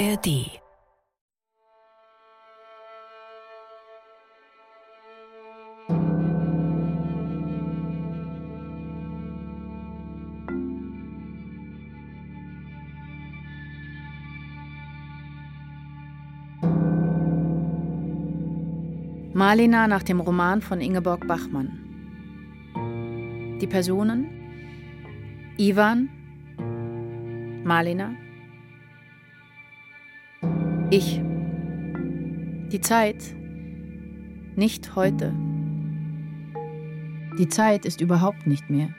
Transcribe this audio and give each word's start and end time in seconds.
ARD 0.00 0.28
Malina 19.34 19.86
nach 19.86 20.02
dem 20.02 20.20
Roman 20.20 20.62
von 20.62 20.80
Ingeborg 20.80 21.28
Bachmann. 21.28 21.78
Die 23.60 23.66
Personen? 23.66 24.26
Ivan, 25.58 26.08
Malina, 27.64 28.14
ich. 30.90 31.20
Die 32.72 32.80
Zeit 32.80 33.34
nicht 34.56 34.96
heute. 34.96 35.32
Die 37.38 37.48
Zeit 37.48 37.84
ist 37.84 38.00
überhaupt 38.00 38.46
nicht 38.46 38.68
mehr. 38.68 38.92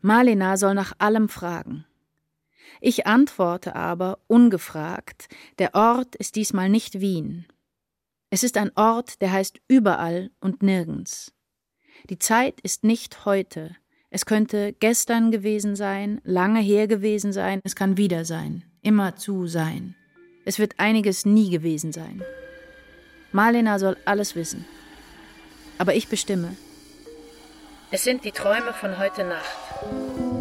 Malina 0.00 0.56
soll 0.56 0.74
nach 0.74 0.94
allem 0.98 1.28
fragen. 1.28 1.84
Ich 2.80 3.06
antworte 3.06 3.76
aber, 3.76 4.18
ungefragt, 4.26 5.28
der 5.58 5.74
Ort 5.74 6.16
ist 6.16 6.34
diesmal 6.34 6.68
nicht 6.68 7.00
Wien. 7.00 7.46
Es 8.30 8.42
ist 8.42 8.56
ein 8.56 8.72
Ort, 8.74 9.20
der 9.20 9.30
heißt 9.30 9.60
überall 9.68 10.30
und 10.40 10.62
nirgends. 10.62 11.32
Die 12.08 12.18
Zeit 12.18 12.60
ist 12.62 12.82
nicht 12.82 13.26
heute. 13.26 13.76
Es 14.14 14.26
könnte 14.26 14.74
gestern 14.78 15.30
gewesen 15.30 15.74
sein, 15.74 16.20
lange 16.22 16.60
her 16.60 16.86
gewesen 16.86 17.32
sein, 17.32 17.60
es 17.64 17.74
kann 17.74 17.96
wieder 17.96 18.26
sein, 18.26 18.62
immer 18.82 19.16
zu 19.16 19.46
sein. 19.46 19.94
Es 20.44 20.58
wird 20.58 20.74
einiges 20.76 21.24
nie 21.24 21.48
gewesen 21.48 21.92
sein. 21.92 22.22
Marlena 23.32 23.78
soll 23.78 23.96
alles 24.04 24.36
wissen. 24.36 24.66
Aber 25.78 25.94
ich 25.94 26.08
bestimme. 26.08 26.54
Es 27.90 28.04
sind 28.04 28.22
die 28.26 28.32
Träume 28.32 28.74
von 28.74 28.98
heute 28.98 29.24
Nacht. 29.24 30.31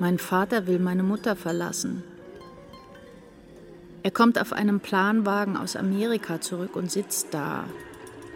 Mein 0.00 0.18
Vater 0.18 0.66
will 0.66 0.78
meine 0.78 1.02
Mutter 1.02 1.36
verlassen. 1.36 2.02
Er 4.02 4.10
kommt 4.10 4.40
auf 4.40 4.54
einem 4.54 4.80
Planwagen 4.80 5.58
aus 5.58 5.76
Amerika 5.76 6.40
zurück 6.40 6.74
und 6.74 6.90
sitzt 6.90 7.34
da, 7.34 7.64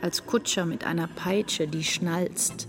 als 0.03 0.27
Kutscher 0.27 0.67
mit 0.67 0.87
einer 0.87 1.06
Peitsche, 1.06 1.67
die 1.67 1.83
schnalzt. 1.83 2.69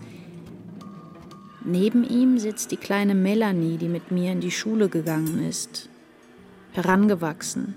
Neben 1.65 2.05
ihm 2.05 2.39
sitzt 2.39 2.71
die 2.71 2.77
kleine 2.77 3.15
Melanie, 3.15 3.75
die 3.75 3.89
mit 3.89 4.11
mir 4.11 4.31
in 4.31 4.39
die 4.39 4.51
Schule 4.51 4.87
gegangen 4.87 5.45
ist, 5.45 5.89
herangewachsen, 6.71 7.75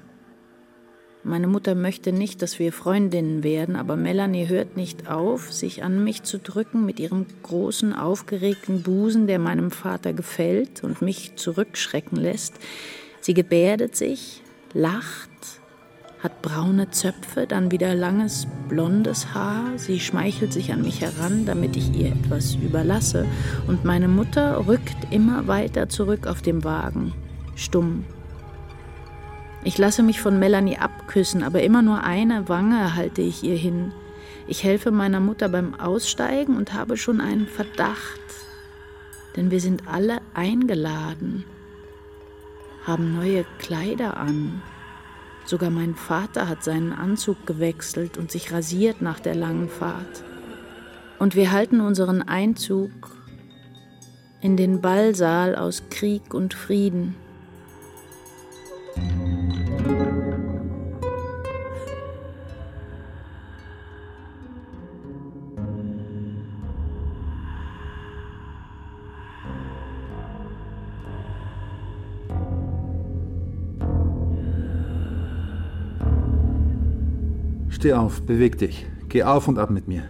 meine 1.25 1.49
Mutter 1.49 1.75
möchte 1.75 2.13
nicht, 2.13 2.43
dass 2.43 2.59
wir 2.59 2.73
Freundinnen 2.73 3.43
werden, 3.43 3.77
aber 3.77 3.97
Melanie 3.97 4.49
hört 4.49 4.77
nicht 4.77 5.11
auf, 5.11 5.53
sich 5.53 5.83
an 5.83 6.05
mich 6.05 6.23
zu 6.23 6.39
drücken 6.39 6.87
mit 6.87 7.01
ihrem 7.01 7.27
großen, 7.43 7.93
aufgeregten 7.93 8.83
Busen, 8.83 9.27
der 9.27 9.39
meinem 9.39 9.71
Vater 9.71 10.13
gefällt 10.13 10.85
und 10.85 11.03
mich 11.03 11.37
zurückschrecken 11.37 12.19
lässt. 12.19 12.55
Sie 13.21 13.35
gebärdet 13.35 13.97
sich, 13.97 14.43
lacht, 14.75 15.29
hat 16.23 16.41
braune 16.41 16.91
Zöpfe, 16.91 17.47
dann 17.47 17.71
wieder 17.71 17.95
langes, 17.95 18.47
blondes 18.69 19.35
Haar. 19.35 19.73
Sie 19.77 20.01
schmeichelt 20.01 20.53
sich 20.53 20.73
an 20.73 20.83
mich 20.83 21.01
heran, 21.01 21.47
damit 21.47 21.77
ich 21.77 21.95
ihr 21.95 22.13
etwas 22.13 22.55
überlasse. 22.55 23.27
Und 23.67 23.85
meine 23.85 24.09
Mutter 24.09 24.67
rückt 24.67 25.13
immer 25.13 25.47
weiter 25.47 25.89
zurück 25.89 26.27
auf 26.27 26.43
dem 26.43 26.65
Wagen, 26.65 27.13
stumm 27.55 28.05
ich 29.69 29.77
lasse 29.77 30.03
mich 30.03 30.23
von 30.23 30.39
Melanie 30.39 30.79
abküssen, 30.79 31.43
aber 31.43 31.63
immer 31.63 31.83
nur 31.83 32.03
eine 32.03 32.49
Wange 32.49 32.97
halte 32.97 33.21
ich 33.21 33.43
ihr 33.45 33.55
hin. 33.55 33.93
Ich 34.47 34.65
helfe 34.65 34.91
meiner 34.91 35.21
Mutter 35.21 35.51
beim 35.51 35.79
Aussteigen 35.79 36.57
und 36.57 36.73
habe 36.73 36.97
schon 36.97 37.21
einen 37.21 37.47
Verdacht. 37.47 38.19
Denn 39.37 39.51
wir 39.51 39.61
sind 39.61 39.83
alle 39.87 40.23
eingeladen, 40.33 41.45
haben 42.87 43.15
neue 43.15 43.45
Kleider 43.59 44.17
an. 44.17 44.63
Sogar 45.45 45.69
mein 45.69 45.95
Vater 45.95 46.49
hat 46.49 46.65
seinen 46.65 46.95
Anzug 46.95 47.47
gewechselt 47.47 48.17
und 48.17 48.31
sich 48.31 48.51
rasiert 48.51 49.03
nach 49.03 49.21
der 49.21 49.35
langen 49.35 49.69
Fahrt. 49.69 50.25
Und 51.19 51.35
wir 51.35 51.53
halten 51.53 51.83
unseren 51.83 52.23
Einzug 52.23 52.91
in 54.41 54.57
den 54.57 54.81
Ballsaal 54.81 55.57
aus 55.57 55.83
Krieg 55.91 56.33
und 56.33 56.55
Frieden. 56.55 57.17
Steh 77.79 77.93
auf, 77.93 78.23
beweg 78.23 78.59
dich. 78.59 78.87
Geh 79.09 79.23
auf 79.23 79.47
und 79.47 79.57
ab 79.57 79.71
mit 79.71 79.87
mir. 79.87 80.09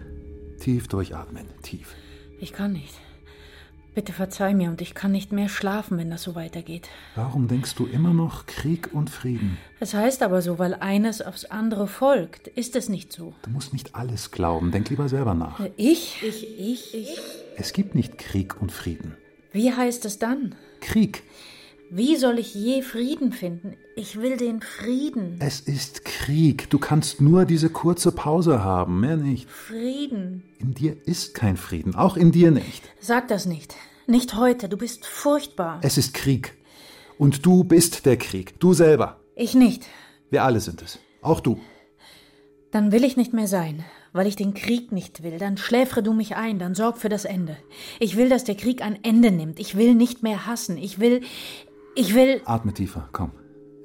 Tief 0.59 0.87
durchatmen, 0.87 1.45
tief. 1.61 1.93
Ich 2.39 2.51
kann 2.51 2.73
nicht. 2.73 2.95
Bitte 3.93 4.11
verzeih 4.11 4.55
mir 4.55 4.71
und 4.71 4.81
ich 4.81 4.95
kann 4.95 5.11
nicht 5.11 5.31
mehr 5.31 5.49
schlafen, 5.49 5.99
wenn 5.99 6.09
das 6.09 6.23
so 6.23 6.33
weitergeht. 6.33 6.89
Warum 7.13 7.47
denkst 7.47 7.75
du 7.75 7.85
immer 7.85 8.11
noch 8.11 8.47
Krieg 8.47 8.89
und 8.91 9.11
Frieden? 9.11 9.59
Es 9.79 9.93
heißt 9.93 10.23
aber 10.23 10.41
so, 10.41 10.57
weil 10.57 10.73
eines 10.73 11.21
aufs 11.21 11.45
andere 11.45 11.85
folgt. 11.85 12.47
Ist 12.47 12.75
es 12.75 12.89
nicht 12.89 13.13
so? 13.13 13.35
Du 13.43 13.51
musst 13.51 13.71
nicht 13.71 13.93
alles 13.93 14.31
glauben. 14.31 14.71
Denk 14.71 14.89
lieber 14.89 15.07
selber 15.07 15.35
nach. 15.35 15.59
Ich? 15.77 16.23
Ich, 16.23 16.59
ich, 16.59 16.95
ich? 16.95 17.19
Es 17.55 17.71
gibt 17.71 17.93
nicht 17.93 18.17
Krieg 18.17 18.59
und 18.59 18.71
Frieden. 18.71 19.15
Wie 19.51 19.71
heißt 19.71 20.05
es 20.05 20.17
dann? 20.17 20.55
Krieg. 20.81 21.21
Wie 21.91 22.17
soll 22.17 22.37
ich 22.37 22.53
je 22.53 22.83
Frieden 22.83 23.31
finden? 23.31 23.75
Ich 23.95 24.21
will 24.21 24.37
den 24.37 24.61
Frieden. 24.61 25.37
Es 25.39 25.59
ist 25.59 26.05
Krieg. 26.05 26.69
Du 26.69 26.77
kannst 26.77 27.19
nur 27.19 27.45
diese 27.45 27.71
kurze 27.71 28.11
Pause 28.11 28.63
haben, 28.63 28.99
mehr 28.99 29.17
nicht. 29.17 29.49
Frieden. 29.49 30.43
In 30.59 30.75
dir 30.75 30.95
ist 31.07 31.33
kein 31.33 31.57
Frieden, 31.57 31.95
auch 31.95 32.15
in 32.15 32.31
dir 32.31 32.51
nicht. 32.51 32.83
Sag 32.99 33.27
das 33.29 33.47
nicht. 33.47 33.75
Nicht 34.05 34.35
heute. 34.35 34.69
Du 34.69 34.77
bist 34.77 35.07
furchtbar. 35.07 35.79
Es 35.81 35.97
ist 35.97 36.13
Krieg. 36.13 36.53
Und 37.17 37.43
du 37.45 37.63
bist 37.63 38.05
der 38.05 38.17
Krieg. 38.17 38.59
Du 38.59 38.73
selber. 38.73 39.19
Ich 39.35 39.55
nicht. 39.55 39.87
Wir 40.29 40.43
alle 40.43 40.59
sind 40.59 40.83
es. 40.83 40.99
Auch 41.23 41.39
du. 41.39 41.59
Dann 42.71 42.91
will 42.91 43.03
ich 43.03 43.17
nicht 43.17 43.33
mehr 43.33 43.47
sein, 43.47 43.83
weil 44.13 44.27
ich 44.27 44.35
den 44.35 44.53
Krieg 44.53 44.91
nicht 44.91 45.23
will. 45.23 45.39
Dann 45.39 45.57
schläfre 45.57 46.03
du 46.03 46.13
mich 46.13 46.35
ein, 46.35 46.59
dann 46.59 46.75
sorg 46.75 46.99
für 46.99 47.09
das 47.09 47.25
Ende. 47.25 47.57
Ich 47.99 48.15
will, 48.15 48.29
dass 48.29 48.43
der 48.43 48.55
Krieg 48.55 48.83
ein 48.83 49.03
Ende 49.03 49.31
nimmt. 49.31 49.59
Ich 49.59 49.75
will 49.75 49.95
nicht 49.95 50.21
mehr 50.21 50.45
hassen. 50.45 50.77
Ich 50.77 50.99
will, 50.99 51.21
ich 51.99 52.15
will. 52.15 52.41
Atme 52.45 52.73
tiefer, 52.73 53.09
komm. 53.11 53.31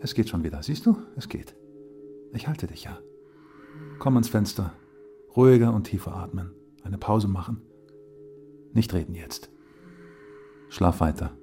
Es 0.01 0.15
geht 0.15 0.29
schon 0.29 0.45
wieder. 0.45 0.63
Siehst 0.63 0.87
du? 0.87 0.97
Es 1.17 1.29
geht. 1.29 1.55
Ich 2.33 2.47
halte 2.47 2.67
dich 2.67 2.85
ja. 2.85 2.99
Komm 3.99 4.15
ans 4.15 4.29
Fenster. 4.29 4.73
Ruhiger 5.37 5.73
und 5.75 5.85
tiefer 5.85 6.15
atmen. 6.15 6.55
Eine 6.85 6.99
Pause 6.99 7.27
machen. 7.27 7.63
Nicht 8.73 8.93
reden 8.95 9.15
jetzt. 9.15 9.51
Schlaf 10.69 11.01
weiter. 11.01 11.37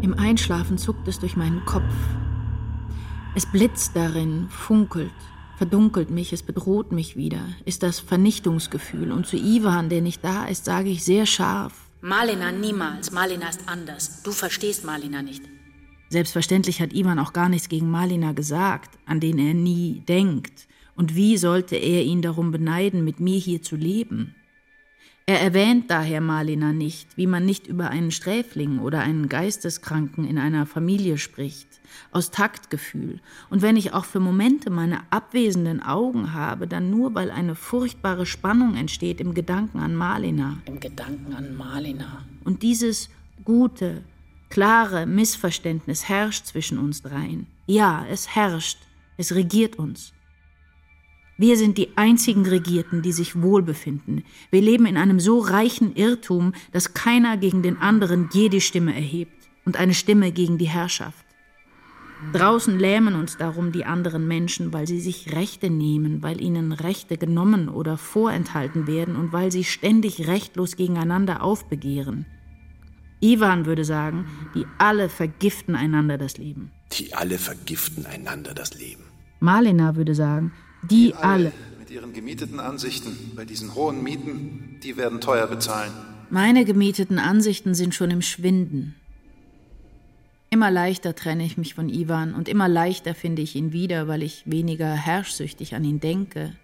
Im 0.00 0.14
Einschlafen 0.14 0.78
zuckt 0.78 1.06
es 1.06 1.20
durch 1.20 1.36
meinen 1.36 1.64
Kopf. 1.64 1.94
Es 3.34 3.46
blitzt 3.46 3.96
darin, 3.96 4.50
funkelt, 4.50 5.10
verdunkelt 5.56 6.10
mich, 6.10 6.34
es 6.34 6.42
bedroht 6.42 6.92
mich 6.92 7.16
wieder, 7.16 7.40
ist 7.64 7.82
das 7.82 7.98
Vernichtungsgefühl. 7.98 9.10
Und 9.10 9.26
zu 9.26 9.38
Ivan, 9.38 9.88
der 9.88 10.02
nicht 10.02 10.22
da 10.22 10.44
ist, 10.44 10.66
sage 10.66 10.90
ich 10.90 11.02
sehr 11.02 11.24
scharf. 11.24 11.72
Malina 12.02 12.52
niemals. 12.52 13.10
Malina 13.10 13.48
ist 13.48 13.66
anders. 13.66 14.22
Du 14.22 14.32
verstehst 14.32 14.84
Malina 14.84 15.22
nicht. 15.22 15.42
Selbstverständlich 16.10 16.82
hat 16.82 16.92
Ivan 16.92 17.18
auch 17.18 17.32
gar 17.32 17.48
nichts 17.48 17.70
gegen 17.70 17.90
Malina 17.90 18.32
gesagt, 18.32 18.98
an 19.06 19.18
den 19.18 19.38
er 19.38 19.54
nie 19.54 20.02
denkt. 20.06 20.68
Und 20.94 21.14
wie 21.14 21.38
sollte 21.38 21.76
er 21.76 22.02
ihn 22.02 22.20
darum 22.20 22.50
beneiden, 22.50 23.02
mit 23.02 23.18
mir 23.18 23.38
hier 23.38 23.62
zu 23.62 23.76
leben? 23.76 24.34
Er 25.24 25.40
erwähnt 25.40 25.88
daher 25.88 26.20
Malina 26.20 26.72
nicht, 26.72 27.16
wie 27.16 27.28
man 27.28 27.46
nicht 27.46 27.68
über 27.68 27.90
einen 27.90 28.10
Sträfling 28.10 28.80
oder 28.80 29.00
einen 29.00 29.28
Geisteskranken 29.28 30.24
in 30.24 30.36
einer 30.36 30.66
Familie 30.66 31.16
spricht, 31.16 31.68
aus 32.10 32.32
Taktgefühl. 32.32 33.20
Und 33.48 33.62
wenn 33.62 33.76
ich 33.76 33.92
auch 33.92 34.04
für 34.04 34.18
Momente 34.18 34.68
meine 34.70 35.00
abwesenden 35.10 35.80
Augen 35.80 36.34
habe, 36.34 36.66
dann 36.66 36.90
nur, 36.90 37.14
weil 37.14 37.30
eine 37.30 37.54
furchtbare 37.54 38.26
Spannung 38.26 38.74
entsteht 38.74 39.20
im 39.20 39.32
Gedanken 39.32 39.78
an 39.78 39.94
Malina. 39.94 40.58
Im 40.64 40.80
Gedanken 40.80 41.34
an 41.34 41.56
Malina. 41.56 42.24
Und 42.42 42.64
dieses 42.64 43.08
gute, 43.44 44.02
klare 44.50 45.06
Missverständnis 45.06 46.08
herrscht 46.08 46.46
zwischen 46.46 46.78
uns 46.78 47.00
dreien. 47.00 47.46
Ja, 47.66 48.04
es 48.10 48.34
herrscht, 48.34 48.78
es 49.16 49.34
regiert 49.34 49.76
uns. 49.76 50.12
Wir 51.38 51.56
sind 51.56 51.78
die 51.78 51.96
einzigen 51.96 52.46
Regierten, 52.46 53.02
die 53.02 53.12
sich 53.12 53.40
wohlbefinden. 53.40 54.24
Wir 54.50 54.60
leben 54.60 54.86
in 54.86 54.96
einem 54.96 55.18
so 55.18 55.38
reichen 55.38 55.94
Irrtum, 55.96 56.52
dass 56.72 56.94
keiner 56.94 57.36
gegen 57.36 57.62
den 57.62 57.78
anderen 57.78 58.28
je 58.32 58.48
die 58.48 58.60
Stimme 58.60 58.94
erhebt 58.94 59.48
und 59.64 59.76
eine 59.76 59.94
Stimme 59.94 60.32
gegen 60.32 60.58
die 60.58 60.68
Herrschaft. 60.68 61.24
Draußen 62.32 62.78
lähmen 62.78 63.14
uns 63.14 63.36
darum 63.36 63.72
die 63.72 63.84
anderen 63.84 64.28
Menschen, 64.28 64.72
weil 64.72 64.86
sie 64.86 65.00
sich 65.00 65.32
Rechte 65.32 65.70
nehmen, 65.70 66.22
weil 66.22 66.40
ihnen 66.40 66.72
Rechte 66.72 67.18
genommen 67.18 67.68
oder 67.68 67.98
vorenthalten 67.98 68.86
werden 68.86 69.16
und 69.16 69.32
weil 69.32 69.50
sie 69.50 69.64
ständig 69.64 70.28
rechtlos 70.28 70.76
gegeneinander 70.76 71.42
aufbegehren. 71.42 72.26
Ivan 73.20 73.66
würde 73.66 73.84
sagen, 73.84 74.26
die 74.54 74.66
alle 74.78 75.08
vergiften 75.08 75.74
einander 75.74 76.18
das 76.18 76.38
Leben. 76.38 76.70
Die 76.92 77.12
alle 77.14 77.38
vergiften 77.38 78.06
einander 78.06 78.54
das 78.54 78.74
Leben. 78.74 79.04
Malina 79.40 79.96
würde 79.96 80.14
sagen, 80.14 80.52
die, 80.90 81.14
alle 81.14 81.52
mit 81.78 81.90
ihren 81.90 82.12
gemieteten 82.12 82.60
Ansichten 82.60 83.32
bei 83.36 83.44
diesen 83.44 83.74
hohen 83.74 84.02
Mieten, 84.02 84.78
die 84.82 84.96
werden 84.96 85.20
teuer 85.20 85.46
bezahlen. 85.46 85.92
Meine 86.30 86.64
gemieteten 86.64 87.18
Ansichten 87.18 87.74
sind 87.74 87.94
schon 87.94 88.10
im 88.10 88.22
Schwinden. 88.22 88.94
Immer 90.50 90.70
leichter 90.70 91.14
trenne 91.14 91.44
ich 91.44 91.56
mich 91.56 91.74
von 91.74 91.88
Ivan 91.88 92.34
und 92.34 92.48
immer 92.48 92.68
leichter 92.68 93.14
finde 93.14 93.42
ich 93.42 93.56
ihn 93.56 93.72
wieder, 93.72 94.06
weil 94.06 94.22
ich 94.22 94.42
weniger 94.44 94.92
herrschsüchtig 94.92 95.74
an 95.74 95.84
ihn 95.84 95.98
denke, 95.98 96.54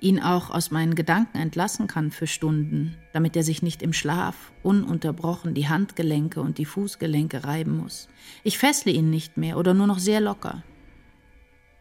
ihn 0.00 0.20
auch 0.20 0.50
aus 0.50 0.70
meinen 0.70 0.94
Gedanken 0.94 1.38
entlassen 1.38 1.86
kann 1.86 2.10
für 2.10 2.26
Stunden, 2.26 2.96
damit 3.12 3.36
er 3.36 3.42
sich 3.42 3.62
nicht 3.62 3.82
im 3.82 3.92
Schlaf 3.92 4.52
ununterbrochen 4.62 5.54
die 5.54 5.68
Handgelenke 5.68 6.40
und 6.40 6.58
die 6.58 6.64
Fußgelenke 6.64 7.44
reiben 7.44 7.76
muss. 7.76 8.08
Ich 8.44 8.58
fessle 8.58 8.92
ihn 8.92 9.10
nicht 9.10 9.36
mehr 9.36 9.56
oder 9.56 9.74
nur 9.74 9.86
noch 9.86 9.98
sehr 9.98 10.20
locker. 10.20 10.62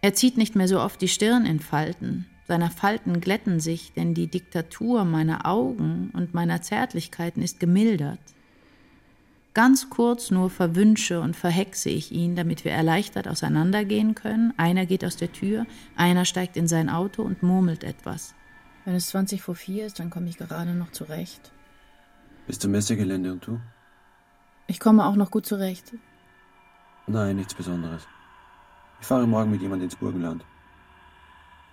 Er 0.01 0.13
zieht 0.13 0.37
nicht 0.37 0.55
mehr 0.55 0.67
so 0.67 0.79
oft 0.79 1.01
die 1.01 1.07
Stirn 1.07 1.45
in 1.45 1.59
Falten, 1.59 2.27
seine 2.47 2.69
Falten 2.69 3.19
glätten 3.19 3.59
sich, 3.59 3.91
denn 3.91 4.13
die 4.13 4.27
Diktatur 4.27 5.03
meiner 5.03 5.45
Augen 5.45 6.11
und 6.13 6.33
meiner 6.33 6.61
Zärtlichkeiten 6.61 7.43
ist 7.43 7.59
gemildert. 7.59 8.19
Ganz 9.53 9.89
kurz 9.89 10.31
nur 10.31 10.49
verwünsche 10.49 11.19
und 11.19 11.35
verhexe 11.35 11.89
ich 11.89 12.11
ihn, 12.11 12.35
damit 12.35 12.63
wir 12.63 12.71
erleichtert 12.71 13.27
auseinandergehen 13.27 14.15
können. 14.15 14.53
Einer 14.55 14.85
geht 14.85 15.03
aus 15.03 15.17
der 15.17 15.33
Tür, 15.33 15.65
einer 15.97 16.23
steigt 16.23 16.55
in 16.55 16.67
sein 16.67 16.89
Auto 16.89 17.21
und 17.23 17.43
murmelt 17.43 17.83
etwas. 17.83 18.33
Wenn 18.85 18.95
es 18.95 19.07
20 19.07 19.41
vor 19.41 19.55
4 19.55 19.85
ist, 19.85 19.99
dann 19.99 20.09
komme 20.09 20.29
ich 20.29 20.37
gerade 20.37 20.73
noch 20.73 20.91
zurecht. 20.91 21.51
Bis 22.45 22.59
zum 22.59 22.71
Messegelände 22.71 23.33
und 23.33 23.45
du? 23.45 23.59
Ich 24.67 24.79
komme 24.79 25.05
auch 25.05 25.15
noch 25.15 25.31
gut 25.31 25.45
zurecht. 25.45 25.93
Nein, 27.07 27.35
nichts 27.35 27.53
Besonderes. 27.53 28.07
Ich 28.99 29.07
fahre 29.07 29.27
morgen 29.27 29.51
mit 29.51 29.61
jemand 29.61 29.83
ins 29.83 29.95
Burgenland. 29.95 30.43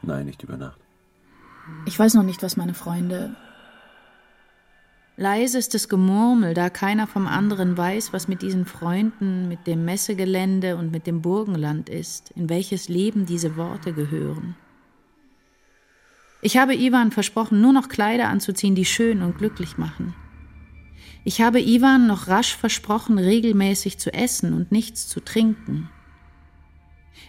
Nein, 0.02 0.26
nicht 0.26 0.42
über 0.42 0.56
Nacht. 0.56 0.78
Ich 1.86 1.98
weiß 1.98 2.14
noch 2.14 2.22
nicht, 2.22 2.42
was 2.42 2.56
meine 2.56 2.74
Freunde 2.74 3.34
Leisestes 5.16 5.88
Gemurmel, 5.88 6.54
da 6.54 6.70
keiner 6.70 7.06
vom 7.06 7.28
anderen 7.28 7.78
weiß, 7.78 8.12
was 8.12 8.26
mit 8.26 8.42
diesen 8.42 8.66
Freunden, 8.66 9.46
mit 9.46 9.68
dem 9.68 9.84
Messegelände 9.84 10.76
und 10.76 10.90
mit 10.90 11.06
dem 11.06 11.22
Burgenland 11.22 11.88
ist, 11.88 12.32
in 12.32 12.48
welches 12.48 12.88
Leben 12.88 13.24
diese 13.24 13.56
Worte 13.56 13.92
gehören. 13.92 14.56
Ich 16.42 16.56
habe 16.56 16.74
Ivan 16.74 17.12
versprochen, 17.12 17.60
nur 17.60 17.72
noch 17.72 17.88
Kleider 17.88 18.28
anzuziehen, 18.28 18.74
die 18.74 18.84
schön 18.84 19.22
und 19.22 19.38
glücklich 19.38 19.78
machen. 19.78 20.16
Ich 21.24 21.40
habe 21.40 21.62
Ivan 21.62 22.08
noch 22.08 22.26
rasch 22.26 22.56
versprochen, 22.56 23.16
regelmäßig 23.16 23.98
zu 23.98 24.12
essen 24.12 24.52
und 24.52 24.72
nichts 24.72 25.06
zu 25.06 25.20
trinken. 25.20 25.88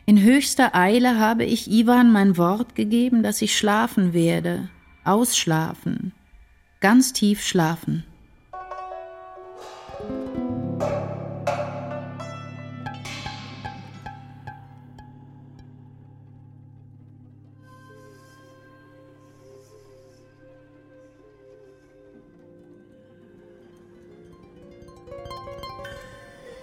In 0.06 0.22
höchster 0.22 0.76
Eile 0.76 1.20
habe 1.20 1.46
ich 1.46 1.70
Ivan 1.70 2.12
mein 2.12 2.38
Wort 2.38 2.76
gegeben, 2.76 3.24
dass 3.24 3.42
ich 3.42 3.58
schlafen 3.58 4.14
werde, 4.14 4.70
ausschlafen, 5.04 6.14
ganz 6.80 7.14
tief 7.14 7.44
schlafen. 7.44 8.04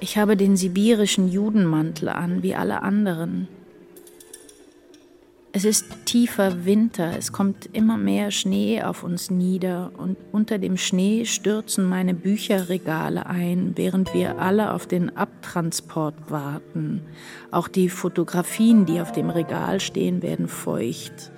Ich 0.03 0.19
habe 0.19 0.37
den 0.37 0.57
sibirischen 0.57 1.29
Judenmantel 1.29 2.09
an, 2.09 2.43
wie 2.43 2.57
alle 2.57 2.83
anderen. 2.83 3.47
Es 5.53 5.65
ist 5.65 5.85
tiefer 6.07 6.65
Winter, 6.65 7.17
es 7.17 7.31
kommt 7.31 7.71
immer 7.73 7.97
mehr 7.99 8.33
Schnee 8.33 8.83
auf 8.83 9.05
uns 9.05 9.31
nieder 9.31 9.93
und 9.97 10.17
unter 10.33 10.59
dem 10.59 10.77
Schnee 10.77 11.25
stürzen 11.25 11.89
meine 11.89 12.15
Bücherregale 12.15 13.27
ein, 13.27 13.75
während 13.77 14.13
wir 14.13 14.41
alle 14.41 14.73
auf 14.73 14.89
den 14.89 15.17
Abtransport 15.17 16.33
warten. 16.33 17.03
Auch 17.53 17.69
die 17.69 17.89
Fotografien, 17.89 18.87
die 18.87 19.01
auf 19.01 19.13
dem 19.13 19.31
Regal 19.31 19.79
stehen, 19.79 20.21
werden 20.21 20.49
feucht. 20.49 21.31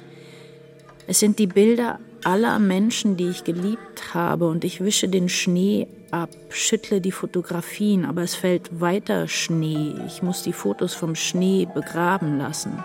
Es 1.07 1.21
sind 1.21 1.39
die 1.39 1.49
Bilder 1.49 2.01
aller 2.25 2.59
Menschen, 2.59 3.19
die 3.19 3.29
ich 3.29 3.45
geliebt 3.45 4.15
habe, 4.15 4.49
und 4.49 4.65
ich 4.65 4.83
wische 4.83 5.11
den 5.11 5.29
Schnee 5.29 5.87
ab, 6.15 6.31
schüttle 6.49 7.01
die 7.01 7.13
Fotografien, 7.13 8.05
aber 8.05 8.23
es 8.23 8.35
fällt 8.35 8.81
weiter 8.81 9.29
Schnee. 9.29 9.95
Ich 10.07 10.23
muss 10.23 10.43
die 10.43 10.53
Fotos 10.53 10.95
vom 10.95 11.15
Schnee 11.15 11.67
begraben 11.73 12.39
lassen. 12.39 12.83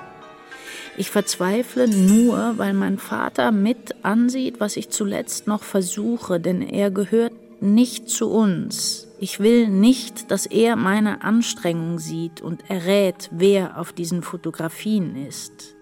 Ich 0.97 1.11
verzweifle 1.11 1.87
nur, 1.87 2.57
weil 2.57 2.73
mein 2.73 2.97
Vater 2.97 3.51
mit 3.51 4.03
ansieht, 4.03 4.59
was 4.59 4.75
ich 4.75 4.89
zuletzt 4.89 5.47
noch 5.47 5.63
versuche, 5.63 6.39
denn 6.39 6.61
er 6.61 6.91
gehört 6.91 7.33
nicht 7.61 8.09
zu 8.09 8.29
uns. 8.29 9.07
Ich 9.19 9.39
will 9.39 9.67
nicht, 9.67 10.31
dass 10.31 10.45
er 10.45 10.75
meine 10.75 11.21
Anstrengung 11.21 11.99
sieht 11.99 12.41
und 12.41 12.69
errät, 12.69 13.29
wer 13.31 13.79
auf 13.79 13.93
diesen 13.93 14.23
Fotografien 14.23 15.15
ist. 15.27 15.75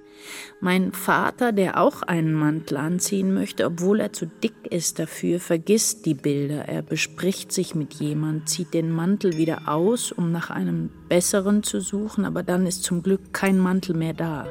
Mein 0.60 0.92
Vater, 0.92 1.52
der 1.52 1.80
auch 1.80 2.02
einen 2.02 2.34
Mantel 2.34 2.78
anziehen 2.78 3.34
möchte, 3.34 3.66
obwohl 3.66 4.00
er 4.00 4.14
zu 4.14 4.26
dick 4.26 4.54
ist 4.70 5.00
dafür, 5.00 5.40
vergisst 5.40 6.06
die 6.06 6.14
Bilder. 6.14 6.68
Er 6.68 6.82
bespricht 6.82 7.52
sich 7.52 7.76
mit 7.76 7.96
jemand, 7.96 8.50
zieht 8.50 8.74
den 8.74 8.92
Mantel 8.92 9.38
wieder 9.38 9.68
aus, 9.68 10.12
um 10.12 10.32
nach 10.32 10.50
einem 10.50 10.90
besseren 11.10 11.64
zu 11.64 11.82
suchen, 11.82 12.26
aber 12.26 12.44
dann 12.44 12.66
ist 12.66 12.84
zum 12.84 13.04
Glück 13.04 13.34
kein 13.34 13.60
Mantel 13.60 13.96
mehr 13.96 14.14
da. 14.14 14.48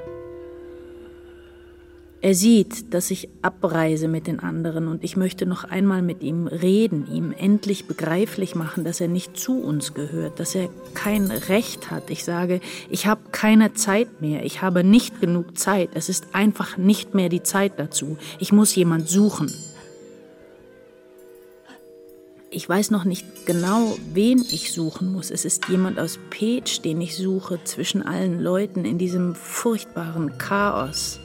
Er 2.27 2.35
sieht, 2.35 2.93
dass 2.93 3.13
ich 3.13 3.29
abreise 3.43 4.09
mit 4.09 4.27
den 4.27 4.41
anderen 4.41 4.89
und 4.89 5.05
ich 5.05 5.17
möchte 5.17 5.47
noch 5.47 5.63
einmal 5.63 6.03
mit 6.03 6.23
ihm 6.23 6.49
reden, 6.49 7.07
ihm 7.07 7.31
endlich 7.31 7.87
begreiflich 7.87 8.57
machen, 8.57 8.83
dass 8.83 9.01
er 9.01 9.07
nicht 9.07 9.39
zu 9.39 9.61
uns 9.61 9.95
gehört, 9.95 10.41
dass 10.41 10.57
er 10.57 10.69
kein 10.93 11.31
Recht 11.31 11.93
hat. 11.93 12.11
Ich 12.11 12.25
sage, 12.25 12.59
ich 12.91 13.07
habe 13.07 13.21
keine 13.31 13.75
Zeit 13.75 14.21
mehr, 14.21 14.45
ich 14.45 14.61
habe 14.61 14.83
nicht 14.83 15.21
genug 15.21 15.57
Zeit, 15.57 15.91
es 15.95 16.09
ist 16.09 16.35
einfach 16.35 16.77
nicht 16.77 17.15
mehr 17.15 17.29
die 17.29 17.45
Zeit 17.45 17.75
dazu. 17.77 18.19
Ich 18.41 18.51
muss 18.51 18.75
jemand 18.75 19.09
suchen. 19.09 19.55
Ich 22.51 22.69
weiß 22.69 22.91
noch 22.91 23.05
nicht 23.05 23.47
genau, 23.47 23.97
wen 24.15 24.41
ich 24.51 24.73
suchen 24.73 25.13
muss. 25.13 25.31
Es 25.31 25.45
ist 25.45 25.69
jemand 25.69 26.01
aus 26.01 26.19
Page, 26.31 26.81
den 26.81 27.01
ich 27.01 27.17
suche 27.17 27.61
zwischen 27.63 28.03
allen 28.03 28.41
Leuten 28.41 28.85
in 28.85 28.99
diesem 28.99 29.37
furchtbaren 29.37 30.39
Chaos. 30.39 31.21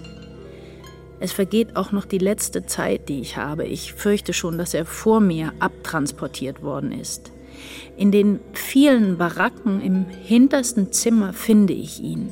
Es 1.22 1.32
vergeht 1.32 1.75
auch 1.75 1.92
noch 1.92 2.06
die 2.06 2.18
letzte 2.18 2.66
Zeit, 2.66 3.08
die 3.08 3.22
ich 3.22 3.38
habe. 3.38 3.66
Ich 3.66 3.94
fürchte 3.94 4.34
schon, 4.34 4.58
dass 4.58 4.74
er 4.74 4.88
vor 4.88 5.20
mir 5.20 5.54
abtransportiert 5.60 6.63
worden 6.63 6.92
ist. 6.92 7.32
In 7.96 8.12
den 8.12 8.40
vielen 8.54 9.20
Baracken 9.20 9.82
im 9.82 10.08
hintersten 10.08 10.92
Zimmer 10.92 11.32
finde 11.32 11.74
ich 11.74 12.01
ihn. 12.01 12.32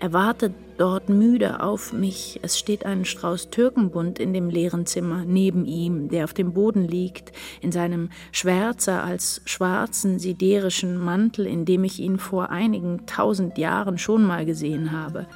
Er 0.00 0.14
wartet 0.14 0.54
dort 0.78 1.10
müde 1.10 1.62
auf 1.62 1.92
mich. 1.92 2.40
Es 2.40 2.58
steht 2.58 2.86
ein 2.86 3.04
Strauß 3.04 3.50
Türkenbund 3.50 4.18
in 4.20 4.32
dem 4.32 4.48
leeren 4.48 4.86
Zimmer 4.86 5.24
neben 5.26 5.66
ihm, 5.66 6.08
der 6.08 6.24
auf 6.24 6.32
dem 6.32 6.54
Boden 6.54 6.88
liegt, 6.88 7.32
in 7.60 7.72
seinem 7.72 8.08
schwärzer 8.32 9.04
als 9.04 9.42
schwarzen 9.44 10.18
siderischen 10.18 10.96
Mantel, 10.96 11.46
in 11.46 11.66
dem 11.66 11.84
ich 11.84 12.00
ihn 12.00 12.18
vor 12.18 12.48
einigen 12.48 13.04
tausend 13.04 13.58
Jahren 13.58 13.98
schon 13.98 14.24
mal 14.24 14.46
gesehen 14.46 14.92
habe. 14.92 15.26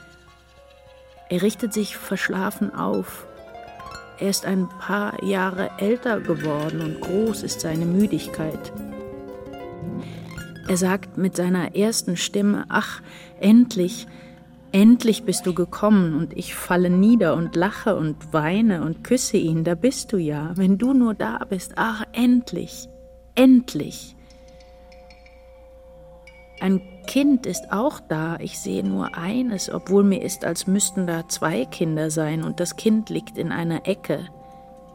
Er 1.30 1.42
richtet 1.42 1.72
sich 1.72 1.96
verschlafen 1.96 2.74
auf. 2.74 3.26
Er 4.18 4.30
ist 4.30 4.44
ein 4.44 4.68
paar 4.68 5.22
Jahre 5.24 5.70
älter 5.78 6.20
geworden 6.20 6.80
und 6.80 7.00
groß 7.00 7.44
ist 7.44 7.60
seine 7.60 7.86
Müdigkeit. 7.86 8.72
Er 10.68 10.76
sagt 10.76 11.18
mit 11.18 11.36
seiner 11.36 11.76
ersten 11.76 12.16
Stimme, 12.16 12.64
ach, 12.68 13.00
endlich, 13.38 14.08
endlich 14.72 15.22
bist 15.22 15.46
du 15.46 15.54
gekommen 15.54 16.14
und 16.14 16.36
ich 16.36 16.54
falle 16.56 16.90
nieder 16.90 17.34
und 17.34 17.54
lache 17.54 17.94
und 17.94 18.32
weine 18.32 18.82
und 18.82 19.04
küsse 19.04 19.36
ihn, 19.36 19.62
da 19.62 19.76
bist 19.76 20.12
du 20.12 20.16
ja, 20.16 20.50
wenn 20.56 20.78
du 20.78 20.92
nur 20.92 21.14
da 21.14 21.38
bist, 21.48 21.72
ach, 21.76 22.04
endlich, 22.12 22.88
endlich. 23.36 24.16
Ein 26.60 26.82
Kind 27.10 27.44
ist 27.44 27.72
auch 27.72 27.98
da, 27.98 28.36
ich 28.38 28.60
sehe 28.60 28.84
nur 28.84 29.16
eines, 29.16 29.68
obwohl 29.68 30.04
mir 30.04 30.22
ist, 30.22 30.44
als 30.44 30.68
müssten 30.68 31.08
da 31.08 31.26
zwei 31.26 31.64
Kinder 31.64 32.08
sein, 32.08 32.44
und 32.44 32.60
das 32.60 32.76
Kind 32.76 33.10
liegt 33.10 33.36
in 33.36 33.50
einer 33.50 33.88
Ecke. 33.88 34.28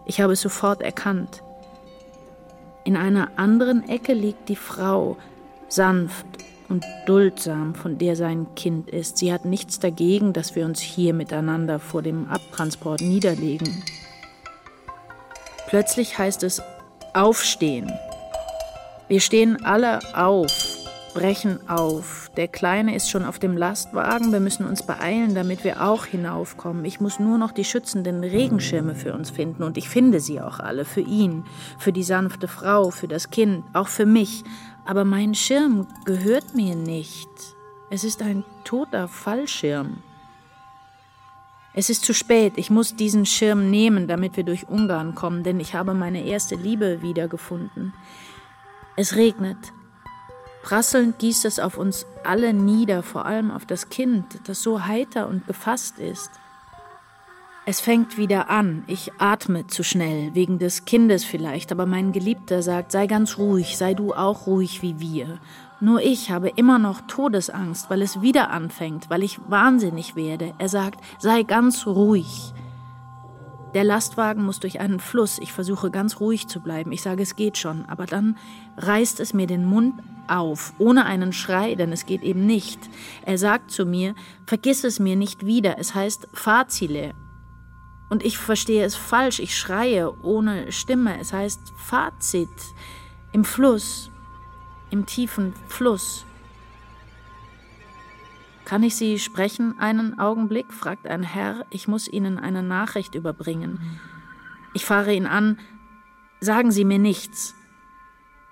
Ich 0.06 0.22
habe 0.22 0.32
es 0.32 0.40
sofort 0.40 0.82
erkannt. 0.82 1.44
In 2.86 2.96
einer 2.96 3.32
anderen 3.36 3.90
Ecke 3.90 4.14
liegt 4.14 4.48
die 4.48 4.56
Frau, 4.56 5.18
sanft 5.68 6.26
und 6.70 6.86
duldsam, 7.06 7.76
von 7.76 7.98
der 7.98 8.16
sein 8.16 8.48
Kind 8.56 8.90
ist. 8.90 9.18
Sie 9.18 9.34
hat 9.34 9.44
nichts 9.44 9.80
dagegen, 9.80 10.32
dass 10.32 10.56
wir 10.56 10.64
uns 10.64 10.80
hier 10.80 11.14
miteinander 11.14 11.80
vor 11.80 12.02
dem 12.02 12.30
Abtransport 12.30 13.02
niederlegen. 13.02 13.84
Plötzlich 15.68 16.18
heißt 16.18 16.44
es 16.44 16.62
Aufstehen. 17.14 17.92
Wir 19.10 19.20
stehen 19.20 19.66
alle 19.66 20.00
auf 20.16 20.75
brechen 21.16 21.68
auf. 21.70 22.30
Der 22.36 22.50
Kleine 22.50 22.94
ist 22.94 23.10
schon 23.10 23.24
auf 23.24 23.40
dem 23.40 23.58
Lastwagen. 23.58 24.34
Wir 24.34 24.42
müssen 24.42 24.66
uns 24.66 24.86
beeilen, 24.86 25.34
damit 25.34 25.64
wir 25.64 25.82
auch 25.82 26.06
hinaufkommen. 26.06 26.84
Ich 26.84 27.00
muss 27.00 27.20
nur 27.20 27.38
noch 27.38 27.54
die 27.54 27.64
schützenden 27.64 28.24
Regenschirme 28.24 28.96
für 28.96 29.14
uns 29.14 29.30
finden. 29.32 29.64
Und 29.64 29.78
ich 29.78 29.90
finde 29.90 30.20
sie 30.20 30.42
auch 30.42 30.60
alle. 30.60 30.84
Für 30.84 31.02
ihn, 31.02 31.46
für 31.80 31.94
die 31.94 32.04
sanfte 32.04 32.50
Frau, 32.50 32.92
für 32.92 33.08
das 33.08 33.32
Kind, 33.32 33.64
auch 33.74 33.88
für 33.88 34.06
mich. 34.06 34.44
Aber 34.86 35.06
mein 35.06 35.34
Schirm 35.34 35.88
gehört 36.04 36.54
mir 36.54 36.76
nicht. 36.76 37.30
Es 37.90 38.04
ist 38.04 38.22
ein 38.22 38.44
toter 38.66 39.08
Fallschirm. 39.08 40.04
Es 41.74 41.90
ist 41.90 42.04
zu 42.04 42.14
spät. 42.14 42.54
Ich 42.58 42.70
muss 42.70 42.98
diesen 42.98 43.26
Schirm 43.26 43.72
nehmen, 43.72 44.08
damit 44.08 44.36
wir 44.36 44.44
durch 44.44 44.68
Ungarn 44.68 45.16
kommen, 45.16 45.44
denn 45.44 45.62
ich 45.62 45.76
habe 45.76 45.94
meine 45.94 46.26
erste 46.26 46.56
Liebe 46.56 47.02
wiedergefunden. 47.02 47.94
Es 48.98 49.16
regnet. 49.16 49.58
Prasselnd 50.66 51.20
gießt 51.20 51.46
es 51.46 51.60
auf 51.60 51.78
uns 51.78 52.08
alle 52.24 52.52
nieder, 52.52 53.04
vor 53.04 53.28
allem 53.28 53.52
auf 53.52 53.68
das 53.68 53.90
Kind, 53.90 54.26
das 54.48 54.64
so 54.64 54.88
heiter 54.88 55.28
und 55.28 55.46
gefasst 55.46 56.00
ist. 56.00 56.32
Es 57.68 57.80
fängt 57.80 58.18
wieder 58.18 58.50
an. 58.50 58.84
Ich 58.88 59.12
atme 59.20 59.68
zu 59.68 59.84
schnell, 59.84 60.34
wegen 60.34 60.58
des 60.58 60.86
Kindes 60.86 61.24
vielleicht, 61.24 61.72
aber 61.72 61.86
mein 61.86 62.14
Geliebter 62.14 62.64
sagt, 62.64 62.92
sei 62.92 63.06
ganz 63.06 63.38
ruhig, 63.38 63.78
sei 63.78 63.94
du 63.94 64.16
auch 64.16 64.48
ruhig 64.48 64.82
wie 64.82 65.00
wir. 65.00 65.38
Nur 65.82 66.02
ich 66.02 66.32
habe 66.32 66.50
immer 66.50 66.80
noch 66.80 67.02
Todesangst, 67.02 67.92
weil 67.92 68.02
es 68.02 68.22
wieder 68.22 68.50
anfängt, 68.50 69.08
weil 69.12 69.22
ich 69.22 69.40
wahnsinnig 69.48 70.16
werde. 70.16 70.56
Er 70.58 70.70
sagt, 70.70 71.00
sei 71.20 71.44
ganz 71.44 71.86
ruhig. 71.86 72.56
Der 73.76 73.84
Lastwagen 73.84 74.44
muss 74.44 74.62
durch 74.62 74.80
einen 74.80 75.00
Fluss. 75.00 75.38
Ich 75.38 75.54
versuche 75.54 75.92
ganz 75.92 76.20
ruhig 76.20 76.48
zu 76.48 76.60
bleiben. 76.60 76.92
Ich 76.92 77.04
sage, 77.04 77.22
es 77.22 77.36
geht 77.36 77.60
schon. 77.60 77.86
Aber 77.86 78.08
dann 78.08 78.36
reißt 78.78 79.20
es 79.20 79.36
mir 79.36 79.46
den 79.46 79.66
Mund 79.66 79.94
auf, 80.30 80.74
ohne 80.78 81.06
einen 81.06 81.34
Schrei, 81.34 81.76
denn 81.76 81.92
es 81.92 82.06
geht 82.06 82.24
eben 82.24 82.46
nicht. 82.46 82.80
Er 83.24 83.38
sagt 83.38 83.72
zu 83.72 83.86
mir, 83.86 84.16
vergiss 84.46 84.84
es 84.84 85.00
mir 85.00 85.16
nicht 85.16 85.46
wieder. 85.46 85.78
Es 85.80 85.96
heißt 85.96 86.28
Fazile. 86.34 87.14
Und 88.10 88.24
ich 88.24 88.38
verstehe 88.38 88.86
es 88.86 88.96
falsch. 88.96 89.40
Ich 89.40 89.58
schreie 89.58 90.14
ohne 90.24 90.72
Stimme. 90.72 91.20
Es 91.20 91.34
heißt 91.34 91.74
Fazit. 91.78 92.50
Im 93.32 93.44
Fluss. 93.44 94.12
Im 94.92 95.06
tiefen 95.06 95.54
Fluss. 95.68 96.26
Kann 98.66 98.84
ich 98.84 98.96
Sie 98.96 99.20
sprechen 99.20 99.80
einen 99.80 100.18
Augenblick? 100.18 100.74
fragt 100.74 101.08
ein 101.08 101.24
Herr. 101.24 101.66
Ich 101.70 101.88
muss 101.88 102.08
Ihnen 102.08 102.40
eine 102.40 102.64
Nachricht 102.64 103.14
überbringen. 103.14 103.80
Ich 104.74 104.86
fahre 104.86 105.14
ihn 105.14 105.28
an. 105.28 105.60
Sagen 106.42 106.72
Sie 106.72 106.86
mir 106.86 107.00
nichts. 107.00 107.56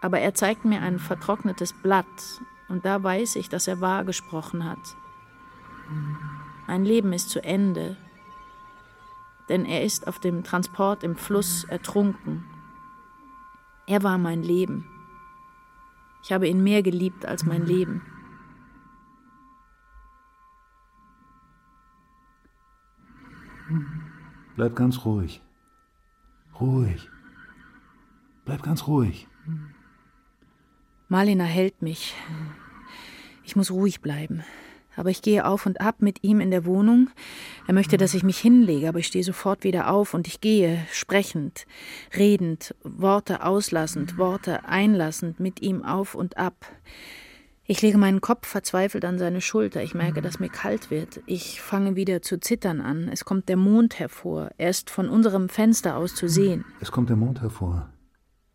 Aber 0.03 0.19
er 0.19 0.33
zeigt 0.33 0.65
mir 0.65 0.81
ein 0.81 0.99
vertrocknetes 0.99 1.71
Blatt, 1.71 2.41
und 2.67 2.83
da 2.83 3.01
weiß 3.01 3.37
ich, 3.37 3.47
dass 3.47 3.69
er 3.69 3.79
wahr 3.79 4.03
gesprochen 4.03 4.65
hat. 4.65 4.97
Mein 6.67 6.83
Leben 6.83 7.13
ist 7.13 7.29
zu 7.29 7.41
Ende, 7.41 7.95
denn 9.47 9.63
er 9.63 9.81
ist 9.85 10.05
auf 10.05 10.19
dem 10.19 10.43
Transport 10.43 11.05
im 11.05 11.15
Fluss 11.15 11.63
ertrunken. 11.63 12.43
Er 13.87 14.03
war 14.03 14.17
mein 14.17 14.43
Leben. 14.43 14.85
Ich 16.21 16.33
habe 16.33 16.49
ihn 16.49 16.61
mehr 16.61 16.83
geliebt 16.83 17.25
als 17.25 17.45
mein 17.45 17.65
Leben. 17.65 18.01
Bleib 24.57 24.75
ganz 24.75 25.05
ruhig. 25.05 25.41
Ruhig. 26.59 27.09
Bleib 28.43 28.63
ganz 28.63 28.85
ruhig. 28.85 29.29
Marlena 31.13 31.43
hält 31.43 31.83
mich. 31.83 32.15
Ich 33.43 33.55
muss 33.55 33.69
ruhig 33.69 34.01
bleiben. 34.01 34.43
Aber 34.95 35.11
ich 35.11 35.21
gehe 35.21 35.45
auf 35.45 35.67
und 35.67 35.79
ab 35.79 35.97
mit 35.99 36.23
ihm 36.23 36.41
in 36.41 36.49
der 36.49 36.65
Wohnung. 36.65 37.11
Er 37.67 37.75
möchte, 37.75 37.97
dass 37.97 38.15
ich 38.15 38.23
mich 38.23 38.39
hinlege, 38.39 38.89
aber 38.89 38.97
ich 38.97 39.05
stehe 39.05 39.23
sofort 39.23 39.63
wieder 39.63 39.91
auf 39.91 40.15
und 40.15 40.25
ich 40.25 40.41
gehe, 40.41 40.79
sprechend, 40.91 41.67
redend, 42.17 42.73
Worte 42.83 43.43
auslassend, 43.45 44.17
Worte 44.17 44.65
einlassend, 44.65 45.39
mit 45.39 45.61
ihm 45.61 45.85
auf 45.85 46.15
und 46.15 46.37
ab. 46.37 46.65
Ich 47.67 47.83
lege 47.83 47.99
meinen 47.99 48.19
Kopf 48.19 48.47
verzweifelt 48.47 49.05
an 49.05 49.19
seine 49.19 49.41
Schulter. 49.41 49.83
Ich 49.83 49.93
merke, 49.93 50.23
dass 50.23 50.39
mir 50.39 50.49
kalt 50.49 50.89
wird. 50.89 51.21
Ich 51.27 51.61
fange 51.61 51.95
wieder 51.95 52.23
zu 52.23 52.39
zittern 52.39 52.81
an. 52.81 53.07
Es 53.07 53.23
kommt 53.23 53.49
der 53.49 53.57
Mond 53.57 53.99
hervor. 53.99 54.49
Er 54.57 54.71
ist 54.71 54.89
von 54.89 55.09
unserem 55.09 55.47
Fenster 55.47 55.95
aus 55.95 56.15
zu 56.15 56.27
sehen. 56.27 56.65
Es 56.79 56.91
kommt 56.91 57.09
der 57.09 57.17
Mond 57.17 57.41
hervor. 57.41 57.91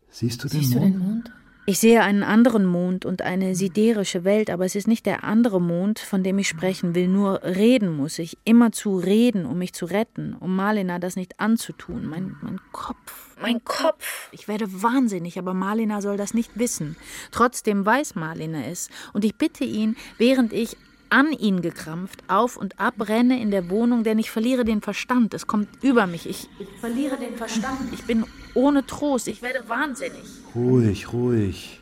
Siehst 0.09 0.43
du 0.43 0.49
den 0.49 0.59
Siehst 0.59 0.73
Mond? 0.75 0.83
du 0.83 0.89
den 0.89 0.99
Mond? 0.99 1.31
Ich 1.69 1.77
sehe 1.77 2.01
einen 2.01 2.23
anderen 2.23 2.65
Mond 2.65 3.05
und 3.05 3.21
eine 3.21 3.53
siderische 3.53 4.23
Welt, 4.23 4.49
aber 4.49 4.65
es 4.65 4.73
ist 4.73 4.87
nicht 4.87 5.05
der 5.05 5.23
andere 5.23 5.61
Mond, 5.61 5.99
von 5.99 6.23
dem 6.23 6.39
ich 6.39 6.47
sprechen 6.47 6.95
will. 6.95 7.07
Nur 7.07 7.43
reden 7.43 7.95
muss 7.95 8.17
ich, 8.17 8.39
immerzu 8.43 8.97
reden, 8.97 9.45
um 9.45 9.59
mich 9.59 9.73
zu 9.73 9.85
retten, 9.85 10.33
um 10.33 10.55
Marlena 10.55 10.97
das 10.97 11.15
nicht 11.15 11.39
anzutun. 11.39 12.07
Mein, 12.07 12.35
mein 12.41 12.59
Kopf, 12.71 13.35
mein 13.39 13.63
Kopf. 13.63 14.29
Ich 14.31 14.47
werde 14.47 14.81
wahnsinnig, 14.81 15.37
aber 15.37 15.53
Marlena 15.53 16.01
soll 16.01 16.17
das 16.17 16.33
nicht 16.33 16.57
wissen. 16.57 16.95
Trotzdem 17.29 17.85
weiß 17.85 18.15
Marlena 18.15 18.65
es. 18.65 18.89
Und 19.13 19.23
ich 19.23 19.35
bitte 19.35 19.63
ihn, 19.63 19.95
während 20.17 20.53
ich 20.53 20.75
an 21.09 21.31
ihn 21.31 21.61
gekrampft, 21.61 22.23
auf 22.27 22.57
und 22.57 22.79
ab 22.79 22.95
renne 23.07 23.41
in 23.41 23.51
der 23.51 23.69
Wohnung, 23.69 24.03
denn 24.03 24.19
ich 24.19 24.31
verliere 24.31 24.65
den 24.65 24.81
Verstand. 24.81 25.33
Es 25.33 25.47
kommt 25.47 25.67
über 25.83 26.07
mich. 26.07 26.27
Ich, 26.27 26.49
ich 26.59 26.67
verliere 26.79 27.17
den 27.17 27.35
Verstand. 27.35 27.93
Ich 27.93 28.03
bin 28.03 28.25
ohne 28.53 28.85
Trost. 28.85 29.27
Ich 29.27 29.41
werde 29.41 29.67
wahnsinnig. 29.67 30.23
Ruhig, 30.55 31.11
ruhig. 31.13 31.81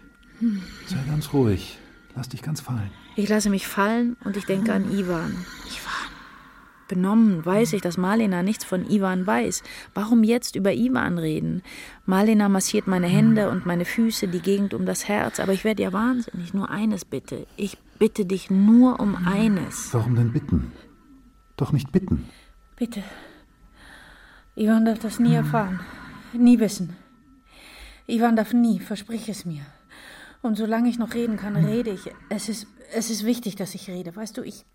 Sei 0.88 0.98
ganz 1.10 1.34
ruhig. 1.34 1.77
Lass 2.15 2.29
dich 2.29 2.41
ganz 2.41 2.62
fallen. 2.62 2.91
Ich 3.15 3.29
lasse 3.29 3.50
mich 3.50 3.67
fallen 3.67 4.17
und 4.24 4.38
ich 4.38 4.46
denke 4.46 4.74
an 4.74 4.91
Ivan. 4.91 5.31
Ivan. 5.31 6.17
Benommen 6.88 7.46
weiß 7.46 7.74
ich, 7.74 7.82
dass 7.82 7.98
Marlena 7.98 8.44
nichts 8.44 8.63
von 8.63 8.89
Ivan 8.89 9.27
weiß. 9.27 9.63
Warum 9.94 10.24
jetzt 10.24 10.56
über 10.56 10.74
Ivan 10.74 11.17
reden? 11.17 11.62
Marlena 12.06 12.50
massiert 12.50 12.88
meine 12.88 13.08
Hände 13.08 13.50
und 13.50 13.65
meine 13.65 13.86
Füße, 13.86 14.27
die 14.27 14.39
Gegend 14.39 14.74
um 14.74 14.86
das 14.86 15.08
Herz, 15.08 15.39
aber 15.39 15.53
ich 15.53 15.63
werde 15.63 15.84
ja 15.84 15.94
wahnsinnig. 15.94 16.53
Nur 16.53 16.70
eines 16.70 17.06
bitte. 17.06 17.46
Ich 17.58 17.77
bitte 18.00 18.25
dich 18.25 18.50
nur 18.50 19.00
um 19.00 19.15
eines. 19.15 19.94
Warum 19.94 20.15
denn 20.15 20.32
bitten? 20.32 20.72
Doch 21.58 21.72
nicht 21.72 21.91
bitten. 21.91 22.29
Bitte. 22.75 23.03
Ivan 24.56 24.86
darf 24.86 25.00
das 25.00 25.20
nie 25.20 25.34
erfahren. 25.34 25.79
Nie 26.34 26.60
wissen. 26.60 26.96
Ivan 28.08 28.36
darf 28.36 28.53
nie, 28.53 28.79
versprich 28.79 29.27
es 29.29 29.46
mir. 29.46 29.65
Und 30.41 30.58
solange 30.58 30.89
ich 30.89 30.98
noch 30.98 31.13
reden 31.13 31.38
kann, 31.38 31.56
rede 31.56 31.91
ich. 31.91 32.12
Es 32.29 32.48
ist, 32.48 32.67
es 32.94 33.10
ist 33.10 33.25
wichtig, 33.25 33.56
dass 33.56 33.75
ich 33.75 33.89
rede. 33.89 34.15
Weißt 34.15 34.38
du, 34.38 34.44
ich, 34.44 34.65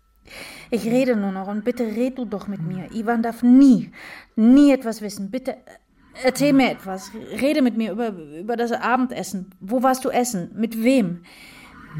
ich 0.69 0.85
rede 0.85 1.15
nur 1.15 1.31
noch 1.31 1.47
und 1.47 1.63
bitte 1.63 1.85
red 1.85 2.17
du 2.17 2.25
doch 2.25 2.47
mit 2.47 2.61
mir. 2.61 2.91
Ivan 2.93 3.21
darf 3.21 3.43
nie, 3.43 3.91
nie 4.35 4.71
etwas 4.71 5.01
wissen. 5.01 5.29
Bitte 5.31 5.57
erzähl 6.23 6.53
mir 6.53 6.71
etwas. 6.71 7.11
Rede 7.39 7.61
mit 7.61 7.77
mir 7.77 7.91
über, 7.91 8.09
über 8.09 8.55
das 8.55 8.71
Abendessen. 8.71 9.51
Wo 9.59 9.83
warst 9.83 10.05
du 10.05 10.09
essen? 10.09 10.51
Mit 10.55 10.83
wem? 10.83 11.23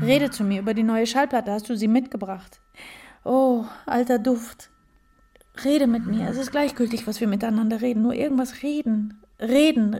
Rede 0.01 0.31
zu 0.31 0.43
mir 0.43 0.61
über 0.61 0.73
die 0.73 0.83
neue 0.83 1.05
Schallplatte. 1.05 1.51
Hast 1.51 1.69
du 1.69 1.75
sie 1.75 1.87
mitgebracht? 1.87 2.59
Oh, 3.23 3.65
alter 3.85 4.19
Duft. 4.19 4.69
Rede 5.63 5.87
mit 5.87 6.05
mir. 6.05 6.27
Es 6.29 6.37
ist 6.37 6.51
gleichgültig, 6.51 7.05
was 7.05 7.19
wir 7.19 7.27
miteinander 7.27 7.81
reden. 7.81 8.01
Nur 8.01 8.13
irgendwas 8.13 8.63
reden. 8.63 9.21
Reden. 9.39 9.97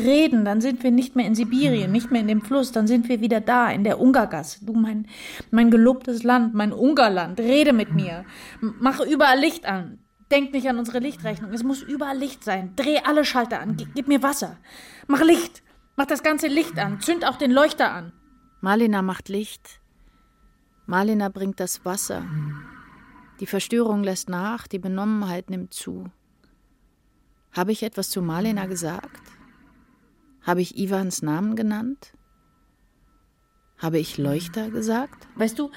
Reden. 0.00 0.44
Dann 0.44 0.60
sind 0.60 0.82
wir 0.82 0.90
nicht 0.90 1.16
mehr 1.16 1.26
in 1.26 1.34
Sibirien, 1.34 1.90
nicht 1.92 2.10
mehr 2.10 2.20
in 2.20 2.28
dem 2.28 2.42
Fluss. 2.42 2.72
Dann 2.72 2.86
sind 2.86 3.08
wir 3.08 3.20
wieder 3.20 3.40
da, 3.40 3.70
in 3.70 3.84
der 3.84 4.00
Ungargasse. 4.00 4.64
Du, 4.64 4.74
mein, 4.74 5.06
mein 5.50 5.70
gelobtes 5.70 6.22
Land, 6.22 6.54
mein 6.54 6.72
Ungarland. 6.72 7.38
Rede 7.40 7.72
mit 7.72 7.94
mir. 7.94 8.24
M- 8.60 8.74
Mach 8.80 9.00
überall 9.00 9.38
Licht 9.38 9.66
an. 9.66 9.98
Denk 10.30 10.52
nicht 10.52 10.68
an 10.68 10.78
unsere 10.78 10.98
Lichtrechnung. 11.00 11.52
Es 11.52 11.62
muss 11.62 11.82
überall 11.82 12.16
Licht 12.18 12.44
sein. 12.44 12.72
Dreh 12.76 12.98
alle 13.04 13.24
Schalter 13.24 13.60
an. 13.60 13.76
G 13.76 13.86
gib 13.94 14.08
mir 14.08 14.22
Wasser. 14.22 14.56
Mach 15.06 15.22
Licht. 15.22 15.62
Mach 15.96 16.06
das 16.06 16.22
ganze 16.22 16.48
Licht 16.48 16.78
an. 16.78 17.00
Zünd 17.00 17.24
auch 17.26 17.36
den 17.36 17.50
Leuchter 17.52 17.92
an. 17.92 18.12
Marlina 18.60 19.02
macht 19.02 19.28
Licht. 19.28 19.80
Marlina 20.86 21.28
bringt 21.28 21.60
das 21.60 21.84
Wasser. 21.84 22.24
Die 23.40 23.46
Verstörung 23.46 24.02
lässt 24.02 24.28
nach, 24.28 24.66
die 24.66 24.78
Benommenheit 24.78 25.50
nimmt 25.50 25.74
zu. 25.74 26.10
Habe 27.52 27.72
ich 27.72 27.82
etwas 27.82 28.10
zu 28.10 28.22
Marlena 28.22 28.66
gesagt? 28.66 29.20
Habe 30.44 30.60
ich 30.60 30.78
Ivans 30.78 31.22
Namen 31.22 31.56
genannt? 31.56 32.12
Habe 33.78 33.98
ich 33.98 34.18
Leuchter 34.18 34.70
gesagt? 34.70 35.26
Weißt 35.36 35.58
du, 35.58 35.70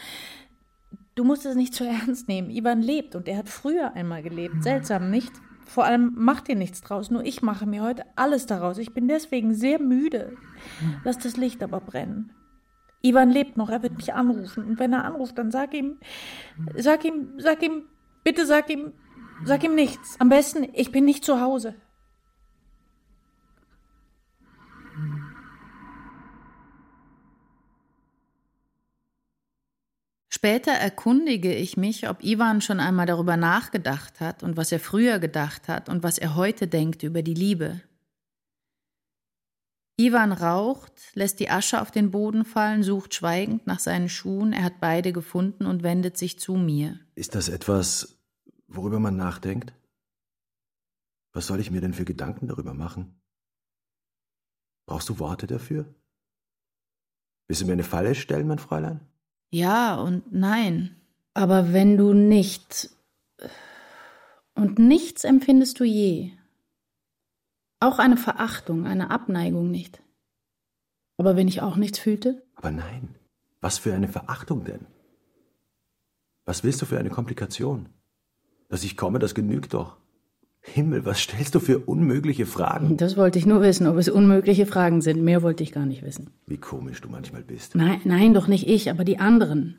du 1.15 1.23
musst 1.23 1.45
es 1.45 1.55
nicht 1.55 1.73
zu 1.73 1.85
ernst 1.85 2.27
nehmen. 2.27 2.49
Ivan 2.49 2.81
lebt 2.81 3.15
und 3.15 3.27
er 3.27 3.37
hat 3.37 3.49
früher 3.49 3.93
einmal 3.93 4.21
gelebt. 4.21 4.63
Seltsam, 4.63 5.09
nicht? 5.09 5.31
Vor 5.65 5.85
allem 5.85 6.13
macht 6.15 6.47
dir 6.47 6.55
nichts 6.55 6.81
draus. 6.81 7.09
Nur 7.09 7.25
ich 7.25 7.41
mache 7.41 7.65
mir 7.65 7.83
heute 7.83 8.05
alles 8.15 8.45
daraus. 8.45 8.77
Ich 8.77 8.93
bin 8.93 9.07
deswegen 9.07 9.53
sehr 9.53 9.81
müde. 9.81 10.35
Lass 11.03 11.17
das 11.17 11.37
Licht 11.37 11.63
aber 11.63 11.81
brennen. 11.81 12.31
Ivan 13.01 13.29
lebt 13.29 13.57
noch, 13.57 13.69
er 13.69 13.83
wird 13.83 13.97
mich 13.97 14.13
anrufen. 14.13 14.63
Und 14.63 14.79
wenn 14.79 14.93
er 14.93 15.05
anruft, 15.05 15.37
dann 15.37 15.51
sag 15.51 15.73
ihm, 15.73 15.97
sag 16.75 17.05
ihm, 17.05 17.33
sag 17.37 17.61
ihm, 17.63 17.83
bitte 18.23 18.45
sag 18.45 18.69
ihm, 18.69 18.93
sag 19.43 19.63
ihm 19.63 19.75
nichts. 19.75 20.15
Am 20.19 20.29
besten, 20.29 20.67
ich 20.73 20.91
bin 20.91 21.05
nicht 21.05 21.23
zu 21.23 21.41
Hause. 21.41 21.75
Später 30.37 30.71
erkundige 30.71 31.51
ich 31.51 31.77
mich, 31.77 32.07
ob 32.07 32.23
Ivan 32.23 32.61
schon 32.61 32.79
einmal 32.79 33.07
darüber 33.07 33.37
nachgedacht 33.37 34.19
hat 34.19 34.43
und 34.43 34.55
was 34.55 34.71
er 34.71 34.79
früher 34.79 35.17
gedacht 35.17 35.67
hat 35.67 35.89
und 35.89 36.03
was 36.03 36.19
er 36.19 36.35
heute 36.35 36.67
denkt 36.67 37.01
über 37.01 37.23
die 37.23 37.33
Liebe. 37.33 37.81
Ivan 39.99 40.31
raucht, 40.31 40.93
lässt 41.15 41.39
die 41.39 41.49
Asche 41.49 41.81
auf 41.81 41.89
den 41.89 42.11
Boden 42.11 42.45
fallen, 42.45 42.83
sucht 42.83 43.15
schweigend 43.15 43.65
nach 43.65 43.79
seinen 43.79 44.09
Schuhen, 44.09 44.53
er 44.53 44.65
hat 44.65 44.79
beide 44.79 45.11
gefunden 45.11 45.65
und 45.65 45.81
wendet 45.81 46.19
sich 46.19 46.37
zu 46.37 46.53
mir. 46.53 46.99
Ist 47.15 47.33
das 47.33 47.49
etwas, 47.49 48.19
worüber 48.67 48.99
man 48.99 49.17
nachdenkt? 49.17 49.73
Was 51.33 51.47
soll 51.47 51.59
ich 51.59 51.71
mir 51.71 51.81
denn 51.81 51.95
für 51.95 52.05
Gedanken 52.05 52.47
darüber 52.47 52.75
machen? 52.75 53.19
Brauchst 54.85 55.09
du 55.09 55.17
Worte 55.17 55.47
dafür? 55.47 55.95
Willst 57.47 57.63
du 57.63 57.65
mir 57.65 57.73
eine 57.73 57.83
Falle 57.83 58.13
stellen, 58.13 58.45
mein 58.45 58.59
Fräulein? 58.59 59.01
Ja 59.49 59.95
und 59.95 60.31
nein. 60.31 60.95
Aber 61.33 61.73
wenn 61.73 61.97
du 61.97 62.13
nicht. 62.13 62.89
Und 64.55 64.79
nichts 64.79 65.23
empfindest 65.23 65.79
du 65.79 65.83
je. 65.83 66.31
Auch 67.79 67.99
eine 67.99 68.17
Verachtung, 68.17 68.87
eine 68.87 69.11
Abneigung 69.11 69.69
nicht. 69.69 70.01
Aber 71.17 71.35
wenn 71.35 71.47
ich 71.47 71.61
auch 71.61 71.75
nichts 71.75 71.99
fühlte? 71.99 72.43
Aber 72.55 72.71
nein. 72.71 73.15
Was 73.61 73.77
für 73.77 73.93
eine 73.93 74.07
Verachtung 74.07 74.63
denn? 74.63 74.85
Was 76.45 76.63
willst 76.63 76.81
du 76.81 76.85
für 76.85 76.97
eine 76.97 77.09
Komplikation? 77.09 77.89
Dass 78.69 78.83
ich 78.83 78.97
komme, 78.97 79.19
das 79.19 79.35
genügt 79.35 79.73
doch. 79.73 79.97
Himmel, 80.73 81.05
was 81.05 81.19
stellst 81.19 81.55
du 81.55 81.59
für 81.59 81.79
unmögliche 81.79 82.45
Fragen? 82.45 82.97
Das 82.97 83.17
wollte 83.17 83.39
ich 83.39 83.45
nur 83.45 83.61
wissen, 83.61 83.87
ob 83.87 83.97
es 83.97 84.09
unmögliche 84.09 84.65
Fragen 84.65 85.01
sind. 85.01 85.23
Mehr 85.23 85.41
wollte 85.41 85.63
ich 85.63 85.71
gar 85.71 85.85
nicht 85.85 86.03
wissen. 86.03 86.29
Wie 86.45 86.57
komisch 86.57 87.01
du 87.01 87.09
manchmal 87.09 87.43
bist. 87.43 87.75
Nein, 87.75 88.01
nein, 88.03 88.33
doch 88.33 88.47
nicht 88.47 88.67
ich, 88.67 88.89
aber 88.89 89.03
die 89.03 89.19
anderen. 89.19 89.77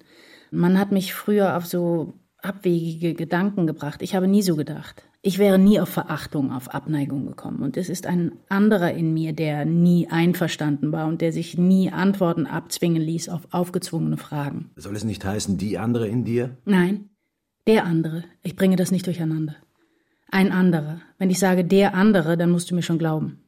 Man 0.50 0.78
hat 0.78 0.92
mich 0.92 1.14
früher 1.14 1.56
auf 1.56 1.66
so 1.66 2.14
abwegige 2.40 3.14
Gedanken 3.14 3.66
gebracht. 3.66 4.02
Ich 4.02 4.14
habe 4.14 4.28
nie 4.28 4.42
so 4.42 4.56
gedacht. 4.56 5.04
Ich 5.20 5.38
wäre 5.38 5.58
nie 5.58 5.80
auf 5.80 5.88
Verachtung, 5.88 6.52
auf 6.52 6.72
Abneigung 6.72 7.26
gekommen. 7.26 7.60
Und 7.62 7.76
es 7.76 7.88
ist 7.88 8.06
ein 8.06 8.32
anderer 8.48 8.92
in 8.92 9.12
mir, 9.12 9.32
der 9.32 9.64
nie 9.64 10.08
einverstanden 10.08 10.92
war 10.92 11.08
und 11.08 11.20
der 11.20 11.32
sich 11.32 11.58
nie 11.58 11.90
Antworten 11.90 12.46
abzwingen 12.46 13.02
ließ 13.02 13.28
auf 13.28 13.48
aufgezwungene 13.50 14.16
Fragen. 14.16 14.70
Soll 14.76 14.94
es 14.94 15.04
nicht 15.04 15.24
heißen, 15.24 15.58
die 15.58 15.76
andere 15.76 16.06
in 16.06 16.24
dir? 16.24 16.56
Nein, 16.64 17.10
der 17.66 17.84
andere. 17.84 18.24
Ich 18.42 18.54
bringe 18.54 18.76
das 18.76 18.92
nicht 18.92 19.06
durcheinander. 19.06 19.56
Ein 20.30 20.52
anderer. 20.52 21.00
Wenn 21.18 21.30
ich 21.30 21.38
sage 21.38 21.64
der 21.64 21.94
andere, 21.94 22.36
dann 22.36 22.50
musst 22.50 22.70
du 22.70 22.74
mir 22.74 22.82
schon 22.82 22.98
glauben. 22.98 23.38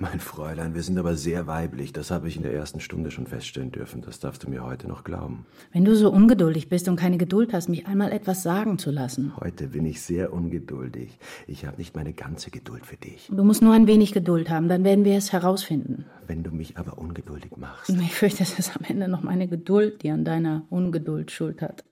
Mein 0.00 0.20
Fräulein, 0.20 0.76
wir 0.76 0.84
sind 0.84 0.96
aber 0.96 1.16
sehr 1.16 1.48
weiblich. 1.48 1.92
Das 1.92 2.12
habe 2.12 2.28
ich 2.28 2.36
in 2.36 2.44
der 2.44 2.54
ersten 2.54 2.78
Stunde 2.78 3.10
schon 3.10 3.26
feststellen 3.26 3.72
dürfen. 3.72 4.00
Das 4.00 4.20
darfst 4.20 4.44
du 4.44 4.48
mir 4.48 4.64
heute 4.64 4.86
noch 4.86 5.02
glauben. 5.02 5.44
Wenn 5.72 5.84
du 5.84 5.96
so 5.96 6.12
ungeduldig 6.12 6.68
bist 6.68 6.88
und 6.88 6.94
keine 6.94 7.18
Geduld 7.18 7.52
hast, 7.52 7.68
mich 7.68 7.88
einmal 7.88 8.12
etwas 8.12 8.44
sagen 8.44 8.78
zu 8.78 8.92
lassen. 8.92 9.32
Heute 9.40 9.66
bin 9.66 9.84
ich 9.84 10.00
sehr 10.00 10.32
ungeduldig. 10.32 11.18
Ich 11.48 11.66
habe 11.66 11.78
nicht 11.78 11.96
meine 11.96 12.12
ganze 12.12 12.52
Geduld 12.52 12.86
für 12.86 12.96
dich. 12.96 13.28
Du 13.32 13.42
musst 13.42 13.60
nur 13.60 13.74
ein 13.74 13.88
wenig 13.88 14.12
Geduld 14.12 14.50
haben, 14.50 14.68
dann 14.68 14.84
werden 14.84 15.04
wir 15.04 15.16
es 15.16 15.32
herausfinden. 15.32 16.04
Wenn 16.28 16.44
du 16.44 16.52
mich 16.52 16.78
aber 16.78 16.98
ungeduldig 16.98 17.56
machst. 17.56 17.90
Ich 17.90 18.14
fürchte, 18.14 18.44
es 18.44 18.56
ist 18.56 18.76
am 18.76 18.84
Ende 18.84 19.08
noch 19.08 19.24
meine 19.24 19.48
Geduld, 19.48 20.04
die 20.04 20.10
an 20.10 20.24
deiner 20.24 20.62
Ungeduld 20.70 21.32
schuld 21.32 21.60
hat. 21.60 21.82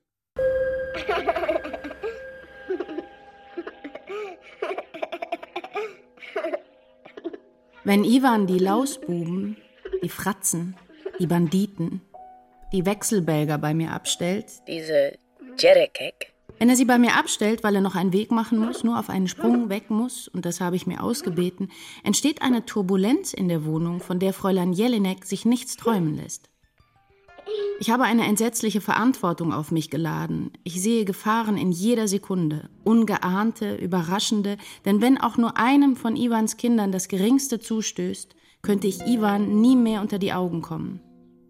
Wenn 7.87 8.03
Ivan 8.03 8.49
die 8.49 8.59
Lausbuben, 8.59 9.57
die 10.03 10.09
Fratzen, 10.09 10.75
die 11.21 11.29
Banditen, 11.29 12.01
die 12.73 12.85
Wechselbelger 12.85 13.59
bei 13.59 13.75
mir 13.75 13.93
abstellt, 13.93 14.47
Diese 14.67 15.17
Jerekek. 15.57 16.35
wenn 16.59 16.69
er 16.69 16.75
sie 16.75 16.85
bei 16.85 16.99
mir 16.99 17.15
abstellt, 17.15 17.63
weil 17.63 17.77
er 17.77 17.81
noch 17.81 17.95
einen 17.95 18.13
Weg 18.13 18.33
machen 18.33 18.59
muss, 18.59 18.83
nur 18.83 18.99
auf 18.99 19.09
einen 19.09 19.29
Sprung 19.29 19.69
weg 19.69 19.89
muss, 19.89 20.27
und 20.27 20.45
das 20.45 20.61
habe 20.61 20.75
ich 20.75 20.89
mir 20.89 21.01
ausgebeten, 21.01 21.71
entsteht 22.03 22.43
eine 22.43 22.67
Turbulenz 22.67 23.33
in 23.33 23.47
der 23.47 23.65
Wohnung, 23.65 24.01
von 24.01 24.19
der 24.19 24.33
Fräulein 24.33 24.73
Jelinek 24.73 25.25
sich 25.25 25.45
nichts 25.45 25.77
träumen 25.77 26.17
lässt. 26.17 26.51
Ich 27.79 27.91
habe 27.91 28.05
eine 28.05 28.27
entsetzliche 28.27 28.81
Verantwortung 28.81 29.53
auf 29.53 29.71
mich 29.71 29.91
geladen. 29.91 30.51
Ich 30.65 30.81
sehe 30.81 31.05
Gefahren 31.05 31.57
in 31.57 31.73
jeder 31.73 32.09
Sekunde, 32.09 32.71
ungeahnte, 32.85 33.77
überraschende, 33.77 34.57
denn 34.85 35.01
wenn 35.01 35.21
auch 35.21 35.37
nur 35.37 35.59
einem 35.59 35.95
von 35.95 36.17
Ivans 36.17 36.57
Kindern 36.57 36.91
das 36.91 37.09
geringste 37.09 37.61
zustößt, 37.61 38.35
könnte 38.63 38.87
ich 38.87 39.03
Ivan 39.03 39.61
nie 39.61 39.77
mehr 39.77 40.01
unter 40.01 40.19
die 40.19 40.33
Augen 40.33 40.63
kommen. 40.63 41.01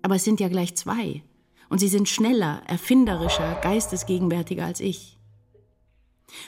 Aber 0.03 0.17
es 0.17 0.25
sind 0.25 0.41
ja 0.41 0.49
gleich 0.49 0.77
zwei. 0.77 1.23
Und 1.69 1.79
sie 1.79 1.89
sind 1.89 2.09
schneller, 2.09 2.63
erfinderischer, 2.67 3.59
geistesgegenwärtiger 3.63 4.65
als 4.67 4.81
ich. 4.81 5.19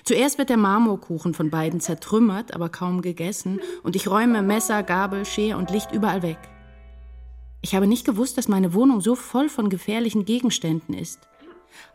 Zuerst 0.05 0.39
wird 0.39 0.51
der 0.51 0.57
Marmorkuchen 0.57 1.35
von 1.35 1.51
beiden 1.51 1.81
zertrümmert, 1.81 2.53
aber 2.55 2.69
kaum 2.69 3.01
gegessen, 3.01 3.61
und 3.83 3.97
ich 3.97 4.09
räume 4.09 4.43
Messer, 4.43 4.83
Gabel, 4.83 5.25
Schere 5.25 5.57
und 5.57 5.71
Licht 5.71 5.93
überall 5.93 6.23
weg. 6.23 6.39
Ich 7.61 7.75
habe 7.75 7.87
nicht 7.87 8.05
gewusst, 8.05 8.39
dass 8.39 8.49
meine 8.49 8.73
Wohnung 8.73 9.01
so 9.01 9.15
voll 9.15 9.49
von 9.49 9.69
gefährlichen 9.69 10.25
Gegenständen 10.25 10.95
ist. 10.95 11.29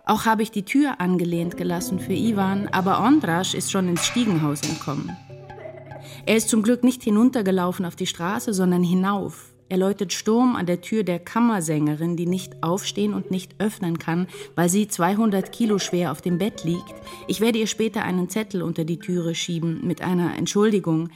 Auch 0.06 0.26
habe 0.26 0.44
ich 0.44 0.52
die 0.52 0.66
Tür 0.66 1.00
angelehnt 1.00 1.58
gelassen 1.58 2.00
für 2.00 2.14
Ivan, 2.14 2.68
aber 2.68 3.02
Ondrasch 3.02 3.54
ist 3.54 3.72
schon 3.72 3.88
ins 3.88 4.06
Stiegenhaus 4.06 4.62
entkommen. 4.62 5.16
Er 6.26 6.36
ist 6.36 6.50
zum 6.50 6.64
Glück 6.64 6.84
nicht 6.84 7.04
hinuntergelaufen 7.04 7.86
auf 7.86 7.96
die 7.96 8.08
Straße, 8.08 8.54
sondern 8.54 8.84
hinauf. 8.84 9.54
Er 9.70 9.78
läutet 9.78 10.14
Sturm 10.14 10.56
an 10.56 10.66
der 10.66 10.82
Tür 10.82 11.04
der 11.04 11.20
Kammersängerin, 11.20 12.16
die 12.16 12.28
nicht 12.28 12.62
aufstehen 12.62 13.14
und 13.14 13.32
nicht 13.32 13.56
öffnen 13.60 13.98
kann, 13.98 14.28
weil 14.56 14.70
sie 14.70 14.88
200 14.88 15.52
Kilo 15.52 15.80
schwer 15.80 16.12
auf 16.12 16.22
dem 16.22 16.38
Bett 16.38 16.64
liegt. 16.64 16.94
Ich 17.28 17.42
werde 17.42 17.60
ihr 17.60 17.68
später 17.68 18.04
einen 18.04 18.30
Zettel 18.30 18.62
unter 18.62 18.84
die 18.84 19.00
Türe 19.00 19.34
schieben 19.34 19.80
mit 19.88 20.02
einer 20.02 20.38
Entschuldigung, 20.38 21.10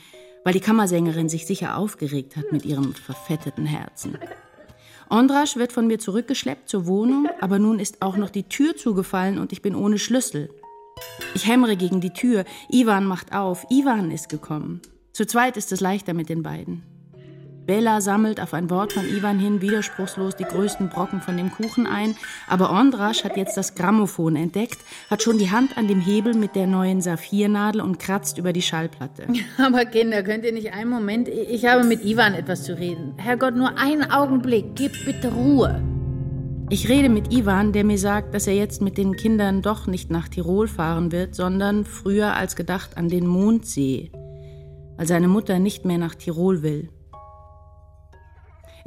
weil 0.48 0.54
die 0.54 0.62
Kammersängerin 0.62 1.28
sich 1.28 1.46
sicher 1.46 1.76
aufgeregt 1.76 2.38
hat 2.38 2.54
mit 2.54 2.64
ihrem 2.64 2.94
verfetteten 2.94 3.66
Herzen. 3.66 4.18
Ondrasch 5.10 5.58
wird 5.58 5.74
von 5.74 5.88
mir 5.88 6.00
zurückgeschleppt 6.00 6.70
zur 6.70 6.88
Wohnung, 6.88 7.28
aber 7.42 7.60
nun 7.60 7.80
ist 7.80 8.02
auch 8.02 8.16
noch 8.16 8.30
die 8.30 8.44
Tür 8.48 8.78
zugefallen 8.78 9.40
und 9.40 9.52
ich 9.52 9.62
bin 9.62 9.76
ohne 9.76 10.00
Schlüssel. 10.00 10.50
Ich 11.36 11.48
hämmere 11.48 11.76
gegen 11.76 12.00
die 12.00 12.14
Tür. 12.14 12.46
Ivan 12.70 13.04
macht 13.04 13.34
auf. 13.34 13.66
Ivan 13.70 14.10
ist 14.10 14.30
gekommen. 14.30 14.80
Zu 15.12 15.28
zweit 15.28 15.58
ist 15.58 15.74
es 15.74 15.82
leichter 15.82 16.14
mit 16.14 16.30
den 16.30 16.44
beiden. 16.44 16.82
Bella 17.68 18.00
sammelt 18.00 18.40
auf 18.40 18.54
ein 18.54 18.70
Wort 18.70 18.94
von 18.94 19.06
Ivan 19.06 19.40
hin 19.40 19.62
widerspruchslos 19.62 20.38
die 20.38 20.46
größten 20.46 20.88
Brocken 20.88 21.20
von 21.20 21.36
dem 21.36 21.52
Kuchen 21.52 21.86
ein, 21.86 22.16
aber 22.48 22.72
Ondrasch 22.72 23.26
hat 23.26 23.36
jetzt 23.36 23.58
das 23.58 23.76
Grammophon 23.76 24.38
entdeckt, 24.38 24.80
hat 25.10 25.22
schon 25.22 25.38
die 25.38 25.52
Hand 25.52 25.78
an 25.78 25.90
dem 25.90 26.00
Hebel 26.00 26.34
mit 26.34 26.56
der 26.56 26.66
neuen 26.66 27.02
Saphirnadel 27.02 27.82
und 27.82 28.00
kratzt 28.00 28.38
über 28.38 28.54
die 28.54 28.62
Schallplatte. 28.62 29.28
Aber 29.58 29.84
Kinder, 29.84 30.24
könnt 30.24 30.46
ihr 30.46 30.54
nicht 30.54 30.72
einen 30.72 30.90
Moment? 30.90 31.28
Ich 31.28 31.66
habe 31.66 31.84
mit 31.84 32.06
Ivan 32.06 32.34
etwas 32.34 32.64
zu 32.64 32.78
reden. 32.78 33.14
Herrgott, 33.18 33.56
nur 33.56 33.78
einen 33.78 34.10
Augenblick. 34.10 34.76
Gib 34.76 34.94
bitte 35.06 35.34
Ruhe. 35.34 35.82
Ich 36.70 36.88
rede 36.88 37.10
mit 37.10 37.34
Ivan, 37.34 37.74
der 37.74 37.84
mir 37.84 37.98
sagt, 37.98 38.34
dass 38.34 38.48
er 38.48 38.56
jetzt 38.56 38.82
mit 38.82 38.98
den 38.98 39.16
Kindern 39.18 39.62
doch 39.62 39.88
nicht 39.88 40.10
nach 40.10 40.30
Tirol 40.30 40.70
fahren 40.70 41.12
wird, 41.12 41.36
sondern 41.36 41.84
früher 41.84 42.34
als 42.34 42.56
gedacht 42.56 42.96
an 42.96 43.10
den 43.10 43.28
Mondsee, 43.28 44.12
weil 44.96 45.08
seine 45.08 45.28
Mutter 45.28 45.60
nicht 45.60 45.84
mehr 45.84 45.98
nach 45.98 46.16
Tirol 46.16 46.62
will. 46.64 46.90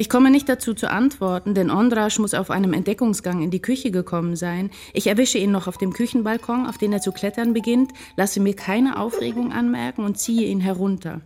Ich 0.00 0.08
komme 0.08 0.30
nicht 0.30 0.48
dazu 0.48 0.72
zu 0.72 0.90
antworten, 0.90 1.52
denn 1.52 1.70
Ondrasch 1.70 2.18
muss 2.18 2.32
auf 2.32 2.50
einem 2.50 2.72
Entdeckungsgang 2.72 3.42
in 3.42 3.50
die 3.50 3.60
Küche 3.60 3.90
gekommen 3.90 4.34
sein. 4.34 4.70
Ich 4.94 5.08
erwische 5.08 5.36
ihn 5.36 5.50
noch 5.50 5.66
auf 5.66 5.76
dem 5.76 5.92
Küchenbalkon, 5.92 6.66
auf 6.66 6.78
den 6.78 6.94
er 6.94 7.02
zu 7.02 7.12
klettern 7.12 7.52
beginnt, 7.52 7.92
lasse 8.16 8.40
mir 8.40 8.56
keine 8.56 8.98
Aufregung 8.98 9.52
anmerken 9.52 10.06
und 10.06 10.16
ziehe 10.16 10.46
ihn 10.46 10.60
herunter. 10.60 11.20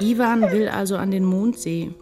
Ivan 0.00 0.50
will 0.50 0.66
also 0.66 0.96
an 0.96 1.12
den 1.12 1.24
Mondsee. 1.24 1.94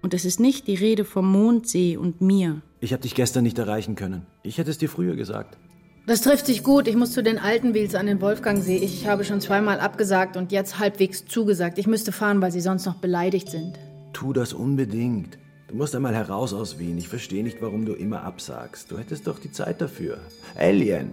Und 0.00 0.14
es 0.14 0.24
ist 0.24 0.40
nicht 0.40 0.66
die 0.66 0.76
Rede 0.76 1.04
vom 1.04 1.30
Mondsee 1.30 1.98
und 1.98 2.22
mir. 2.22 2.62
Ich 2.80 2.94
habe 2.94 3.02
dich 3.02 3.14
gestern 3.14 3.42
nicht 3.42 3.58
erreichen 3.58 3.96
können. 3.96 4.24
Ich 4.42 4.56
hätte 4.56 4.70
es 4.70 4.78
dir 4.78 4.88
früher 4.88 5.14
gesagt. 5.14 5.58
Das 6.06 6.22
trifft 6.22 6.46
sich 6.46 6.64
gut. 6.64 6.88
Ich 6.88 6.96
muss 6.96 7.12
zu 7.12 7.22
den 7.22 7.38
Altenwils 7.38 7.94
an 7.94 8.06
den 8.06 8.20
Wolfgangsee. 8.20 8.76
Ich 8.76 9.06
habe 9.06 9.24
schon 9.24 9.40
zweimal 9.40 9.80
abgesagt 9.80 10.36
und 10.36 10.50
jetzt 10.50 10.78
halbwegs 10.78 11.24
zugesagt. 11.26 11.78
Ich 11.78 11.86
müsste 11.86 12.10
fahren, 12.10 12.40
weil 12.40 12.52
sie 12.52 12.60
sonst 12.60 12.86
noch 12.86 12.96
beleidigt 12.96 13.50
sind. 13.50 13.78
Tu 14.12 14.32
das 14.32 14.52
unbedingt. 14.52 15.38
Du 15.68 15.76
musst 15.76 15.94
einmal 15.94 16.14
heraus 16.14 16.52
aus 16.52 16.78
Wien. 16.80 16.98
Ich 16.98 17.08
verstehe 17.08 17.44
nicht, 17.44 17.62
warum 17.62 17.84
du 17.84 17.92
immer 17.92 18.24
absagst. 18.24 18.90
Du 18.90 18.98
hättest 18.98 19.28
doch 19.28 19.38
die 19.38 19.52
Zeit 19.52 19.80
dafür. 19.80 20.18
Alien. 20.58 21.12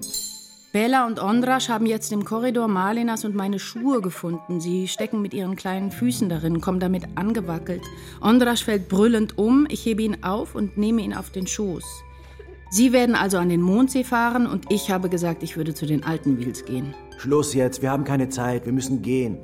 Bella 0.74 1.06
und 1.06 1.22
Ondrasch 1.22 1.70
haben 1.70 1.86
jetzt 1.86 2.12
im 2.12 2.26
Korridor 2.26 2.68
Malinas 2.68 3.24
und 3.24 3.36
meine 3.36 3.60
Schuhe 3.60 4.02
gefunden. 4.02 4.60
Sie 4.60 4.88
stecken 4.88 5.22
mit 5.22 5.34
ihren 5.34 5.56
kleinen 5.56 5.92
Füßen 5.92 6.28
darin, 6.28 6.60
kommen 6.60 6.80
damit 6.80 7.04
angewackelt. 7.16 7.84
Ondrasch 8.20 8.64
fällt 8.64 8.90
brüllend 8.90 9.38
um. 9.38 9.68
Ich 9.70 9.86
hebe 9.86 10.02
ihn 10.02 10.24
auf 10.24 10.56
und 10.56 10.78
nehme 10.78 11.02
ihn 11.02 11.14
auf 11.14 11.30
den 11.30 11.48
Schoß. 11.48 11.84
Sie 12.70 12.92
werden 12.92 13.16
also 13.16 13.38
an 13.38 13.50
den 13.50 13.62
Mondsee 13.62 14.04
fahren 14.04 14.46
und 14.46 14.66
ich 14.72 14.92
habe 14.92 15.10
gesagt, 15.10 15.42
ich 15.42 15.56
würde 15.56 15.74
zu 15.74 15.86
den 15.86 16.04
alten 16.04 16.38
Wils 16.38 16.66
gehen. 16.66 16.94
Schluss 17.18 17.54
jetzt, 17.54 17.82
wir 17.82 17.92
haben 17.92 18.04
keine 18.04 18.28
Zeit, 18.28 18.66
wir 18.66 18.74
müssen 18.74 19.02
gehen. 19.02 19.38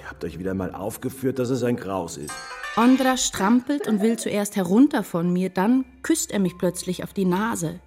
Ihr 0.00 0.08
habt 0.08 0.24
euch 0.24 0.38
wieder 0.38 0.54
mal 0.54 0.72
aufgeführt, 0.72 1.40
dass 1.40 1.50
es 1.50 1.64
ein 1.64 1.76
Graus 1.76 2.16
ist. 2.16 2.32
Ondra 2.76 3.16
strampelt 3.16 3.88
und 3.88 4.00
will 4.00 4.18
zuerst 4.18 4.54
herunter 4.54 5.02
von 5.02 5.32
mir, 5.32 5.50
dann 5.50 5.84
küsst 6.02 6.30
er 6.30 6.38
mich 6.38 6.56
plötzlich 6.58 7.02
auf 7.02 7.12
die 7.12 7.24
Nase. 7.24 7.80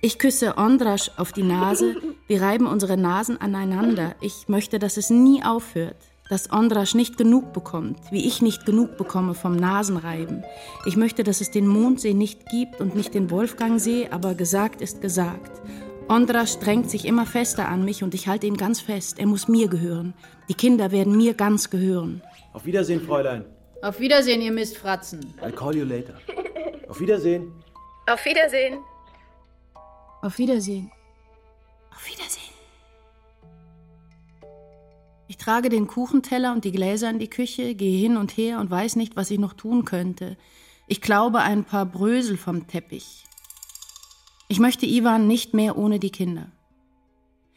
Ich 0.00 0.18
küsse 0.18 0.56
Ondrasch 0.56 1.10
auf 1.18 1.32
die 1.32 1.42
Nase, 1.42 1.96
wir 2.26 2.40
reiben 2.40 2.66
unsere 2.66 2.96
Nasen 2.96 3.38
aneinander. 3.40 4.14
Ich 4.20 4.48
möchte, 4.48 4.78
dass 4.78 4.96
es 4.96 5.10
nie 5.10 5.42
aufhört 5.42 5.96
dass 6.28 6.50
Ondrasch 6.50 6.94
nicht 6.94 7.18
genug 7.18 7.52
bekommt, 7.52 7.98
wie 8.10 8.26
ich 8.26 8.42
nicht 8.42 8.66
genug 8.66 8.96
bekomme 8.96 9.34
vom 9.34 9.56
Nasenreiben. 9.56 10.44
Ich 10.86 10.96
möchte, 10.96 11.24
dass 11.24 11.40
es 11.40 11.50
den 11.50 11.66
Mondsee 11.66 12.14
nicht 12.14 12.46
gibt 12.50 12.80
und 12.80 12.94
nicht 12.94 13.14
den 13.14 13.30
Wolfgangsee, 13.30 14.08
aber 14.10 14.34
gesagt 14.34 14.80
ist 14.80 15.00
gesagt. 15.00 15.60
Ondrasch 16.08 16.58
drängt 16.58 16.88
sich 16.90 17.04
immer 17.04 17.26
fester 17.26 17.68
an 17.68 17.84
mich 17.84 18.02
und 18.04 18.14
ich 18.14 18.28
halte 18.28 18.46
ihn 18.46 18.56
ganz 18.56 18.80
fest. 18.80 19.18
Er 19.18 19.26
muss 19.26 19.48
mir 19.48 19.68
gehören. 19.68 20.14
Die 20.48 20.54
Kinder 20.54 20.92
werden 20.92 21.16
mir 21.16 21.34
ganz 21.34 21.68
gehören. 21.68 22.22
Auf 22.52 22.64
Wiedersehen, 22.64 23.00
Fräulein. 23.00 23.44
Auf 23.82 23.98
Wiedersehen, 23.98 24.40
ihr 24.40 24.52
Mistfratzen. 24.52 25.34
I'll 25.42 25.52
call 25.52 25.76
you 25.76 25.84
later. 25.84 26.14
Auf 26.88 27.00
Wiedersehen. 27.00 27.52
Auf 28.06 28.24
Wiedersehen. 28.24 28.78
Auf 30.22 30.38
Wiedersehen. 30.38 30.90
Auf 31.90 32.08
Wiedersehen. 32.08 32.45
Ich 35.28 35.36
trage 35.36 35.68
den 35.68 35.86
Kuchenteller 35.86 36.52
und 36.52 36.64
die 36.64 36.72
Gläser 36.72 37.10
in 37.10 37.18
die 37.18 37.30
Küche, 37.30 37.74
gehe 37.74 37.98
hin 37.98 38.16
und 38.16 38.36
her 38.36 38.60
und 38.60 38.70
weiß 38.70 38.96
nicht, 38.96 39.16
was 39.16 39.30
ich 39.30 39.38
noch 39.38 39.54
tun 39.54 39.84
könnte. 39.84 40.36
Ich 40.86 41.00
glaube 41.00 41.40
ein 41.40 41.64
paar 41.64 41.84
Brösel 41.84 42.36
vom 42.36 42.66
Teppich. 42.68 43.24
Ich 44.48 44.60
möchte 44.60 44.86
Ivan 44.86 45.26
nicht 45.26 45.54
mehr 45.54 45.76
ohne 45.76 45.98
die 45.98 46.10
Kinder. 46.10 46.46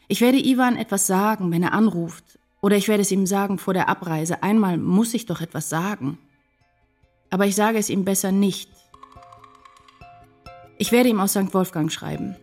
Ich 0.08 0.20
werde 0.20 0.44
Ivan 0.44 0.76
etwas 0.76 1.06
sagen, 1.06 1.52
wenn 1.52 1.62
er 1.62 1.72
anruft, 1.72 2.40
oder 2.60 2.76
ich 2.76 2.88
werde 2.88 3.02
es 3.02 3.12
ihm 3.12 3.26
sagen 3.26 3.58
vor 3.58 3.74
der 3.74 3.88
Abreise. 3.88 4.42
Einmal 4.42 4.76
muss 4.76 5.14
ich 5.14 5.26
doch 5.26 5.40
etwas 5.40 5.68
sagen. 5.68 6.18
Aber 7.30 7.46
ich 7.46 7.54
sage 7.54 7.78
es 7.78 7.88
ihm 7.88 8.04
besser 8.04 8.32
nicht. 8.32 8.68
Ich 10.76 10.90
werde 10.90 11.08
ihm 11.08 11.20
aus 11.20 11.32
St. 11.32 11.54
Wolfgang 11.54 11.92
schreiben. 11.92 12.36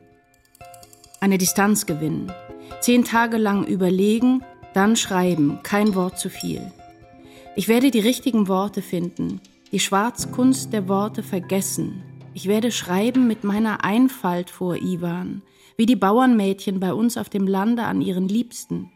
Eine 1.19 1.37
Distanz 1.37 1.85
gewinnen. 1.85 2.31
Zehn 2.79 3.03
Tage 3.03 3.37
lang 3.37 3.65
überlegen 3.65 4.43
dann 4.77 4.95
schreiben, 4.95 5.59
kein 5.63 5.95
Wort 5.95 6.19
zu 6.19 6.29
viel. 6.29 6.61
Ich 7.55 7.67
werde 7.67 7.89
die 7.89 7.99
richtigen 7.99 8.47
Worte 8.47 8.83
finden, 8.83 9.41
die 9.71 9.79
Schwarzkunst 9.79 10.71
der 10.71 10.87
Worte 10.87 11.23
vergessen. 11.23 12.03
Ich 12.35 12.47
werde 12.47 12.71
schreiben 12.71 13.27
mit 13.27 13.43
meiner 13.43 13.83
Einfalt 13.83 14.51
vor 14.51 14.75
Iwan, 14.75 15.41
wie 15.77 15.87
die 15.87 15.95
Bauernmädchen 15.95 16.79
bei 16.79 16.93
uns 16.93 17.17
auf 17.17 17.27
dem 17.27 17.47
Lande 17.47 17.85
an 17.85 18.01
ihren 18.01 18.27
Liebsten, 18.27 18.91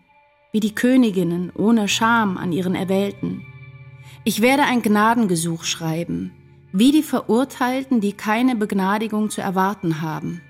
wie 0.52 0.60
die 0.60 0.76
Königinnen 0.76 1.52
ohne 1.56 1.88
Scham 1.88 2.38
an 2.38 2.52
ihren 2.52 2.76
Erwählten. 2.76 3.42
Ich 4.24 4.44
werde 4.44 4.64
ein 4.66 4.84
Gnadengesuch 4.84 5.64
schreiben, 5.64 6.32
wie 6.72 6.92
die 6.92 7.02
Verurteilten, 7.02 8.02
die 8.02 8.14
keine 8.14 8.56
Begnadigung 8.56 9.32
zu 9.32 9.42
erwarten 9.42 10.02
haben. 10.02 10.42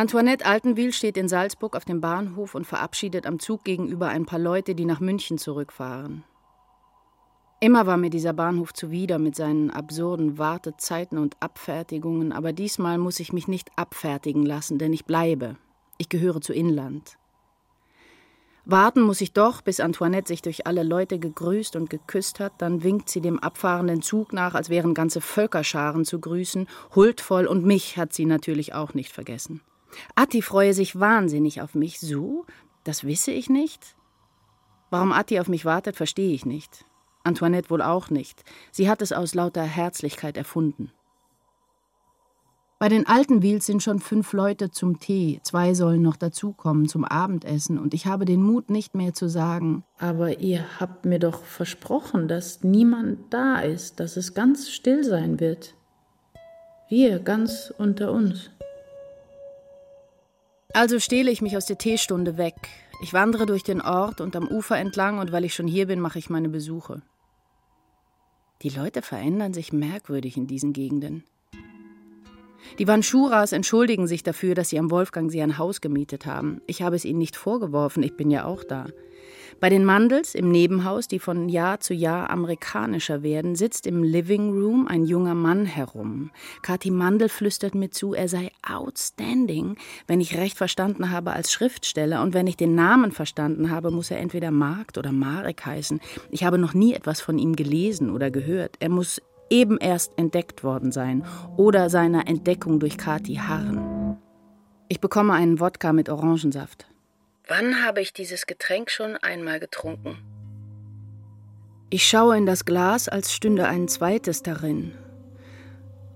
Antoinette 0.00 0.46
Altenwil 0.46 0.94
steht 0.94 1.18
in 1.18 1.28
Salzburg 1.28 1.76
auf 1.76 1.84
dem 1.84 2.00
Bahnhof 2.00 2.54
und 2.54 2.66
verabschiedet 2.66 3.26
am 3.26 3.38
Zug 3.38 3.64
gegenüber 3.64 4.08
ein 4.08 4.24
paar 4.24 4.38
Leute, 4.38 4.74
die 4.74 4.86
nach 4.86 5.00
München 5.00 5.36
zurückfahren. 5.36 6.24
Immer 7.60 7.84
war 7.84 7.98
mir 7.98 8.08
dieser 8.08 8.32
Bahnhof 8.32 8.72
zuwider 8.72 9.18
mit 9.18 9.36
seinen 9.36 9.70
absurden 9.70 10.38
Wartezeiten 10.38 11.18
und 11.18 11.36
Abfertigungen, 11.40 12.32
aber 12.32 12.54
diesmal 12.54 12.96
muss 12.96 13.20
ich 13.20 13.34
mich 13.34 13.46
nicht 13.46 13.68
abfertigen 13.76 14.46
lassen, 14.46 14.78
denn 14.78 14.94
ich 14.94 15.04
bleibe. 15.04 15.56
Ich 15.98 16.08
gehöre 16.08 16.40
zu 16.40 16.54
Inland. 16.54 17.18
Warten 18.64 19.02
muss 19.02 19.20
ich 19.20 19.34
doch, 19.34 19.60
bis 19.60 19.80
Antoinette 19.80 20.28
sich 20.28 20.40
durch 20.40 20.66
alle 20.66 20.82
Leute 20.82 21.18
gegrüßt 21.18 21.76
und 21.76 21.90
geküsst 21.90 22.40
hat, 22.40 22.54
dann 22.56 22.82
winkt 22.82 23.10
sie 23.10 23.20
dem 23.20 23.38
abfahrenden 23.38 24.00
Zug 24.00 24.32
nach, 24.32 24.54
als 24.54 24.70
wären 24.70 24.94
ganze 24.94 25.20
Völkerscharen 25.20 26.06
zu 26.06 26.20
grüßen, 26.20 26.68
huldvoll, 26.94 27.46
und 27.46 27.66
mich 27.66 27.98
hat 27.98 28.14
sie 28.14 28.24
natürlich 28.24 28.72
auch 28.72 28.94
nicht 28.94 29.12
vergessen. 29.12 29.60
Atti 30.14 30.42
freue 30.42 30.74
sich 30.74 30.98
wahnsinnig 30.98 31.60
auf 31.62 31.74
mich. 31.74 32.00
So? 32.00 32.46
Das 32.84 33.04
wisse 33.04 33.30
ich 33.30 33.50
nicht? 33.50 33.96
Warum 34.90 35.12
Atti 35.12 35.38
auf 35.40 35.48
mich 35.48 35.64
wartet, 35.64 35.96
verstehe 35.96 36.32
ich 36.32 36.46
nicht. 36.46 36.84
Antoinette 37.22 37.70
wohl 37.70 37.82
auch 37.82 38.10
nicht. 38.10 38.42
Sie 38.72 38.88
hat 38.88 39.02
es 39.02 39.12
aus 39.12 39.34
lauter 39.34 39.62
Herzlichkeit 39.62 40.36
erfunden. 40.36 40.90
Bei 42.80 42.88
den 42.88 43.06
alten 43.06 43.42
Wils 43.42 43.66
sind 43.66 43.82
schon 43.82 43.98
fünf 43.98 44.32
Leute 44.32 44.70
zum 44.70 44.98
Tee, 45.00 45.38
zwei 45.42 45.74
sollen 45.74 46.00
noch 46.00 46.16
dazukommen 46.16 46.88
zum 46.88 47.04
Abendessen, 47.04 47.78
und 47.78 47.92
ich 47.92 48.06
habe 48.06 48.24
den 48.24 48.42
Mut 48.42 48.70
nicht 48.70 48.94
mehr 48.94 49.12
zu 49.12 49.28
sagen. 49.28 49.84
Aber 49.98 50.40
ihr 50.40 50.64
habt 50.80 51.04
mir 51.04 51.18
doch 51.18 51.44
versprochen, 51.44 52.26
dass 52.26 52.64
niemand 52.64 53.34
da 53.34 53.60
ist, 53.60 54.00
dass 54.00 54.16
es 54.16 54.32
ganz 54.32 54.70
still 54.70 55.04
sein 55.04 55.40
wird. 55.40 55.74
Wir 56.88 57.18
ganz 57.18 57.70
unter 57.76 58.12
uns. 58.12 58.50
Also 60.72 61.00
stehle 61.00 61.30
ich 61.30 61.42
mich 61.42 61.56
aus 61.56 61.66
der 61.66 61.78
Teestunde 61.78 62.36
weg. 62.36 62.54
Ich 63.02 63.12
wandere 63.12 63.46
durch 63.46 63.64
den 63.64 63.80
Ort 63.80 64.20
und 64.20 64.36
am 64.36 64.46
Ufer 64.46 64.76
entlang 64.76 65.18
und 65.18 65.32
weil 65.32 65.44
ich 65.44 65.54
schon 65.54 65.66
hier 65.66 65.86
bin, 65.86 66.00
mache 66.00 66.18
ich 66.18 66.30
meine 66.30 66.48
Besuche. 66.48 67.02
Die 68.62 68.68
Leute 68.68 69.02
verändern 69.02 69.54
sich 69.54 69.72
merkwürdig 69.72 70.36
in 70.36 70.46
diesen 70.46 70.72
Gegenden. 70.72 71.24
Die 72.78 72.86
Vanschuras 72.86 73.52
entschuldigen 73.52 74.06
sich 74.06 74.22
dafür, 74.22 74.54
dass 74.54 74.68
sie 74.68 74.78
am 74.78 74.90
Wolfgangsee 74.90 75.42
ein 75.42 75.58
Haus 75.58 75.80
gemietet 75.80 76.26
haben. 76.26 76.60
Ich 76.66 76.82
habe 76.82 76.94
es 76.94 77.04
ihnen 77.04 77.18
nicht 77.18 77.36
vorgeworfen, 77.36 78.02
ich 78.02 78.16
bin 78.16 78.30
ja 78.30 78.44
auch 78.44 78.62
da. 78.62 78.86
Bei 79.60 79.68
den 79.68 79.84
Mandels 79.84 80.34
im 80.34 80.50
Nebenhaus, 80.50 81.06
die 81.06 81.18
von 81.18 81.50
Jahr 81.50 81.80
zu 81.80 81.92
Jahr 81.92 82.30
amerikanischer 82.30 83.22
werden, 83.22 83.56
sitzt 83.56 83.86
im 83.86 84.02
Living 84.02 84.52
Room 84.52 84.88
ein 84.88 85.04
junger 85.04 85.34
Mann 85.34 85.66
herum. 85.66 86.30
Kathi 86.62 86.90
Mandel 86.90 87.28
flüstert 87.28 87.74
mir 87.74 87.90
zu, 87.90 88.14
er 88.14 88.28
sei 88.28 88.52
outstanding, 88.66 89.76
wenn 90.06 90.22
ich 90.22 90.38
recht 90.38 90.56
verstanden 90.56 91.10
habe 91.10 91.32
als 91.32 91.52
Schriftsteller 91.52 92.22
und 92.22 92.32
wenn 92.32 92.46
ich 92.46 92.56
den 92.56 92.74
Namen 92.74 93.12
verstanden 93.12 93.70
habe, 93.70 93.90
muss 93.90 94.10
er 94.10 94.18
entweder 94.18 94.50
Markt 94.50 94.96
oder 94.96 95.12
Marek 95.12 95.66
heißen. 95.66 96.00
Ich 96.30 96.42
habe 96.42 96.56
noch 96.56 96.72
nie 96.72 96.94
etwas 96.94 97.20
von 97.20 97.38
ihm 97.38 97.54
gelesen 97.54 98.10
oder 98.10 98.30
gehört. 98.30 98.76
Er 98.80 98.88
muss 98.88 99.20
eben 99.50 99.76
erst 99.76 100.16
entdeckt 100.16 100.64
worden 100.64 100.90
sein 100.90 101.22
oder 101.58 101.90
seiner 101.90 102.28
Entdeckung 102.28 102.80
durch 102.80 102.96
Kathi 102.96 103.34
harren. 103.34 104.16
Ich 104.88 105.00
bekomme 105.00 105.34
einen 105.34 105.60
Wodka 105.60 105.92
mit 105.92 106.08
Orangensaft. 106.08 106.89
Wann 107.50 107.84
habe 107.84 108.00
ich 108.00 108.12
dieses 108.12 108.46
Getränk 108.46 108.92
schon 108.92 109.16
einmal 109.16 109.58
getrunken? 109.58 110.16
Ich 111.90 112.06
schaue 112.06 112.36
in 112.36 112.46
das 112.46 112.64
Glas, 112.64 113.08
als 113.08 113.34
stünde 113.34 113.66
ein 113.66 113.88
zweites 113.88 114.44
darin. 114.44 114.94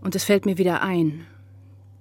Und 0.00 0.14
es 0.14 0.22
fällt 0.22 0.46
mir 0.46 0.58
wieder 0.58 0.82
ein. 0.82 1.26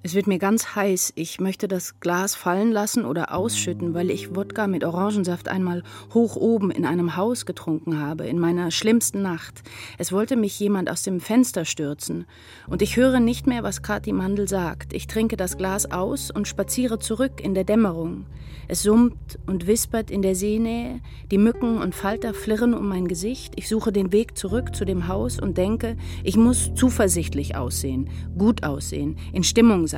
Es 0.06 0.16
wird 0.16 0.28
mir 0.28 0.38
ganz 0.38 0.76
heiß. 0.76 1.14
Ich 1.16 1.40
möchte 1.40 1.70
das 1.70 2.02
Glas 2.02 2.36
fallen 2.36 2.74
lassen 2.74 3.06
oder 3.06 3.34
ausschütten, 3.34 3.94
weil 3.94 4.12
ich 4.12 4.36
Wodka 4.36 4.68
mit 4.68 4.84
Orangensaft 4.84 5.48
einmal 5.48 5.82
hoch 6.14 6.36
oben 6.36 6.72
in 6.72 6.86
einem 6.86 7.16
Haus 7.16 7.46
getrunken 7.46 7.98
habe, 8.02 8.28
in 8.28 8.38
meiner 8.38 8.70
schlimmsten 8.70 9.22
Nacht. 9.22 9.64
Es 9.98 10.12
wollte 10.12 10.36
mich 10.36 10.60
jemand 10.60 10.90
aus 10.90 11.04
dem 11.04 11.22
Fenster 11.22 11.64
stürzen. 11.64 12.26
Und 12.68 12.82
ich 12.82 12.98
höre 12.98 13.22
nicht 13.22 13.48
mehr, 13.48 13.64
was 13.64 13.82
Kathi 13.82 14.12
Mandel 14.12 14.50
sagt. 14.50 14.92
Ich 14.92 15.08
trinke 15.08 15.38
das 15.38 15.58
Glas 15.58 15.90
aus 15.90 16.32
und 16.32 16.50
spaziere 16.50 17.00
zurück 17.00 17.40
in 17.40 17.54
der 17.54 17.64
Dämmerung. 17.64 18.26
Es 18.68 18.84
summt 18.84 19.40
und 19.46 19.68
wispert 19.68 20.12
in 20.12 20.22
der 20.22 20.36
Seenähe, 20.36 21.00
die 21.32 21.38
Mücken 21.38 21.78
und 21.78 21.96
Falter 21.96 22.34
flirren 22.34 22.74
um 22.74 22.90
mein 22.90 23.08
Gesicht. 23.08 23.54
Ich 23.56 23.70
suche 23.70 23.94
den 23.94 24.12
Weg 24.12 24.38
zurück 24.38 24.76
zu 24.76 24.84
dem 24.84 25.08
Haus 25.08 25.40
und 25.40 25.58
denke, 25.58 25.96
ich 26.24 26.36
muss 26.36 26.72
zuversichtlich 26.76 27.56
aussehen, 27.56 28.10
gut 28.38 28.64
aussehen, 28.64 29.18
in 29.32 29.44
Stimmung 29.44 29.88
sein. 29.88 29.93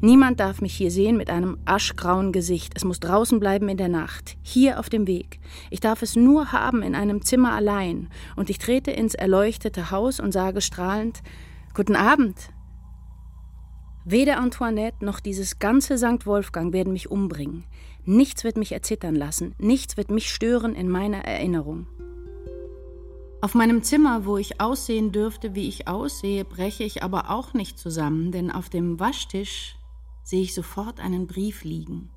Niemand 0.00 0.40
darf 0.40 0.60
mich 0.60 0.74
hier 0.74 0.90
sehen 0.90 1.16
mit 1.16 1.30
einem 1.30 1.58
aschgrauen 1.64 2.32
Gesicht. 2.32 2.72
Es 2.76 2.84
muss 2.84 3.00
draußen 3.00 3.40
bleiben 3.40 3.68
in 3.68 3.76
der 3.76 3.88
Nacht, 3.88 4.36
hier 4.42 4.78
auf 4.78 4.88
dem 4.88 5.06
Weg. 5.06 5.40
Ich 5.70 5.80
darf 5.80 6.02
es 6.02 6.16
nur 6.16 6.52
haben 6.52 6.82
in 6.82 6.94
einem 6.94 7.22
Zimmer 7.22 7.52
allein. 7.52 8.08
Und 8.36 8.50
ich 8.50 8.58
trete 8.58 8.90
ins 8.90 9.14
erleuchtete 9.14 9.90
Haus 9.90 10.20
und 10.20 10.32
sage 10.32 10.60
strahlend, 10.60 11.22
Guten 11.74 11.94
Abend. 11.94 12.50
Weder 14.04 14.38
Antoinette 14.38 15.04
noch 15.04 15.20
dieses 15.20 15.58
ganze 15.58 15.96
St. 15.96 16.26
Wolfgang 16.26 16.72
werden 16.72 16.92
mich 16.92 17.10
umbringen. 17.10 17.64
Nichts 18.04 18.42
wird 18.42 18.56
mich 18.56 18.72
erzittern 18.72 19.14
lassen, 19.14 19.54
nichts 19.58 19.96
wird 19.96 20.10
mich 20.10 20.32
stören 20.32 20.74
in 20.74 20.88
meiner 20.88 21.24
Erinnerung. 21.24 21.86
Auf 23.40 23.54
meinem 23.54 23.84
Zimmer, 23.84 24.24
wo 24.26 24.36
ich 24.36 24.60
aussehen 24.60 25.12
dürfte, 25.12 25.54
wie 25.54 25.68
ich 25.68 25.86
aussehe, 25.86 26.44
breche 26.44 26.82
ich 26.82 27.04
aber 27.04 27.30
auch 27.30 27.54
nicht 27.54 27.78
zusammen, 27.78 28.32
denn 28.32 28.50
auf 28.50 28.68
dem 28.68 28.98
Waschtisch 28.98 29.76
sehe 30.24 30.42
ich 30.42 30.54
sofort 30.54 30.98
einen 30.98 31.28
Brief 31.28 31.62
liegen. 31.62 32.10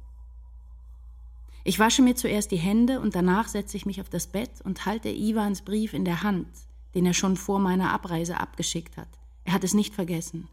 Ich 1.63 1.77
wasche 1.77 2.01
mir 2.01 2.15
zuerst 2.15 2.49
die 2.49 2.57
Hände 2.57 2.99
und 2.99 3.13
danach 3.13 3.47
setze 3.47 3.77
ich 3.77 3.85
mich 3.85 4.01
auf 4.01 4.09
das 4.09 4.25
Bett 4.25 4.49
und 4.63 4.87
halte 4.87 5.09
Ivans 5.09 5.61
Brief 5.61 5.93
in 5.93 6.05
der 6.05 6.23
Hand, 6.23 6.47
den 6.95 7.05
er 7.05 7.13
schon 7.13 7.37
vor 7.37 7.59
meiner 7.59 7.93
Abreise 7.93 8.39
abgeschickt 8.39 8.97
hat. 8.97 9.19
Er 9.43 9.53
hat 9.53 9.63
es 9.63 9.75
nicht 9.75 9.93
vergessen. 9.93 10.47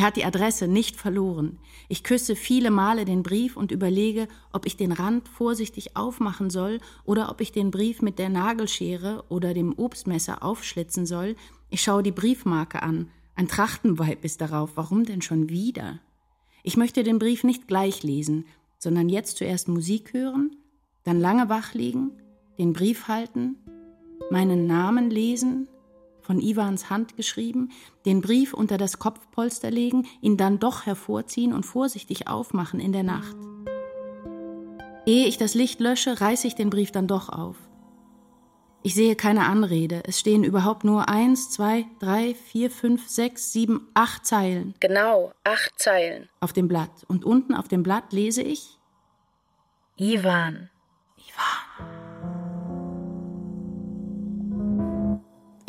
Er 0.00 0.06
hat 0.06 0.16
die 0.16 0.24
Adresse 0.24 0.66
nicht 0.66 0.96
verloren. 0.96 1.58
Ich 1.90 2.02
küsse 2.02 2.34
viele 2.34 2.70
Male 2.70 3.04
den 3.04 3.22
Brief 3.22 3.54
und 3.54 3.70
überlege, 3.70 4.28
ob 4.50 4.64
ich 4.64 4.78
den 4.78 4.92
Rand 4.92 5.28
vorsichtig 5.28 5.94
aufmachen 5.94 6.48
soll 6.48 6.80
oder 7.04 7.28
ob 7.28 7.42
ich 7.42 7.52
den 7.52 7.70
Brief 7.70 8.00
mit 8.00 8.18
der 8.18 8.30
Nagelschere 8.30 9.24
oder 9.28 9.52
dem 9.52 9.78
Obstmesser 9.78 10.42
aufschlitzen 10.42 11.04
soll. 11.04 11.36
Ich 11.68 11.82
schaue 11.82 12.02
die 12.02 12.12
Briefmarke 12.12 12.82
an. 12.82 13.10
Ein 13.34 13.46
Trachtenweib 13.46 14.24
ist 14.24 14.40
darauf. 14.40 14.70
Warum 14.74 15.04
denn 15.04 15.20
schon 15.20 15.50
wieder? 15.50 15.98
Ich 16.62 16.78
möchte 16.78 17.02
den 17.02 17.18
Brief 17.18 17.44
nicht 17.44 17.68
gleich 17.68 18.02
lesen, 18.02 18.46
sondern 18.78 19.10
jetzt 19.10 19.36
zuerst 19.36 19.68
Musik 19.68 20.14
hören, 20.14 20.56
dann 21.04 21.20
lange 21.20 21.50
wach 21.50 21.74
liegen, 21.74 22.12
den 22.58 22.72
Brief 22.72 23.06
halten, 23.06 23.56
meinen 24.30 24.66
Namen 24.66 25.10
lesen, 25.10 25.68
von 26.30 26.38
Ivans 26.38 26.90
Hand 26.90 27.16
geschrieben, 27.16 27.72
den 28.06 28.20
Brief 28.20 28.54
unter 28.54 28.78
das 28.78 29.00
Kopfpolster 29.00 29.68
legen, 29.68 30.06
ihn 30.20 30.36
dann 30.36 30.60
doch 30.60 30.86
hervorziehen 30.86 31.52
und 31.52 31.66
vorsichtig 31.66 32.28
aufmachen 32.28 32.78
in 32.78 32.92
der 32.92 33.02
Nacht. 33.02 33.34
Ehe 35.06 35.26
ich 35.26 35.38
das 35.38 35.54
Licht 35.54 35.80
lösche, 35.80 36.20
reiße 36.20 36.46
ich 36.46 36.54
den 36.54 36.70
Brief 36.70 36.92
dann 36.92 37.08
doch 37.08 37.30
auf. 37.30 37.56
Ich 38.84 38.94
sehe 38.94 39.16
keine 39.16 39.46
Anrede. 39.46 40.02
Es 40.04 40.20
stehen 40.20 40.44
überhaupt 40.44 40.84
nur 40.84 41.08
eins, 41.08 41.50
zwei, 41.50 41.86
drei, 41.98 42.36
vier, 42.36 42.70
fünf, 42.70 43.08
sechs, 43.08 43.52
sieben, 43.52 43.88
acht 43.94 44.24
Zeilen. 44.24 44.74
Genau, 44.78 45.32
acht 45.42 45.80
Zeilen. 45.80 46.28
Auf 46.38 46.52
dem 46.52 46.68
Blatt. 46.68 47.04
Und 47.08 47.24
unten 47.24 47.56
auf 47.56 47.66
dem 47.66 47.82
Blatt 47.82 48.12
lese 48.12 48.42
ich 48.42 48.78
Ivan. 49.96 50.70
Ivan. 51.16 51.69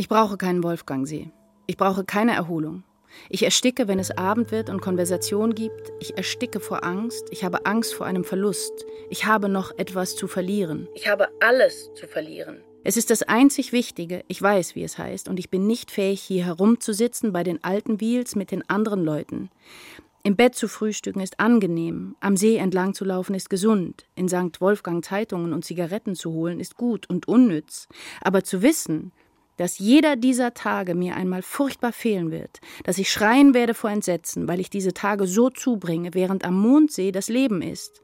Ich 0.02 0.10
brauche 0.10 0.36
keinen 0.36 0.64
Wolfgangsee. 0.64 1.30
Ich 1.68 1.78
brauche 1.78 2.04
keine 2.04 2.34
Erholung. 2.34 2.84
Ich 3.30 3.44
ersticke, 3.44 3.88
wenn 3.88 4.00
es 4.00 4.10
Abend 4.10 4.50
wird 4.50 4.72
und 4.72 4.82
Konversation 4.82 5.54
gibt. 5.54 5.94
Ich 6.00 6.18
ersticke 6.18 6.60
vor 6.60 6.84
Angst. 6.84 7.28
Ich 7.30 7.44
habe 7.44 7.68
Angst 7.68 7.94
vor 7.94 8.08
einem 8.08 8.24
Verlust. 8.24 8.74
Ich 9.12 9.28
habe 9.28 9.48
noch 9.48 9.78
etwas 9.78 10.16
zu 10.16 10.26
verlieren. 10.26 10.88
Ich 10.96 11.08
habe 11.08 11.28
alles 11.40 11.92
zu 11.94 12.08
verlieren. 12.08 12.64
Es 12.84 12.98
ist 12.98 13.12
das 13.12 13.22
einzig 13.22 13.74
Wichtige, 13.74 14.26
ich 14.28 14.42
weiß, 14.42 14.74
wie 14.74 14.84
es 14.84 14.98
heißt, 14.98 15.30
und 15.30 15.38
ich 15.38 15.52
bin 15.52 15.68
nicht 15.68 15.92
fähig, 15.92 16.20
hier 16.20 16.46
herumzusitzen 16.46 17.32
bei 17.32 17.44
den 17.44 17.64
alten 17.64 18.02
Wiels 18.02 18.36
mit 18.36 18.50
den 18.50 18.68
anderen 18.68 19.06
Leuten. 19.06 19.52
Im 20.24 20.36
Bett 20.36 20.56
zu 20.56 20.68
frühstücken 20.68 21.20
ist 21.20 21.40
angenehm, 21.40 22.16
am 22.22 22.38
See 22.38 22.58
entlang 22.58 22.96
zu 22.96 23.06
laufen 23.06 23.36
ist 23.36 23.52
gesund, 23.52 24.08
in 24.16 24.28
St. 24.28 24.62
Wolfgang 24.62 25.06
Zeitungen 25.06 25.54
und 25.54 25.64
Zigaretten 25.64 26.16
zu 26.16 26.32
holen 26.32 26.60
ist 26.60 26.76
gut 26.76 27.08
und 27.08 27.28
unnütz. 27.28 27.88
Aber 28.22 28.44
zu 28.44 28.64
wissen, 28.64 29.12
dass 29.62 29.78
jeder 29.78 30.16
dieser 30.16 30.56
Tage 30.56 30.96
mir 30.96 31.16
einmal 31.16 31.44
furchtbar 31.44 31.94
fehlen 31.94 32.32
wird, 32.32 32.62
dass 32.84 32.98
ich 32.98 33.12
schreien 33.12 33.54
werde 33.54 33.76
vor 33.76 33.92
Entsetzen, 33.92 34.48
weil 34.48 34.60
ich 34.60 34.72
diese 34.72 34.92
Tage 34.92 35.28
so 35.28 35.52
zubringe, 35.52 36.16
während 36.16 36.44
am 36.44 36.56
Mondsee 36.56 37.12
das 37.12 37.30
Leben 37.30 37.62
ist. 37.62 38.02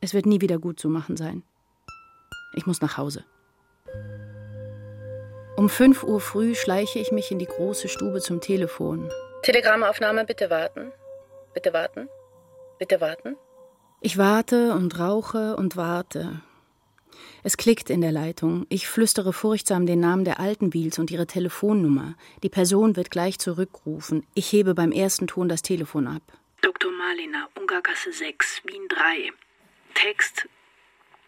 Es 0.00 0.14
wird 0.14 0.24
nie 0.24 0.40
wieder 0.40 0.58
gut 0.58 0.80
zu 0.80 0.88
machen 0.88 1.18
sein. 1.18 1.42
Ich 2.54 2.64
muss 2.64 2.80
nach 2.80 2.96
Hause. 2.96 3.26
Um 5.54 5.68
fünf 5.68 6.02
Uhr 6.02 6.18
früh 6.18 6.54
schleiche 6.54 6.98
ich 6.98 7.12
mich 7.12 7.30
in 7.30 7.38
die 7.38 7.44
große 7.44 7.88
Stube 7.88 8.20
zum 8.20 8.40
Telefon. 8.40 9.10
Telegrammaufnahme, 9.42 10.24
bitte 10.24 10.48
warten. 10.48 10.92
Bitte 11.52 11.74
warten. 11.74 12.08
Bitte 12.78 13.02
warten. 13.02 13.36
Ich 14.00 14.16
warte 14.16 14.72
und 14.72 14.98
rauche 14.98 15.56
und 15.56 15.76
warte. 15.76 16.40
Es 17.42 17.56
klickt 17.56 17.90
in 17.90 18.00
der 18.00 18.12
Leitung. 18.12 18.66
Ich 18.68 18.88
flüstere 18.88 19.32
furchtsam 19.32 19.86
den 19.86 20.00
Namen 20.00 20.24
der 20.24 20.40
alten 20.40 20.74
Wiels 20.74 20.98
und 20.98 21.10
ihre 21.10 21.26
Telefonnummer. 21.26 22.14
Die 22.42 22.48
Person 22.48 22.96
wird 22.96 23.10
gleich 23.10 23.38
zurückrufen. 23.38 24.26
Ich 24.34 24.52
hebe 24.52 24.74
beim 24.74 24.92
ersten 24.92 25.26
Ton 25.26 25.48
das 25.48 25.62
Telefon 25.62 26.06
ab. 26.06 26.22
Dr. 26.60 26.92
Malina, 26.92 27.48
Ungargasse 27.58 28.12
6, 28.12 28.62
Wien 28.64 28.86
3. 28.88 29.32
Text. 29.94 30.48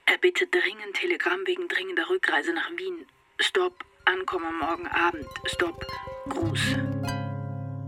Er 0.06 0.18
bittet 0.18 0.52
dringend 0.54 0.94
Telegramm 0.94 1.40
wegen 1.46 1.68
dringender 1.68 2.08
Rückreise 2.10 2.52
nach 2.52 2.70
Wien. 2.76 3.06
Stopp. 3.38 3.84
Ankommen 4.04 4.58
morgen 4.58 4.88
Abend. 4.88 5.26
Stopp. 5.46 5.86
Gruß. 6.28 6.76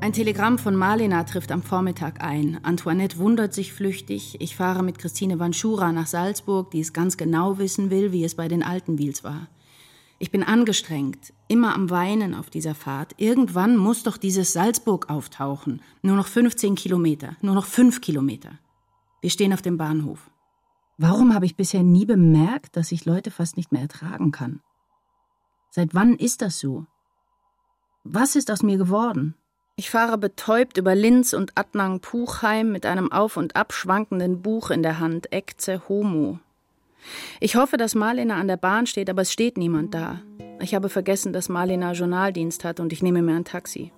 Ein 0.04 0.12
Telegramm 0.12 0.58
von 0.58 0.76
Malena 0.76 1.24
trifft 1.24 1.50
am 1.50 1.62
Vormittag 1.62 2.22
ein. 2.22 2.62
Antoinette 2.62 3.16
wundert 3.16 3.54
sich 3.54 3.72
flüchtig. 3.72 4.38
Ich 4.38 4.54
fahre 4.54 4.82
mit 4.82 4.98
Christine 4.98 5.38
Vanschura 5.38 5.92
nach 5.92 6.06
Salzburg, 6.06 6.70
die 6.72 6.80
es 6.80 6.92
ganz 6.92 7.16
genau 7.16 7.56
wissen 7.56 7.88
will, 7.88 8.12
wie 8.12 8.22
es 8.22 8.34
bei 8.34 8.46
den 8.46 8.62
alten 8.62 8.98
Wiels 8.98 9.24
war. 9.24 9.48
Ich 10.18 10.30
bin 10.30 10.42
angestrengt, 10.42 11.32
immer 11.48 11.74
am 11.74 11.88
Weinen 11.88 12.34
auf 12.34 12.50
dieser 12.50 12.74
Fahrt. 12.74 13.14
Irgendwann 13.16 13.78
muss 13.78 14.02
doch 14.02 14.18
dieses 14.18 14.52
Salzburg 14.52 15.08
auftauchen. 15.08 15.80
Nur 16.02 16.16
noch 16.16 16.26
15 16.26 16.74
Kilometer, 16.74 17.38
nur 17.40 17.54
noch 17.54 17.64
5 17.64 18.02
Kilometer. 18.02 18.58
Wir 19.22 19.30
stehen 19.30 19.54
auf 19.54 19.62
dem 19.62 19.78
Bahnhof. 19.78 20.30
Warum 20.98 21.32
habe 21.32 21.46
ich 21.46 21.56
bisher 21.56 21.82
nie 21.82 22.04
bemerkt, 22.04 22.76
dass 22.76 22.92
ich 22.92 23.06
Leute 23.06 23.30
fast 23.30 23.56
nicht 23.56 23.72
mehr 23.72 23.80
ertragen 23.80 24.32
kann? 24.32 24.60
Seit 25.70 25.94
wann 25.94 26.14
ist 26.14 26.42
das 26.42 26.58
so? 26.58 26.84
Was 28.02 28.36
ist 28.36 28.50
aus 28.50 28.62
mir 28.62 28.76
geworden? 28.76 29.34
Ich 29.76 29.90
fahre 29.90 30.18
betäubt 30.18 30.76
über 30.76 30.94
Linz 30.94 31.32
und 31.32 31.50
Adnang-Puchheim 31.56 32.70
mit 32.70 32.86
einem 32.86 33.10
auf 33.10 33.36
und 33.36 33.56
ab 33.56 33.72
schwankenden 33.72 34.40
Buch 34.40 34.70
in 34.70 34.84
der 34.84 35.00
Hand, 35.00 35.32
Ecce 35.32 35.82
Homo. 35.88 36.38
Ich 37.40 37.56
hoffe, 37.56 37.76
dass 37.76 37.96
Marlena 37.96 38.36
an 38.36 38.46
der 38.46 38.56
Bahn 38.56 38.86
steht, 38.86 39.10
aber 39.10 39.22
es 39.22 39.32
steht 39.32 39.58
niemand 39.58 39.92
da. 39.92 40.20
Ich 40.60 40.76
habe 40.76 40.88
vergessen, 40.88 41.32
dass 41.32 41.48
Marlena 41.48 41.90
Journaldienst 41.90 42.62
hat 42.62 42.78
und 42.78 42.92
ich 42.92 43.02
nehme 43.02 43.20
mir 43.20 43.34
ein 43.34 43.44
Taxi. 43.44 43.90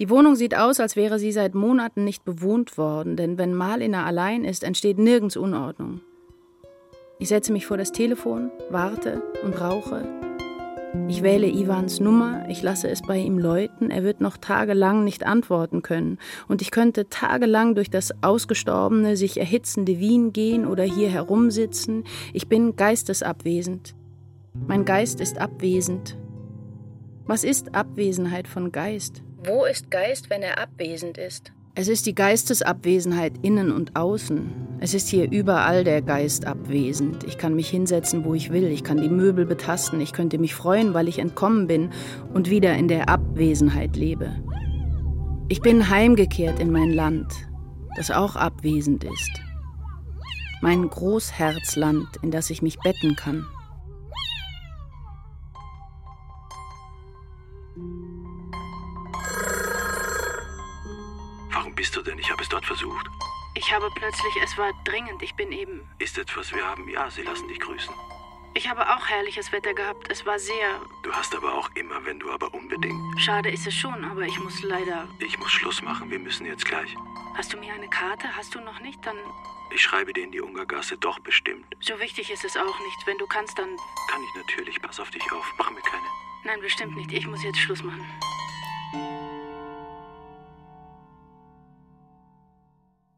Die 0.00 0.08
Wohnung 0.08 0.36
sieht 0.36 0.56
aus, 0.56 0.80
als 0.80 0.96
wäre 0.96 1.18
sie 1.18 1.30
seit 1.30 1.54
Monaten 1.54 2.02
nicht 2.02 2.24
bewohnt 2.24 2.78
worden, 2.78 3.16
denn 3.16 3.36
wenn 3.36 3.54
Marlena 3.54 4.06
allein 4.06 4.44
ist, 4.44 4.64
entsteht 4.64 4.98
nirgends 4.98 5.36
Unordnung. 5.36 6.00
Ich 7.18 7.28
setze 7.28 7.52
mich 7.52 7.66
vor 7.66 7.76
das 7.76 7.92
Telefon, 7.92 8.50
warte 8.70 9.22
und 9.44 9.60
rauche. 9.60 10.08
Ich 11.08 11.22
wähle 11.22 11.48
Ivans 11.48 12.00
Nummer, 12.00 12.48
ich 12.48 12.62
lasse 12.62 12.88
es 12.88 13.02
bei 13.02 13.18
ihm 13.18 13.38
läuten, 13.38 13.90
er 13.90 14.04
wird 14.04 14.20
noch 14.20 14.36
tagelang 14.36 15.04
nicht 15.04 15.26
antworten 15.26 15.82
können. 15.82 16.18
Und 16.48 16.62
ich 16.62 16.70
könnte 16.70 17.08
tagelang 17.08 17.74
durch 17.74 17.90
das 17.90 18.12
ausgestorbene, 18.22 19.16
sich 19.16 19.38
erhitzende 19.38 19.98
Wien 19.98 20.32
gehen 20.32 20.66
oder 20.66 20.84
hier 20.84 21.10
herumsitzen. 21.10 22.04
Ich 22.32 22.48
bin 22.48 22.76
geistesabwesend. 22.76 23.94
Mein 24.66 24.84
Geist 24.84 25.20
ist 25.20 25.38
abwesend. 25.38 26.16
Was 27.26 27.42
ist 27.42 27.74
Abwesenheit 27.74 28.46
von 28.46 28.70
Geist? 28.70 29.22
Wo 29.44 29.64
ist 29.64 29.90
Geist, 29.90 30.30
wenn 30.30 30.42
er 30.42 30.58
abwesend 30.58 31.18
ist? 31.18 31.52
Es 31.76 31.88
ist 31.88 32.06
die 32.06 32.14
Geistesabwesenheit 32.14 33.32
innen 33.42 33.72
und 33.72 33.96
außen. 33.96 34.78
Es 34.78 34.94
ist 34.94 35.08
hier 35.08 35.28
überall 35.32 35.82
der 35.82 36.02
Geist 36.02 36.46
abwesend. 36.46 37.24
Ich 37.24 37.36
kann 37.36 37.56
mich 37.56 37.68
hinsetzen, 37.68 38.24
wo 38.24 38.32
ich 38.32 38.52
will. 38.52 38.66
Ich 38.66 38.84
kann 38.84 39.02
die 39.02 39.08
Möbel 39.08 39.44
betasten. 39.44 40.00
Ich 40.00 40.12
könnte 40.12 40.38
mich 40.38 40.54
freuen, 40.54 40.94
weil 40.94 41.08
ich 41.08 41.18
entkommen 41.18 41.66
bin 41.66 41.90
und 42.32 42.48
wieder 42.48 42.74
in 42.74 42.86
der 42.86 43.08
Abwesenheit 43.08 43.96
lebe. 43.96 44.30
Ich 45.48 45.62
bin 45.62 45.90
heimgekehrt 45.90 46.60
in 46.60 46.70
mein 46.70 46.92
Land, 46.92 47.32
das 47.96 48.12
auch 48.12 48.36
abwesend 48.36 49.02
ist. 49.02 49.42
Mein 50.62 50.88
Großherzland, 50.88 52.06
in 52.22 52.30
das 52.30 52.50
ich 52.50 52.62
mich 52.62 52.78
betten 52.78 53.16
kann. 53.16 53.46
Bist 61.74 61.96
du 61.96 62.02
denn? 62.02 62.18
Ich 62.18 62.30
habe 62.30 62.42
es 62.42 62.48
dort 62.48 62.64
versucht. 62.64 63.06
Ich 63.54 63.72
habe 63.72 63.88
plötzlich, 63.94 64.34
es 64.42 64.56
war 64.58 64.72
dringend, 64.84 65.22
ich 65.22 65.34
bin 65.34 65.52
eben. 65.52 65.88
Ist 65.98 66.18
etwas, 66.18 66.52
wir 66.52 66.64
haben, 66.66 66.88
ja, 66.88 67.10
sie 67.10 67.22
lassen 67.22 67.48
dich 67.48 67.60
grüßen. 67.60 67.94
Ich 68.56 68.68
habe 68.68 68.88
auch 68.88 69.06
herrliches 69.08 69.50
Wetter 69.52 69.74
gehabt, 69.74 70.08
es 70.10 70.24
war 70.26 70.38
sehr. 70.38 70.80
Du 71.02 71.12
hast 71.12 71.34
aber 71.34 71.52
auch 71.54 71.68
immer, 71.74 72.04
wenn 72.04 72.20
du 72.20 72.30
aber 72.30 72.54
unbedingt. 72.54 73.20
Schade 73.20 73.50
ist 73.50 73.66
es 73.66 73.74
schon, 73.74 74.04
aber 74.04 74.22
ich 74.22 74.38
muss 74.38 74.62
leider. 74.62 75.08
Ich 75.18 75.38
muss 75.38 75.50
Schluss 75.50 75.82
machen, 75.82 76.10
wir 76.10 76.20
müssen 76.20 76.46
jetzt 76.46 76.64
gleich. 76.64 76.94
Hast 77.36 77.52
du 77.52 77.56
mir 77.56 77.72
eine 77.74 77.88
Karte? 77.88 78.28
Hast 78.36 78.54
du 78.54 78.60
noch 78.60 78.80
nicht? 78.80 79.04
Dann. 79.04 79.16
Ich 79.72 79.82
schreibe 79.82 80.12
dir 80.12 80.22
in 80.22 80.30
die 80.30 80.40
Ungargasse 80.40 80.96
doch 80.96 81.18
bestimmt. 81.18 81.66
So 81.80 81.98
wichtig 81.98 82.30
ist 82.30 82.44
es 82.44 82.56
auch 82.56 82.78
nicht. 82.78 83.06
Wenn 83.06 83.18
du 83.18 83.26
kannst, 83.26 83.58
dann. 83.58 83.76
Kann 84.08 84.22
ich 84.22 84.34
natürlich. 84.36 84.80
Pass 84.80 85.00
auf 85.00 85.10
dich 85.10 85.32
auf. 85.32 85.44
Mach 85.58 85.70
mir 85.70 85.82
keine. 85.82 86.06
Nein, 86.44 86.60
bestimmt 86.60 86.96
nicht. 86.96 87.12
Ich 87.12 87.26
muss 87.26 87.42
jetzt 87.42 87.58
Schluss 87.58 87.82
machen. 87.82 88.06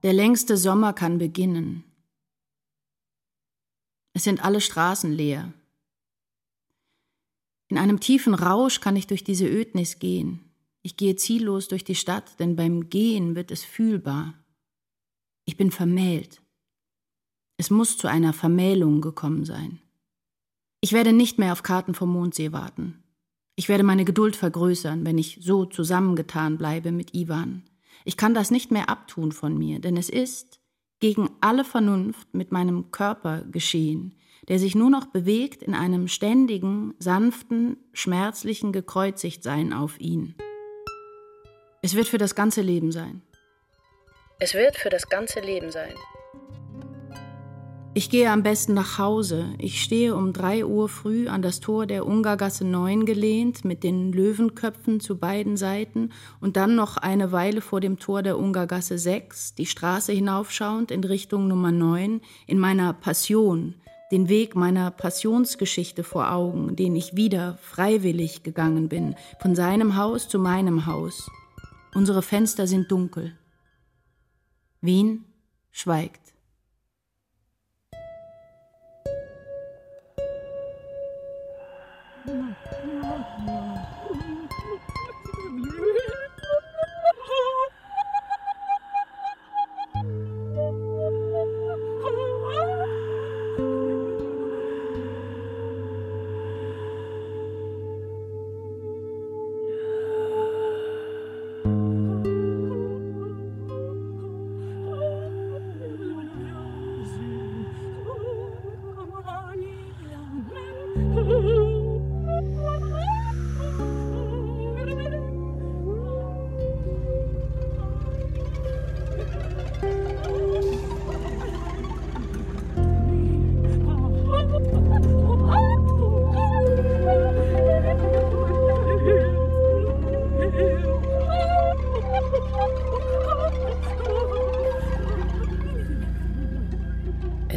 Der 0.06 0.12
längste 0.12 0.56
Sommer 0.56 0.92
kann 0.92 1.18
beginnen. 1.18 1.82
Es 4.12 4.22
sind 4.22 4.44
alle 4.44 4.60
Straßen 4.60 5.12
leer. 5.12 5.52
In 7.66 7.76
einem 7.76 7.98
tiefen 7.98 8.34
Rausch 8.34 8.78
kann 8.78 8.94
ich 8.94 9.08
durch 9.08 9.24
diese 9.24 9.48
Ödnis 9.48 9.98
gehen. 9.98 10.48
Ich 10.82 10.96
gehe 10.96 11.16
ziellos 11.16 11.66
durch 11.66 11.82
die 11.82 11.96
Stadt, 11.96 12.38
denn 12.38 12.54
beim 12.54 12.88
Gehen 12.88 13.34
wird 13.34 13.50
es 13.50 13.64
fühlbar. 13.64 14.34
Ich 15.44 15.56
bin 15.56 15.72
vermählt. 15.72 16.40
Es 17.56 17.70
muss 17.70 17.98
zu 17.98 18.06
einer 18.06 18.32
Vermählung 18.32 19.00
gekommen 19.00 19.44
sein. 19.44 19.80
Ich 20.82 20.92
werde 20.92 21.12
nicht 21.12 21.40
mehr 21.40 21.50
auf 21.50 21.64
Karten 21.64 21.94
vom 21.94 22.12
Mondsee 22.12 22.52
warten. 22.52 23.02
Ich 23.56 23.68
werde 23.68 23.82
meine 23.82 24.04
Geduld 24.04 24.36
vergrößern, 24.36 25.04
wenn 25.04 25.18
ich 25.18 25.40
so 25.42 25.64
zusammengetan 25.64 26.58
bleibe 26.58 26.92
mit 26.92 27.12
Ivan. 27.12 27.64
Ich 28.06 28.16
kann 28.16 28.34
das 28.34 28.52
nicht 28.52 28.70
mehr 28.70 28.88
abtun 28.88 29.32
von 29.32 29.58
mir, 29.58 29.80
denn 29.80 29.96
es 29.96 30.08
ist 30.08 30.60
gegen 31.00 31.28
alle 31.40 31.64
Vernunft 31.64 32.32
mit 32.34 32.52
meinem 32.52 32.92
Körper 32.92 33.42
geschehen, 33.50 34.16
der 34.46 34.60
sich 34.60 34.76
nur 34.76 34.90
noch 34.90 35.06
bewegt 35.06 35.60
in 35.64 35.74
einem 35.74 36.06
ständigen, 36.06 36.94
sanften, 37.00 37.76
schmerzlichen 37.92 38.70
Gekreuzigtsein 38.70 39.72
auf 39.72 39.98
ihn. 39.98 40.36
Es 41.82 41.96
wird 41.96 42.06
für 42.06 42.18
das 42.18 42.36
ganze 42.36 42.62
Leben 42.62 42.92
sein. 42.92 43.22
Es 44.38 44.54
wird 44.54 44.76
für 44.76 44.88
das 44.88 45.08
ganze 45.08 45.40
Leben 45.40 45.72
sein. 45.72 45.94
Ich 47.96 48.10
gehe 48.10 48.30
am 48.30 48.42
besten 48.42 48.74
nach 48.74 48.98
Hause. 48.98 49.54
Ich 49.56 49.82
stehe 49.82 50.14
um 50.14 50.34
drei 50.34 50.66
Uhr 50.66 50.86
früh 50.86 51.28
an 51.28 51.40
das 51.40 51.60
Tor 51.60 51.86
der 51.86 52.04
Ungargasse 52.04 52.62
9 52.66 53.06
gelehnt, 53.06 53.64
mit 53.64 53.82
den 53.82 54.12
Löwenköpfen 54.12 55.00
zu 55.00 55.16
beiden 55.16 55.56
Seiten 55.56 56.10
und 56.38 56.58
dann 56.58 56.74
noch 56.74 56.98
eine 56.98 57.32
Weile 57.32 57.62
vor 57.62 57.80
dem 57.80 57.98
Tor 57.98 58.22
der 58.22 58.36
Ungargasse 58.36 58.98
6, 58.98 59.54
die 59.54 59.64
Straße 59.64 60.12
hinaufschauend 60.12 60.90
in 60.90 61.04
Richtung 61.04 61.48
Nummer 61.48 61.72
9, 61.72 62.20
in 62.46 62.58
meiner 62.58 62.92
Passion, 62.92 63.76
den 64.12 64.28
Weg 64.28 64.56
meiner 64.56 64.90
Passionsgeschichte 64.90 66.04
vor 66.04 66.30
Augen, 66.30 66.76
den 66.76 66.96
ich 66.96 67.16
wieder 67.16 67.56
freiwillig 67.62 68.42
gegangen 68.42 68.90
bin, 68.90 69.14
von 69.40 69.54
seinem 69.54 69.96
Haus 69.96 70.28
zu 70.28 70.38
meinem 70.38 70.84
Haus. 70.84 71.30
Unsere 71.94 72.20
Fenster 72.20 72.66
sind 72.66 72.92
dunkel. 72.92 73.32
Wien 74.82 75.24
schweigt. 75.72 76.25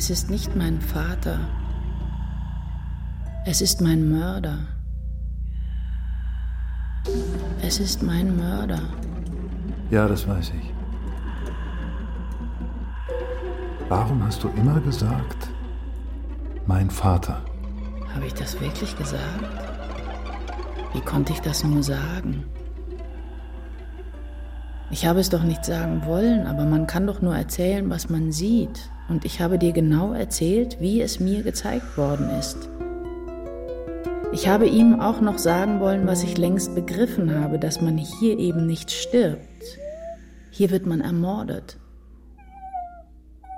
Es 0.10 0.22
ist 0.22 0.32
nicht 0.32 0.56
mein 0.56 0.82
Vater. 0.82 1.40
Es 3.46 3.62
ist 3.62 3.80
mein 3.80 4.10
Mörder. 4.10 4.58
Es 7.62 7.80
ist 7.80 8.02
mein 8.02 8.36
Mörder. 8.36 8.82
Ja, 9.92 10.08
das 10.08 10.28
weiß 10.28 10.52
ich. 10.60 10.74
Warum 13.88 14.24
hast 14.24 14.44
du 14.44 14.48
immer 14.58 14.80
gesagt, 14.80 15.52
mein 16.66 16.90
Vater? 16.90 17.46
Habe 18.16 18.26
ich 18.26 18.34
das 18.34 18.60
wirklich 18.60 18.98
gesagt? 18.98 19.46
Wie 20.94 21.02
konnte 21.02 21.34
ich 21.34 21.42
das 21.42 21.64
nur 21.64 21.84
sagen? 21.84 22.46
Ich 24.92 25.06
habe 25.06 25.20
es 25.20 25.30
doch 25.30 25.44
nicht 25.44 25.66
sagen 25.66 26.04
wollen, 26.06 26.48
aber 26.48 26.66
man 26.66 26.88
kann 26.88 27.06
doch 27.06 27.22
nur 27.22 27.36
erzählen, 27.36 27.90
was 27.90 28.10
man 28.10 28.32
sieht. 28.32 28.90
Und 29.08 29.24
ich 29.24 29.40
habe 29.40 29.60
dir 29.60 29.72
genau 29.72 30.14
erzählt, 30.14 30.78
wie 30.80 31.02
es 31.02 31.20
mir 31.20 31.44
gezeigt 31.44 31.98
worden 31.98 32.30
ist. 32.40 32.58
Ich 34.32 34.48
habe 34.48 34.68
ihm 34.68 35.00
auch 35.00 35.22
noch 35.22 35.38
sagen 35.38 35.80
wollen, 35.80 36.08
was 36.08 36.24
ich 36.24 36.38
längst 36.38 36.74
begriffen 36.76 37.40
habe, 37.40 37.60
dass 37.60 37.82
man 37.82 37.98
hier 37.98 38.38
eben 38.38 38.66
nicht 38.66 38.92
stirbt. 38.92 39.64
Hier 40.52 40.72
wird 40.72 40.86
man 40.86 41.02
ermordet. 41.02 41.78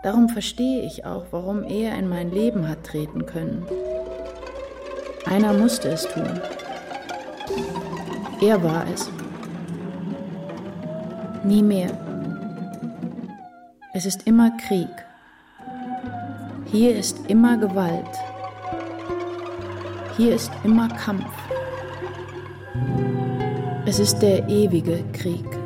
Darum 0.04 0.30
verstehe 0.30 0.82
ich 0.86 1.06
auch, 1.06 1.28
warum 1.32 1.64
er 1.64 1.98
in 1.98 2.10
mein 2.10 2.32
Leben 2.32 2.68
hat 2.68 2.86
treten 2.86 3.26
können. 3.26 3.66
Einer 5.26 5.54
musste 5.54 5.90
es 5.90 6.08
tun. 6.08 6.42
Er 8.42 8.64
war 8.64 8.86
es. 8.94 9.10
Nie 11.44 11.64
mehr. 11.64 11.90
Es 13.94 14.06
ist 14.06 14.28
immer 14.28 14.52
Krieg. 14.58 14.90
Hier 16.66 16.96
ist 16.96 17.18
immer 17.28 17.58
Gewalt. 17.58 18.10
Hier 20.18 20.36
ist 20.36 20.52
immer 20.64 20.88
Kampf. 20.88 21.26
Es 23.86 24.00
ist 24.00 24.20
der 24.20 24.48
ewige 24.48 25.04
Krieg. 25.14 25.61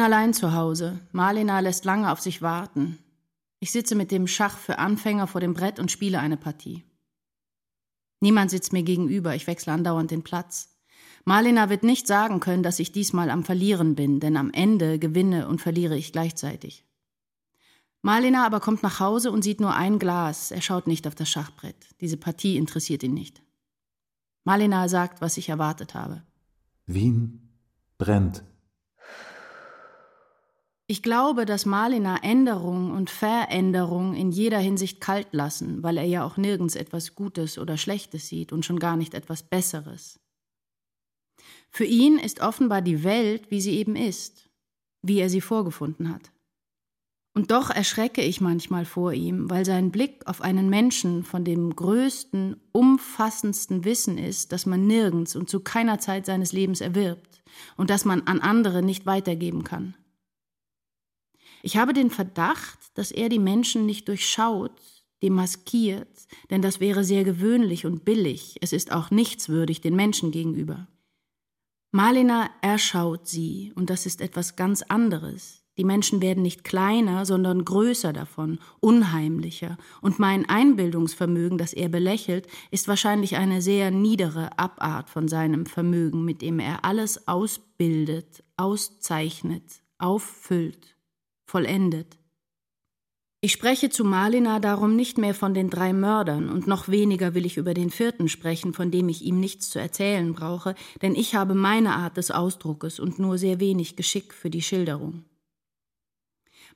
Bin 0.00 0.06
allein 0.06 0.32
zu 0.32 0.54
Hause. 0.54 0.98
Marlena 1.12 1.60
lässt 1.60 1.84
lange 1.84 2.10
auf 2.10 2.20
sich 2.20 2.40
warten. 2.40 2.96
Ich 3.58 3.70
sitze 3.70 3.94
mit 3.94 4.10
dem 4.10 4.26
Schach 4.26 4.56
für 4.56 4.78
Anfänger 4.78 5.26
vor 5.26 5.42
dem 5.42 5.52
Brett 5.52 5.78
und 5.78 5.90
spiele 5.90 6.20
eine 6.20 6.38
Partie. 6.38 6.84
Niemand 8.20 8.50
sitzt 8.50 8.72
mir 8.72 8.82
gegenüber, 8.82 9.34
ich 9.34 9.46
wechsle 9.46 9.74
andauernd 9.74 10.10
den 10.10 10.22
Platz. 10.22 10.74
Marlena 11.26 11.68
wird 11.68 11.82
nicht 11.82 12.06
sagen 12.06 12.40
können, 12.40 12.62
dass 12.62 12.78
ich 12.78 12.92
diesmal 12.92 13.28
am 13.28 13.44
Verlieren 13.44 13.94
bin, 13.94 14.20
denn 14.20 14.38
am 14.38 14.50
Ende 14.52 14.98
gewinne 14.98 15.46
und 15.48 15.60
verliere 15.60 15.98
ich 15.98 16.12
gleichzeitig. 16.12 16.86
Marlena 18.00 18.46
aber 18.46 18.60
kommt 18.60 18.82
nach 18.82 19.00
Hause 19.00 19.30
und 19.30 19.42
sieht 19.42 19.60
nur 19.60 19.74
ein 19.74 19.98
Glas, 19.98 20.50
er 20.50 20.62
schaut 20.62 20.86
nicht 20.86 21.06
auf 21.06 21.14
das 21.14 21.28
Schachbrett. 21.28 21.76
Diese 22.00 22.16
Partie 22.16 22.56
interessiert 22.56 23.02
ihn 23.02 23.12
nicht. 23.12 23.42
Marlena 24.44 24.88
sagt, 24.88 25.20
was 25.20 25.36
ich 25.36 25.50
erwartet 25.50 25.92
habe. 25.92 26.22
Wien 26.86 27.50
brennt. 27.98 28.44
Ich 30.90 31.04
glaube, 31.04 31.46
dass 31.46 31.66
Malina 31.66 32.16
Änderung 32.24 32.90
und 32.90 33.10
Veränderung 33.10 34.12
in 34.14 34.32
jeder 34.32 34.58
Hinsicht 34.58 35.00
kalt 35.00 35.28
lassen, 35.30 35.84
weil 35.84 35.96
er 35.96 36.04
ja 36.04 36.24
auch 36.24 36.36
nirgends 36.36 36.74
etwas 36.74 37.14
Gutes 37.14 37.58
oder 37.58 37.76
Schlechtes 37.76 38.26
sieht 38.26 38.52
und 38.52 38.64
schon 38.64 38.80
gar 38.80 38.96
nicht 38.96 39.14
etwas 39.14 39.44
Besseres. 39.44 40.18
Für 41.70 41.84
ihn 41.84 42.18
ist 42.18 42.40
offenbar 42.40 42.82
die 42.82 43.04
Welt, 43.04 43.52
wie 43.52 43.60
sie 43.60 43.76
eben 43.76 43.94
ist, 43.94 44.50
wie 45.00 45.20
er 45.20 45.30
sie 45.30 45.40
vorgefunden 45.40 46.12
hat. 46.12 46.32
Und 47.34 47.52
doch 47.52 47.70
erschrecke 47.70 48.22
ich 48.22 48.40
manchmal 48.40 48.84
vor 48.84 49.12
ihm, 49.12 49.48
weil 49.48 49.64
sein 49.64 49.92
Blick 49.92 50.26
auf 50.26 50.40
einen 50.40 50.68
Menschen 50.70 51.22
von 51.22 51.44
dem 51.44 51.76
größten, 51.76 52.56
umfassendsten 52.72 53.84
Wissen 53.84 54.18
ist, 54.18 54.50
das 54.50 54.66
man 54.66 54.88
nirgends 54.88 55.36
und 55.36 55.48
zu 55.48 55.60
keiner 55.60 56.00
Zeit 56.00 56.26
seines 56.26 56.50
Lebens 56.50 56.80
erwirbt 56.80 57.44
und 57.76 57.90
das 57.90 58.04
man 58.04 58.22
an 58.22 58.40
andere 58.40 58.82
nicht 58.82 59.06
weitergeben 59.06 59.62
kann. 59.62 59.94
Ich 61.62 61.76
habe 61.76 61.92
den 61.92 62.10
Verdacht, 62.10 62.78
dass 62.94 63.10
er 63.10 63.28
die 63.28 63.38
Menschen 63.38 63.86
nicht 63.86 64.08
durchschaut, 64.08 64.80
demaskiert, 65.22 66.08
denn 66.50 66.62
das 66.62 66.80
wäre 66.80 67.04
sehr 67.04 67.24
gewöhnlich 67.24 67.86
und 67.86 68.04
billig, 68.04 68.56
es 68.60 68.72
ist 68.72 68.92
auch 68.92 69.10
nichtswürdig 69.10 69.80
den 69.80 69.94
Menschen 69.94 70.30
gegenüber. 70.30 70.88
Malina 71.92 72.48
erschaut 72.62 73.26
sie, 73.26 73.72
und 73.74 73.90
das 73.90 74.06
ist 74.06 74.20
etwas 74.20 74.56
ganz 74.56 74.82
anderes. 74.82 75.64
Die 75.76 75.84
Menschen 75.84 76.20
werden 76.20 76.42
nicht 76.42 76.62
kleiner, 76.62 77.24
sondern 77.24 77.64
größer 77.64 78.12
davon, 78.12 78.58
unheimlicher, 78.80 79.76
und 80.00 80.18
mein 80.18 80.48
Einbildungsvermögen, 80.48 81.58
das 81.58 81.72
er 81.72 81.88
belächelt, 81.88 82.46
ist 82.70 82.86
wahrscheinlich 82.86 83.36
eine 83.36 83.60
sehr 83.60 83.90
niedere 83.90 84.58
Abart 84.58 85.10
von 85.10 85.26
seinem 85.26 85.66
Vermögen, 85.66 86.24
mit 86.24 86.42
dem 86.42 86.60
er 86.60 86.84
alles 86.84 87.26
ausbildet, 87.26 88.44
auszeichnet, 88.56 89.64
auffüllt 89.98 90.99
vollendet. 91.50 92.16
Ich 93.42 93.52
spreche 93.52 93.90
zu 93.90 94.04
Malina 94.04 94.60
darum 94.60 94.94
nicht 94.94 95.18
mehr 95.18 95.34
von 95.34 95.52
den 95.52 95.70
drei 95.70 95.92
Mördern 95.92 96.48
und 96.48 96.66
noch 96.66 96.88
weniger 96.88 97.34
will 97.34 97.46
ich 97.46 97.56
über 97.56 97.74
den 97.74 97.90
vierten 97.90 98.28
sprechen, 98.28 98.74
von 98.74 98.90
dem 98.90 99.08
ich 99.08 99.22
ihm 99.22 99.40
nichts 99.40 99.70
zu 99.70 99.80
erzählen 99.80 100.32
brauche, 100.32 100.74
denn 101.02 101.14
ich 101.14 101.34
habe 101.34 101.54
meine 101.54 101.94
Art 101.94 102.18
des 102.18 102.30
Ausdruckes 102.30 103.00
und 103.00 103.18
nur 103.18 103.36
sehr 103.38 103.58
wenig 103.58 103.96
Geschick 103.96 104.34
für 104.34 104.50
die 104.50 104.62
Schilderung. 104.62 105.24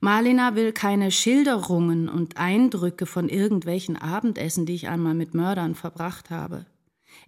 Malina 0.01 0.57
will 0.57 0.73
keine 0.73 1.11
Schilderungen 1.11 2.09
und 2.09 2.37
Eindrücke 2.37 3.07
von 3.07 3.29
irgendwelchen 3.29 3.97
Abendessen, 3.97 4.67
die 4.67 4.75
ich 4.75 4.89
einmal 4.89 5.15
mit 5.15 5.35
Mördern 5.35 5.75
verbracht 5.75 6.31
habe. 6.31 6.67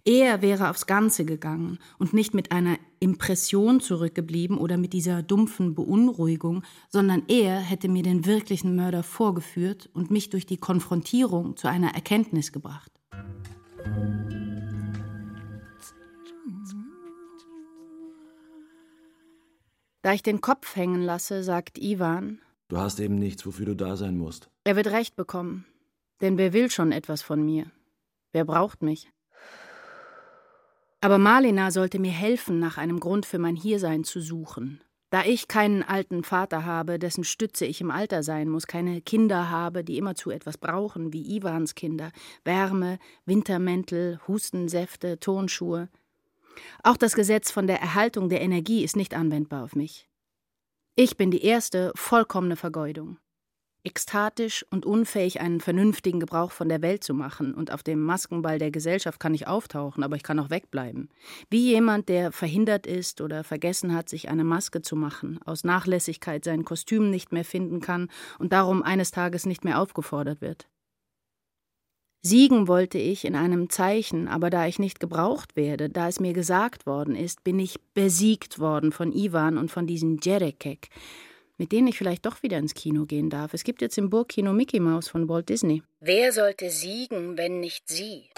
Er 0.07 0.41
wäre 0.41 0.69
aufs 0.69 0.85
Ganze 0.85 1.25
gegangen 1.25 1.79
und 1.99 2.13
nicht 2.13 2.33
mit 2.33 2.53
einer 2.53 2.77
Impression 3.01 3.81
zurückgeblieben 3.81 4.57
oder 4.57 4.77
mit 4.77 4.93
dieser 4.93 5.21
dumpfen 5.21 5.75
Beunruhigung, 5.75 6.63
sondern 6.87 7.23
er 7.27 7.59
hätte 7.59 7.89
mir 7.89 8.03
den 8.03 8.25
wirklichen 8.25 8.73
Mörder 8.77 9.03
vorgeführt 9.03 9.89
und 9.93 10.09
mich 10.09 10.29
durch 10.29 10.45
die 10.45 10.55
Konfrontierung 10.55 11.57
zu 11.57 11.67
einer 11.67 11.93
Erkenntnis 11.93 12.53
gebracht. 12.53 12.89
Da 20.03 20.13
ich 20.13 20.23
den 20.23 20.39
Kopf 20.39 20.77
hängen 20.77 21.01
lasse, 21.01 21.43
sagt 21.43 21.77
Ivan, 21.77 22.39
Du 22.69 22.77
hast 22.77 23.01
eben 23.01 23.15
nichts, 23.15 23.45
wofür 23.45 23.65
du 23.65 23.75
da 23.75 23.97
sein 23.97 24.17
musst. 24.17 24.49
Er 24.63 24.77
wird 24.77 24.87
recht 24.87 25.17
bekommen. 25.17 25.65
Denn 26.21 26.37
wer 26.37 26.53
will 26.53 26.71
schon 26.71 26.93
etwas 26.93 27.21
von 27.21 27.43
mir? 27.43 27.69
Wer 28.31 28.45
braucht 28.45 28.81
mich? 28.81 29.11
Aber 30.99 31.19
Marlina 31.19 31.71
sollte 31.71 31.99
mir 31.99 32.11
helfen, 32.11 32.59
nach 32.59 32.77
einem 32.77 32.99
Grund 32.99 33.25
für 33.25 33.37
mein 33.37 33.55
Hiersein 33.55 34.03
zu 34.03 34.19
suchen. 34.19 34.81
Da 35.09 35.23
ich 35.23 35.47
keinen 35.47 35.83
alten 35.83 36.23
Vater 36.23 36.65
habe, 36.65 36.99
dessen 36.99 37.23
Stütze 37.23 37.65
ich 37.65 37.79
im 37.79 37.91
Alter 37.91 38.23
sein 38.23 38.49
muss, 38.49 38.67
keine 38.67 39.01
Kinder 39.01 39.49
habe, 39.49 39.83
die 39.83 39.97
immerzu 39.97 40.31
etwas 40.31 40.57
brauchen, 40.57 41.13
wie 41.13 41.37
Ivans 41.37 41.75
Kinder, 41.75 42.11
Wärme, 42.43 42.99
Wintermäntel, 43.25 44.19
Hustensäfte, 44.27 45.19
Turnschuhe. 45.19 45.87
Auch 46.83 46.97
das 46.97 47.13
Gesetz 47.13 47.51
von 47.51 47.67
der 47.67 47.79
Erhaltung 47.79 48.27
der 48.27 48.41
Energie 48.41 48.83
ist 48.83 48.97
nicht 48.97 49.13
anwendbar 49.13 49.63
auf 49.63 49.75
mich. 49.75 50.09
Ich 50.95 51.15
bin 51.15 51.31
die 51.31 51.43
erste 51.43 51.91
vollkommene 51.95 52.55
Vergeudung 52.55 53.17
ekstatisch 53.87 54.65
und 54.69 54.85
unfähig, 54.85 55.39
einen 55.39 55.61
vernünftigen 55.61 56.19
Gebrauch 56.19 56.51
von 56.51 56.67
der 56.67 56.81
Welt 56.81 57.05
zu 57.05 57.13
machen, 57.13 57.53
und 57.53 57.71
auf 57.71 57.83
dem 57.83 58.01
Maskenball 58.01 58.59
der 58.59 58.69
Gesellschaft 58.69 59.19
kann 59.19 59.33
ich 59.33 59.47
auftauchen, 59.47 60.03
aber 60.03 60.17
ich 60.17 60.23
kann 60.23 60.39
auch 60.39 60.49
wegbleiben. 60.49 61.09
Wie 61.49 61.71
jemand, 61.71 62.09
der 62.09 62.33
verhindert 62.33 62.85
ist 62.85 63.21
oder 63.21 63.45
vergessen 63.45 63.95
hat, 63.95 64.09
sich 64.09 64.27
eine 64.27 64.43
Maske 64.43 64.81
zu 64.81 64.97
machen, 64.97 65.39
aus 65.45 65.63
Nachlässigkeit 65.63 66.43
sein 66.43 66.65
Kostüm 66.65 67.09
nicht 67.09 67.31
mehr 67.31 67.45
finden 67.45 67.79
kann 67.79 68.09
und 68.39 68.51
darum 68.51 68.83
eines 68.83 69.11
Tages 69.11 69.45
nicht 69.45 69.63
mehr 69.63 69.79
aufgefordert 69.79 70.41
wird. 70.41 70.67
Siegen 72.21 72.67
wollte 72.67 72.97
ich 72.97 73.23
in 73.23 73.35
einem 73.35 73.69
Zeichen, 73.69 74.27
aber 74.27 74.49
da 74.49 74.67
ich 74.67 74.79
nicht 74.79 74.99
gebraucht 74.99 75.55
werde, 75.55 75.89
da 75.89 76.09
es 76.09 76.19
mir 76.19 76.33
gesagt 76.33 76.85
worden 76.85 77.15
ist, 77.15 77.45
bin 77.45 77.57
ich 77.57 77.79
besiegt 77.93 78.59
worden 78.59 78.91
von 78.91 79.13
Ivan 79.13 79.57
und 79.57 79.71
von 79.71 79.87
diesen 79.87 80.19
Jerekek, 80.21 80.89
mit 81.57 81.71
denen 81.71 81.87
ich 81.87 81.97
vielleicht 81.97 82.25
doch 82.25 82.43
wieder 82.43 82.57
ins 82.57 82.73
Kino 82.73 83.05
gehen 83.05 83.29
darf. 83.29 83.53
Es 83.53 83.63
gibt 83.63 83.81
jetzt 83.81 83.97
im 83.97 84.09
Burgkino 84.09 84.53
Mickey 84.53 84.79
Mouse 84.79 85.09
von 85.09 85.27
Walt 85.27 85.49
Disney. 85.49 85.83
Wer 85.99 86.31
sollte 86.31 86.69
siegen, 86.69 87.37
wenn 87.37 87.59
nicht 87.59 87.87
sie? 87.87 88.29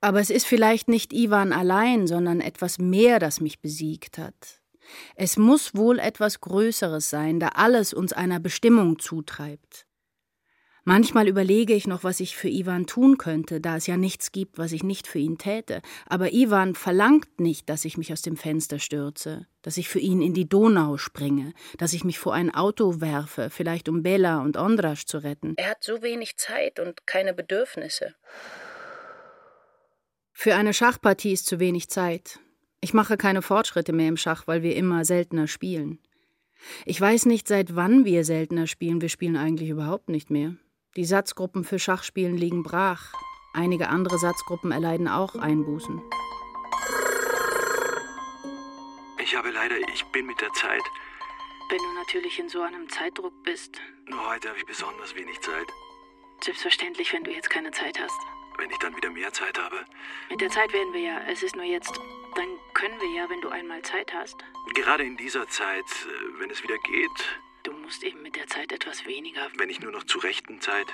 Aber 0.00 0.20
es 0.20 0.28
ist 0.28 0.44
vielleicht 0.44 0.88
nicht 0.88 1.14
Ivan 1.14 1.54
allein, 1.54 2.06
sondern 2.06 2.42
etwas 2.42 2.78
mehr, 2.78 3.18
das 3.18 3.40
mich 3.40 3.60
besiegt 3.60 4.18
hat. 4.18 4.60
Es 5.14 5.38
muss 5.38 5.74
wohl 5.74 5.98
etwas 5.98 6.42
Größeres 6.42 7.08
sein, 7.08 7.40
da 7.40 7.48
alles 7.54 7.94
uns 7.94 8.12
einer 8.12 8.38
Bestimmung 8.38 8.98
zutreibt. 8.98 9.86
Manchmal 10.86 11.28
überlege 11.28 11.72
ich 11.72 11.86
noch, 11.86 12.04
was 12.04 12.20
ich 12.20 12.36
für 12.36 12.48
Ivan 12.48 12.86
tun 12.86 13.16
könnte, 13.16 13.58
da 13.58 13.76
es 13.76 13.86
ja 13.86 13.96
nichts 13.96 14.32
gibt, 14.32 14.58
was 14.58 14.72
ich 14.72 14.82
nicht 14.82 15.06
für 15.06 15.18
ihn 15.18 15.38
täte. 15.38 15.80
Aber 16.06 16.34
Ivan 16.34 16.74
verlangt 16.74 17.40
nicht, 17.40 17.70
dass 17.70 17.86
ich 17.86 17.96
mich 17.96 18.12
aus 18.12 18.20
dem 18.20 18.36
Fenster 18.36 18.78
stürze, 18.78 19.46
dass 19.62 19.78
ich 19.78 19.88
für 19.88 19.98
ihn 19.98 20.20
in 20.20 20.34
die 20.34 20.46
Donau 20.46 20.98
springe, 20.98 21.54
dass 21.78 21.94
ich 21.94 22.04
mich 22.04 22.18
vor 22.18 22.34
ein 22.34 22.54
Auto 22.54 23.00
werfe, 23.00 23.48
vielleicht 23.48 23.88
um 23.88 24.02
Bella 24.02 24.42
und 24.42 24.58
Ondrasch 24.58 25.06
zu 25.06 25.22
retten. 25.22 25.54
Er 25.56 25.70
hat 25.70 25.82
so 25.82 26.02
wenig 26.02 26.36
Zeit 26.36 26.78
und 26.78 27.06
keine 27.06 27.32
Bedürfnisse. 27.32 28.14
Für 30.32 30.54
eine 30.54 30.74
Schachpartie 30.74 31.32
ist 31.32 31.46
zu 31.46 31.60
wenig 31.60 31.88
Zeit. 31.88 32.40
Ich 32.82 32.92
mache 32.92 33.16
keine 33.16 33.40
Fortschritte 33.40 33.94
mehr 33.94 34.08
im 34.08 34.18
Schach, 34.18 34.46
weil 34.46 34.62
wir 34.62 34.76
immer 34.76 35.06
seltener 35.06 35.46
spielen. 35.46 35.98
Ich 36.84 37.00
weiß 37.00 37.24
nicht, 37.24 37.48
seit 37.48 37.74
wann 37.74 38.04
wir 38.04 38.24
seltener 38.24 38.66
spielen. 38.66 39.00
Wir 39.00 39.08
spielen 39.08 39.36
eigentlich 39.36 39.70
überhaupt 39.70 40.10
nicht 40.10 40.28
mehr. 40.28 40.56
Die 40.96 41.04
Satzgruppen 41.04 41.64
für 41.64 41.80
Schachspielen 41.80 42.36
liegen 42.36 42.62
brach. 42.62 43.12
Einige 43.52 43.88
andere 43.88 44.16
Satzgruppen 44.16 44.70
erleiden 44.70 45.08
auch 45.08 45.34
Einbußen. 45.34 46.00
Ich 49.18 49.34
habe 49.34 49.50
leider, 49.50 49.76
ich 49.92 50.04
bin 50.12 50.26
mit 50.26 50.40
der 50.40 50.52
Zeit. 50.52 50.82
Wenn 51.68 51.78
du 51.78 51.94
natürlich 51.94 52.38
in 52.38 52.48
so 52.48 52.62
einem 52.62 52.88
Zeitdruck 52.88 53.32
bist. 53.42 53.80
Nur 54.08 54.24
heute 54.30 54.50
habe 54.50 54.58
ich 54.58 54.66
besonders 54.66 55.16
wenig 55.16 55.40
Zeit. 55.40 55.66
Selbstverständlich, 56.44 57.12
wenn 57.12 57.24
du 57.24 57.32
jetzt 57.32 57.50
keine 57.50 57.72
Zeit 57.72 57.98
hast. 57.98 58.20
Wenn 58.58 58.70
ich 58.70 58.78
dann 58.78 58.94
wieder 58.94 59.10
mehr 59.10 59.32
Zeit 59.32 59.58
habe. 59.58 59.84
Mit 60.30 60.40
der 60.40 60.50
Zeit 60.50 60.72
werden 60.72 60.92
wir 60.92 61.00
ja. 61.00 61.20
Es 61.26 61.42
ist 61.42 61.56
nur 61.56 61.64
jetzt. 61.64 61.92
Dann 62.36 62.46
können 62.74 63.00
wir 63.00 63.10
ja, 63.16 63.28
wenn 63.28 63.40
du 63.40 63.48
einmal 63.48 63.82
Zeit 63.82 64.14
hast. 64.14 64.36
Gerade 64.74 65.02
in 65.02 65.16
dieser 65.16 65.48
Zeit, 65.48 65.84
äh, 65.84 66.40
wenn 66.40 66.50
es 66.50 66.62
wieder 66.62 66.78
geht. 66.78 67.40
Du 67.84 67.88
musst 67.88 68.02
eben 68.02 68.22
mit 68.22 68.34
der 68.34 68.46
Zeit 68.46 68.72
etwas 68.72 69.04
weniger. 69.04 69.42
Wenn 69.58 69.68
ich 69.68 69.78
nur 69.78 69.92
noch 69.92 70.04
zur 70.04 70.24
rechten 70.24 70.58
Zeit. 70.58 70.86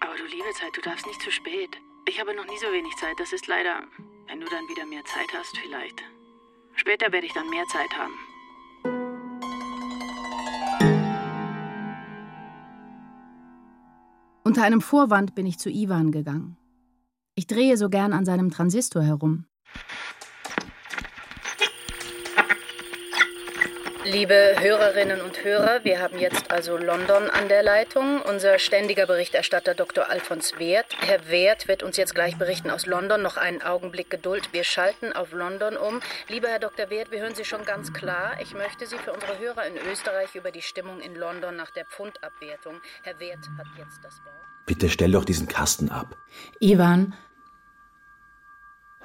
Aber 0.00 0.16
du 0.16 0.24
liebe 0.24 0.50
Zeit, 0.54 0.74
du 0.74 0.80
darfst 0.80 1.06
nicht 1.06 1.20
zu 1.20 1.30
spät. 1.30 1.76
Ich 2.08 2.18
habe 2.18 2.34
noch 2.34 2.46
nie 2.46 2.56
so 2.56 2.72
wenig 2.72 2.96
Zeit. 2.96 3.16
Das 3.18 3.34
ist 3.34 3.48
leider, 3.48 3.82
wenn 4.28 4.40
du 4.40 4.46
dann 4.46 4.66
wieder 4.66 4.86
mehr 4.86 5.04
Zeit 5.04 5.28
hast, 5.38 5.58
vielleicht. 5.58 6.02
Später 6.74 7.12
werde 7.12 7.26
ich 7.26 7.34
dann 7.34 7.50
mehr 7.50 7.66
Zeit 7.66 7.90
haben. 7.98 8.14
Unter 14.42 14.62
einem 14.62 14.80
Vorwand 14.80 15.34
bin 15.34 15.44
ich 15.44 15.58
zu 15.58 15.68
Ivan 15.68 16.12
gegangen. 16.12 16.56
Ich 17.34 17.46
drehe 17.46 17.76
so 17.76 17.90
gern 17.90 18.14
an 18.14 18.24
seinem 18.24 18.50
Transistor 18.50 19.02
herum. 19.02 19.44
Liebe 24.10 24.54
Hörerinnen 24.58 25.20
und 25.20 25.44
Hörer, 25.44 25.84
wir 25.84 26.00
haben 26.00 26.18
jetzt 26.18 26.50
also 26.50 26.78
London 26.78 27.28
an 27.28 27.48
der 27.48 27.62
Leitung. 27.62 28.22
Unser 28.22 28.58
ständiger 28.58 29.04
Berichterstatter 29.04 29.74
Dr. 29.74 30.08
Alfons 30.08 30.58
Wert. 30.58 30.86
Herr 31.00 31.28
Wert 31.28 31.68
wird 31.68 31.82
uns 31.82 31.98
jetzt 31.98 32.14
gleich 32.14 32.38
berichten 32.38 32.70
aus 32.70 32.86
London. 32.86 33.20
Noch 33.20 33.36
einen 33.36 33.60
Augenblick 33.60 34.08
Geduld. 34.08 34.54
Wir 34.54 34.64
schalten 34.64 35.12
auf 35.12 35.32
London 35.32 35.76
um. 35.76 36.00
Lieber 36.28 36.48
Herr 36.48 36.58
Dr. 36.58 36.88
Wert, 36.88 37.10
wir 37.10 37.20
hören 37.20 37.34
Sie 37.34 37.44
schon 37.44 37.66
ganz 37.66 37.92
klar. 37.92 38.38
Ich 38.40 38.54
möchte 38.54 38.86
Sie 38.86 38.96
für 38.96 39.12
unsere 39.12 39.38
Hörer 39.38 39.66
in 39.66 39.74
Österreich 39.92 40.34
über 40.34 40.52
die 40.52 40.62
Stimmung 40.62 41.00
in 41.02 41.14
London 41.14 41.54
nach 41.56 41.70
der 41.70 41.84
Pfundabwertung. 41.84 42.80
Herr 43.02 43.20
Wert 43.20 43.44
hat 43.58 43.66
jetzt 43.76 44.02
das 44.02 44.24
Wort. 44.24 44.46
Bitte 44.64 44.88
stell 44.88 45.12
doch 45.12 45.26
diesen 45.26 45.48
Kasten 45.48 45.90
ab. 45.90 46.16
Ivan, 46.60 47.14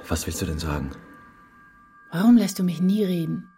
Was 0.08 0.26
willst 0.28 0.42
du 0.42 0.46
denn 0.46 0.60
sagen? 0.60 0.92
warum 2.10 2.38
lässt 2.38 2.58
du 2.60 2.64
mich 2.64 2.80
nie 2.80 3.04
reden? 3.04 3.53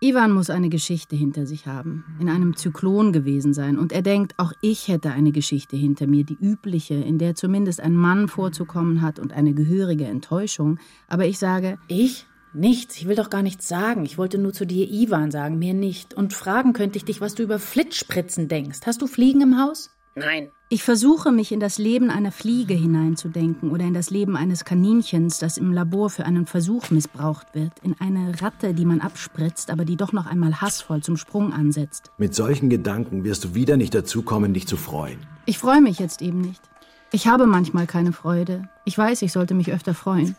Ivan 0.00 0.32
muss 0.32 0.50
eine 0.50 0.68
Geschichte 0.68 1.16
hinter 1.16 1.46
sich 1.46 1.66
haben, 1.66 2.04
in 2.20 2.28
einem 2.28 2.54
Zyklon 2.54 3.12
gewesen 3.12 3.54
sein, 3.54 3.78
und 3.78 3.92
er 3.92 4.02
denkt, 4.02 4.34
auch 4.36 4.52
ich 4.60 4.88
hätte 4.88 5.10
eine 5.10 5.32
Geschichte 5.32 5.76
hinter 5.76 6.06
mir, 6.06 6.24
die 6.24 6.36
übliche, 6.38 6.94
in 6.94 7.18
der 7.18 7.34
zumindest 7.34 7.80
ein 7.80 7.94
Mann 7.94 8.28
vorzukommen 8.28 9.00
hat 9.00 9.18
und 9.18 9.32
eine 9.32 9.54
gehörige 9.54 10.04
Enttäuschung. 10.04 10.78
Aber 11.08 11.26
ich 11.26 11.38
sage, 11.38 11.78
Ich? 11.88 12.26
Nichts. 12.52 12.96
Ich 12.96 13.06
will 13.06 13.16
doch 13.16 13.28
gar 13.28 13.42
nichts 13.42 13.68
sagen. 13.68 14.06
Ich 14.06 14.16
wollte 14.16 14.38
nur 14.38 14.52
zu 14.52 14.64
dir 14.64 14.88
Ivan 14.90 15.30
sagen, 15.30 15.58
mehr 15.58 15.74
nicht. 15.74 16.14
Und 16.14 16.32
fragen 16.32 16.72
könnte 16.72 16.96
ich 16.96 17.04
dich, 17.04 17.20
was 17.20 17.34
du 17.34 17.42
über 17.42 17.58
Flittspritzen 17.58 18.48
denkst. 18.48 18.80
Hast 18.86 19.02
du 19.02 19.06
Fliegen 19.06 19.42
im 19.42 19.60
Haus? 19.60 19.90
Nein. 20.18 20.48
Ich 20.70 20.82
versuche, 20.82 21.30
mich 21.30 21.52
in 21.52 21.60
das 21.60 21.76
Leben 21.76 22.10
einer 22.10 22.32
Fliege 22.32 22.72
hineinzudenken 22.72 23.70
oder 23.70 23.84
in 23.84 23.92
das 23.92 24.08
Leben 24.08 24.34
eines 24.34 24.64
Kaninchens, 24.64 25.38
das 25.38 25.58
im 25.58 25.72
Labor 25.72 26.08
für 26.08 26.24
einen 26.24 26.46
Versuch 26.46 26.90
missbraucht 26.90 27.54
wird, 27.54 27.72
in 27.82 27.94
eine 28.00 28.40
Ratte, 28.40 28.72
die 28.72 28.86
man 28.86 29.02
abspritzt, 29.02 29.70
aber 29.70 29.84
die 29.84 29.96
doch 29.96 30.12
noch 30.12 30.24
einmal 30.26 30.60
hassvoll 30.62 31.02
zum 31.02 31.18
Sprung 31.18 31.52
ansetzt. 31.52 32.10
Mit 32.16 32.34
solchen 32.34 32.70
Gedanken 32.70 33.24
wirst 33.24 33.44
du 33.44 33.54
wieder 33.54 33.76
nicht 33.76 33.94
dazu 33.94 34.22
kommen, 34.22 34.54
dich 34.54 34.66
zu 34.66 34.78
freuen. 34.78 35.18
Ich 35.44 35.58
freue 35.58 35.82
mich 35.82 35.98
jetzt 35.98 36.22
eben 36.22 36.40
nicht. 36.40 36.62
Ich 37.12 37.26
habe 37.26 37.46
manchmal 37.46 37.86
keine 37.86 38.12
Freude. 38.12 38.68
Ich 38.86 38.96
weiß, 38.96 39.20
ich 39.20 39.32
sollte 39.32 39.54
mich 39.54 39.70
öfter 39.70 39.92
freuen. 39.94 40.34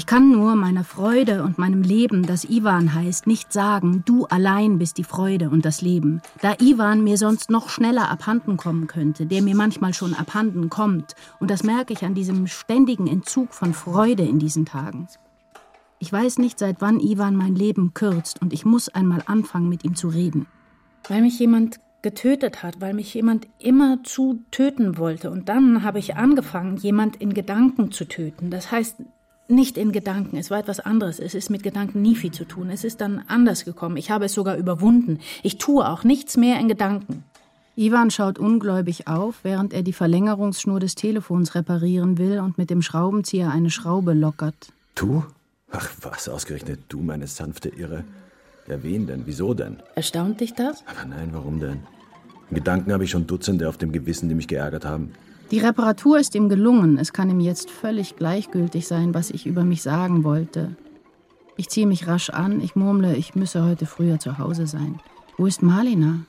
Ich 0.00 0.06
kann 0.06 0.30
nur 0.30 0.56
meiner 0.56 0.82
Freude 0.82 1.42
und 1.42 1.58
meinem 1.58 1.82
Leben, 1.82 2.24
das 2.24 2.48
Ivan 2.48 2.94
heißt, 2.94 3.26
nicht 3.26 3.52
sagen, 3.52 4.02
du 4.06 4.24
allein 4.24 4.78
bist 4.78 4.96
die 4.96 5.04
Freude 5.04 5.50
und 5.50 5.66
das 5.66 5.82
Leben. 5.82 6.22
Da 6.40 6.54
Ivan 6.58 7.04
mir 7.04 7.18
sonst 7.18 7.50
noch 7.50 7.68
schneller 7.68 8.08
abhanden 8.08 8.56
kommen 8.56 8.86
könnte, 8.86 9.26
der 9.26 9.42
mir 9.42 9.54
manchmal 9.54 9.92
schon 9.92 10.14
abhanden 10.14 10.70
kommt. 10.70 11.16
Und 11.38 11.50
das 11.50 11.64
merke 11.64 11.92
ich 11.92 12.02
an 12.02 12.14
diesem 12.14 12.46
ständigen 12.46 13.08
Entzug 13.08 13.52
von 13.52 13.74
Freude 13.74 14.22
in 14.22 14.38
diesen 14.38 14.64
Tagen. 14.64 15.06
Ich 15.98 16.10
weiß 16.10 16.38
nicht, 16.38 16.58
seit 16.58 16.80
wann 16.80 16.98
Ivan 16.98 17.36
mein 17.36 17.54
Leben 17.54 17.92
kürzt 17.92 18.40
und 18.40 18.54
ich 18.54 18.64
muss 18.64 18.88
einmal 18.88 19.22
anfangen, 19.26 19.68
mit 19.68 19.84
ihm 19.84 19.96
zu 19.96 20.08
reden. 20.08 20.46
Weil 21.08 21.20
mich 21.20 21.38
jemand 21.38 21.78
getötet 22.00 22.62
hat, 22.62 22.80
weil 22.80 22.94
mich 22.94 23.12
jemand 23.12 23.48
immer 23.58 24.02
zu 24.02 24.42
töten 24.50 24.96
wollte. 24.96 25.30
Und 25.30 25.50
dann 25.50 25.82
habe 25.82 25.98
ich 25.98 26.16
angefangen, 26.16 26.78
jemand 26.78 27.16
in 27.16 27.34
Gedanken 27.34 27.92
zu 27.92 28.08
töten. 28.08 28.48
Das 28.48 28.72
heißt, 28.72 28.96
nicht 29.50 29.76
in 29.76 29.92
Gedanken, 29.92 30.36
es 30.36 30.50
war 30.50 30.58
etwas 30.58 30.80
anderes. 30.80 31.18
Es 31.18 31.34
ist 31.34 31.50
mit 31.50 31.62
Gedanken 31.62 32.02
nie 32.02 32.16
viel 32.16 32.32
zu 32.32 32.44
tun. 32.44 32.70
Es 32.70 32.84
ist 32.84 33.00
dann 33.00 33.22
anders 33.28 33.64
gekommen. 33.64 33.96
Ich 33.96 34.10
habe 34.10 34.26
es 34.26 34.34
sogar 34.34 34.56
überwunden. 34.56 35.18
Ich 35.42 35.58
tue 35.58 35.88
auch 35.88 36.04
nichts 36.04 36.36
mehr 36.36 36.58
in 36.60 36.68
Gedanken. 36.68 37.24
Ivan 37.76 38.10
schaut 38.10 38.38
ungläubig 38.38 39.06
auf, 39.08 39.36
während 39.42 39.72
er 39.72 39.82
die 39.82 39.92
Verlängerungsschnur 39.92 40.80
des 40.80 40.96
Telefons 40.96 41.54
reparieren 41.54 42.18
will 42.18 42.40
und 42.40 42.58
mit 42.58 42.68
dem 42.68 42.82
Schraubenzieher 42.82 43.50
eine 43.50 43.70
Schraube 43.70 44.12
lockert. 44.12 44.72
Du? 44.94 45.24
Ach 45.70 45.88
was, 46.02 46.28
ausgerechnet 46.28 46.80
du, 46.88 47.00
meine 47.00 47.26
sanfte 47.26 47.68
Irre. 47.68 48.04
Ja, 48.66 48.82
wen 48.82 49.06
denn? 49.06 49.22
Wieso 49.24 49.54
denn? 49.54 49.78
Erstaunt 49.94 50.40
dich 50.40 50.54
das? 50.54 50.84
Aber 50.86 51.08
nein, 51.08 51.30
warum 51.32 51.60
denn? 51.60 51.80
In 52.50 52.56
Gedanken 52.56 52.92
habe 52.92 53.04
ich 53.04 53.10
schon 53.10 53.26
Dutzende 53.26 53.68
auf 53.68 53.78
dem 53.78 53.92
Gewissen, 53.92 54.28
die 54.28 54.34
mich 54.34 54.48
geärgert 54.48 54.84
haben. 54.84 55.12
Die 55.50 55.58
Reparatur 55.58 56.18
ist 56.20 56.36
ihm 56.36 56.48
gelungen. 56.48 56.96
Es 56.98 57.12
kann 57.12 57.28
ihm 57.28 57.40
jetzt 57.40 57.70
völlig 57.70 58.14
gleichgültig 58.14 58.86
sein, 58.86 59.14
was 59.14 59.30
ich 59.30 59.46
über 59.46 59.64
mich 59.64 59.82
sagen 59.82 60.22
wollte. 60.22 60.76
Ich 61.56 61.68
ziehe 61.68 61.88
mich 61.88 62.06
rasch 62.06 62.30
an. 62.30 62.60
Ich 62.60 62.76
murmle, 62.76 63.16
ich 63.16 63.34
müsse 63.34 63.64
heute 63.64 63.86
früher 63.86 64.20
zu 64.20 64.38
Hause 64.38 64.68
sein. 64.68 65.00
Wo 65.36 65.46
ist 65.46 65.62
Marlina? 65.62 66.20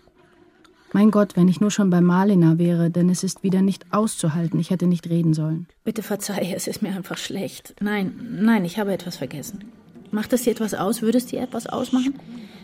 Mein 0.91 1.11
Gott, 1.11 1.38
wenn 1.38 1.47
ich 1.47 1.61
nur 1.61 1.72
schon 1.72 1.89
bei 1.89 2.01
Marlina 2.01 2.57
wäre, 2.57 2.89
denn 2.89 3.09
es 3.09 3.24
ist 3.24 3.43
wieder 3.43 3.61
nicht 3.61 3.86
auszuhalten. 3.91 4.59
Ich 4.59 4.72
hätte 4.72 4.88
nicht 4.88 5.07
reden 5.07 5.34
sollen. 5.34 5.67
Bitte 5.84 6.01
verzeih, 6.01 6.53
es 6.55 6.67
ist 6.67 6.82
mir 6.82 6.89
einfach 6.89 7.17
schlecht. 7.17 7.76
Nein, 7.80 8.39
nein, 8.41 8.65
ich 8.65 8.80
habe 8.80 8.91
etwas 8.91 9.17
vergessen. 9.17 9.65
Macht 10.09 10.34
es 10.34 10.43
dir 10.43 10.51
etwas 10.51 10.74
aus? 10.74 11.01
Würde 11.01 11.19
es 11.19 11.28
dir 11.28 11.41
etwas 11.41 11.67
ausmachen? 11.67 12.15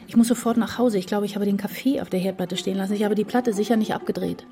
Ich 0.08 0.18
muss 0.18 0.28
sofort 0.28 0.58
nach 0.58 0.78
Hause. 0.78 0.98
Ich 0.98 1.08
glaube, 1.08 1.26
ich 1.26 1.36
habe 1.36 1.46
den 1.46 1.58
Kaffee 1.58 2.02
auf 2.02 2.10
der 2.10 2.20
Herdplatte 2.20 2.58
stehen 2.58 2.78
lassen. 2.78 2.94
Ich 2.94 3.04
habe 3.04 3.16
die 3.16 3.24
Platte 3.24 3.54
sicher 3.54 3.78
nicht 3.78 3.94
abgedreht. 3.94 4.46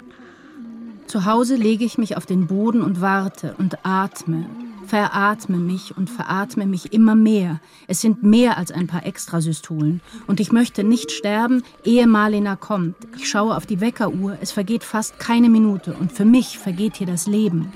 Zu 1.07 1.25
Hause 1.25 1.55
lege 1.55 1.85
ich 1.85 1.99
mich 1.99 2.17
auf 2.17 2.25
den 2.25 2.47
Boden 2.47 2.81
und 2.81 2.99
warte 2.99 3.55
und 3.59 3.77
atme, 3.83 4.47
veratme 4.87 5.57
mich 5.57 5.95
und 5.95 6.09
veratme 6.09 6.65
mich 6.65 6.93
immer 6.93 7.13
mehr. 7.13 7.61
Es 7.87 8.01
sind 8.01 8.23
mehr 8.23 8.57
als 8.57 8.71
ein 8.71 8.87
paar 8.87 9.05
Extrasystolen. 9.05 10.01
Und 10.25 10.39
ich 10.39 10.51
möchte 10.51 10.83
nicht 10.83 11.11
sterben, 11.11 11.63
ehe 11.83 12.07
Marlena 12.07 12.55
kommt. 12.55 12.95
Ich 13.17 13.29
schaue 13.29 13.55
auf 13.55 13.67
die 13.67 13.81
Weckeruhr, 13.81 14.37
es 14.41 14.51
vergeht 14.51 14.83
fast 14.83 15.19
keine 15.19 15.47
Minute 15.47 15.93
und 15.93 16.11
für 16.11 16.25
mich 16.25 16.57
vergeht 16.57 16.97
hier 16.97 17.07
das 17.07 17.27
Leben. 17.27 17.71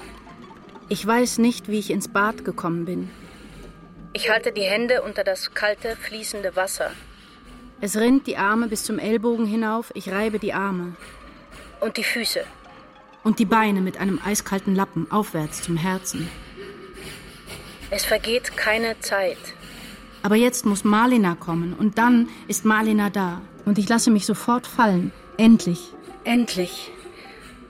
Ich 0.90 1.06
weiß 1.06 1.38
nicht, 1.38 1.68
wie 1.68 1.78
ich 1.78 1.92
ins 1.92 2.08
Bad 2.08 2.44
gekommen 2.44 2.86
bin. 2.86 3.12
Ich 4.14 4.32
halte 4.32 4.52
die 4.52 4.64
Hände 4.64 5.04
unter 5.04 5.24
das 5.24 5.54
kalte, 5.54 5.96
fließende 5.96 6.56
Wasser. 6.56 6.90
Es 7.80 7.96
rinnt 7.96 8.26
die 8.26 8.38
Arme 8.38 8.68
bis 8.68 8.84
zum 8.84 8.98
Ellbogen 8.98 9.46
hinauf, 9.46 9.92
ich 9.94 10.12
reibe 10.12 10.40
die 10.40 10.54
Arme. 10.54 10.96
Und 11.80 11.96
die 11.96 12.04
Füße 12.04 12.44
und 13.24 13.40
die 13.40 13.46
Beine 13.46 13.82
mit 13.82 14.00
einem 14.00 14.20
eiskalten 14.24 14.76
Lappen 14.76 15.10
aufwärts 15.12 15.62
zum 15.62 15.78
Herzen. 15.78 16.30
Es 17.92 18.06
vergeht 18.06 18.56
keine 18.56 19.00
Zeit. 19.00 19.38
Aber 20.22 20.36
jetzt 20.36 20.66
muss 20.66 20.84
Marlina 20.84 21.36
kommen 21.36 21.74
und 21.74 21.98
dann 21.98 22.30
ist 22.48 22.66
Marlina 22.66 23.10
da. 23.10 23.42
Und 23.66 23.78
ich 23.78 23.88
lasse 23.88 24.12
mich 24.12 24.26
sofort 24.26 24.68
fallen. 24.68 25.12
Endlich. 25.38 25.94
Endlich. 26.24 26.92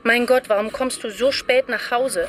Mein 0.04 0.26
Gott, 0.26 0.44
warum 0.48 0.72
kommst 0.72 1.04
du 1.04 1.12
so 1.12 1.32
spät 1.32 1.70
nach 1.70 1.92
Hause? 1.92 2.28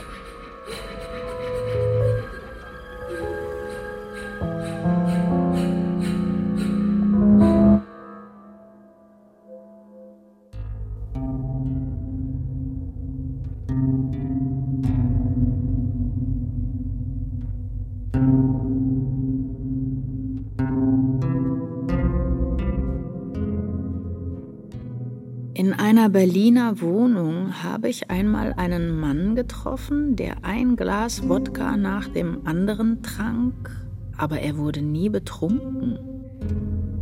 Einer 26.01 26.09
Berliner 26.09 26.81
Wohnung 26.81 27.63
habe 27.63 27.91
ich 27.91 28.09
einmal 28.09 28.55
einen 28.55 28.99
Mann 28.99 29.35
getroffen, 29.35 30.17
der 30.17 30.47
ein 30.47 30.75
Glas 30.75 31.29
Wodka 31.29 31.77
nach 31.77 32.09
dem 32.09 32.47
anderen 32.47 33.03
trank, 33.03 33.71
aber 34.17 34.41
er 34.41 34.57
wurde 34.57 34.81
nie 34.81 35.11
betrunken. 35.11 35.99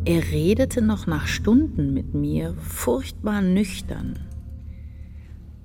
Er 0.05 0.33
redete 0.33 0.83
noch 0.83 1.07
nach 1.07 1.29
Stunden 1.29 1.95
mit 1.95 2.15
mir, 2.15 2.55
furchtbar 2.61 3.41
nüchtern. 3.41 4.19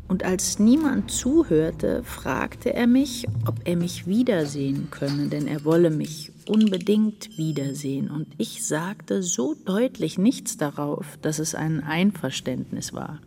Und 0.08 0.24
als 0.24 0.60
niemand 0.60 1.10
zuhörte, 1.10 2.04
fragte 2.04 2.72
er 2.72 2.86
mich, 2.86 3.26
ob 3.48 3.56
er 3.64 3.78
mich 3.78 4.06
wiedersehen 4.06 4.90
könne, 4.92 5.30
denn 5.30 5.48
er 5.48 5.66
wolle 5.66 5.90
mich 5.90 6.33
unbedingt 6.50 7.38
wiedersehen. 7.38 8.10
Und 8.10 8.28
ich 8.38 8.66
sagte 8.66 9.24
so 9.24 9.56
deutlich 9.66 10.18
nichts 10.18 10.58
darauf, 10.58 11.18
dass 11.22 11.40
es 11.40 11.56
ein 11.56 11.84
Einverständnis 11.84 12.94
war. 12.94 13.20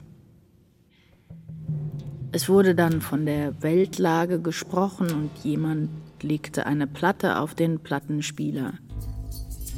Es 2.33 2.49
wurde 2.49 2.75
dann 2.75 3.01
von 3.01 3.25
der 3.25 3.63
Weltlage 3.63 4.41
gesprochen 4.41 5.11
und 5.11 5.31
jemand 5.43 5.89
legte 6.23 6.67
eine 6.67 6.87
Platte 6.87 7.39
auf 7.39 7.55
den 7.55 7.79
Plattenspieler. 7.79 8.75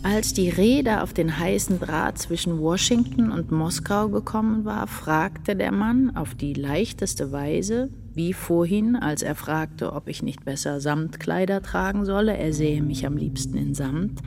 Als 0.02 0.32
die 0.32 0.48
Rede 0.48 1.02
auf 1.02 1.12
den 1.12 1.38
heißen 1.38 1.80
Draht 1.80 2.18
zwischen 2.18 2.60
Washington 2.60 3.30
und 3.30 3.50
Moskau 3.50 4.08
gekommen 4.08 4.64
war, 4.64 4.86
fragte 4.86 5.56
der 5.56 5.72
Mann 5.72 6.16
auf 6.16 6.34
die 6.34 6.54
leichteste 6.54 7.32
Weise, 7.32 7.90
wie 8.18 8.32
vorhin, 8.32 8.96
als 8.96 9.22
er 9.22 9.36
fragte, 9.36 9.92
ob 9.92 10.08
ich 10.08 10.24
nicht 10.24 10.44
besser 10.44 10.80
Samtkleider 10.80 11.62
tragen 11.62 12.04
solle, 12.04 12.36
er 12.36 12.52
sähe 12.52 12.82
mich 12.82 13.06
am 13.06 13.16
liebsten 13.16 13.56
in 13.56 13.74
Samt. 13.74 14.20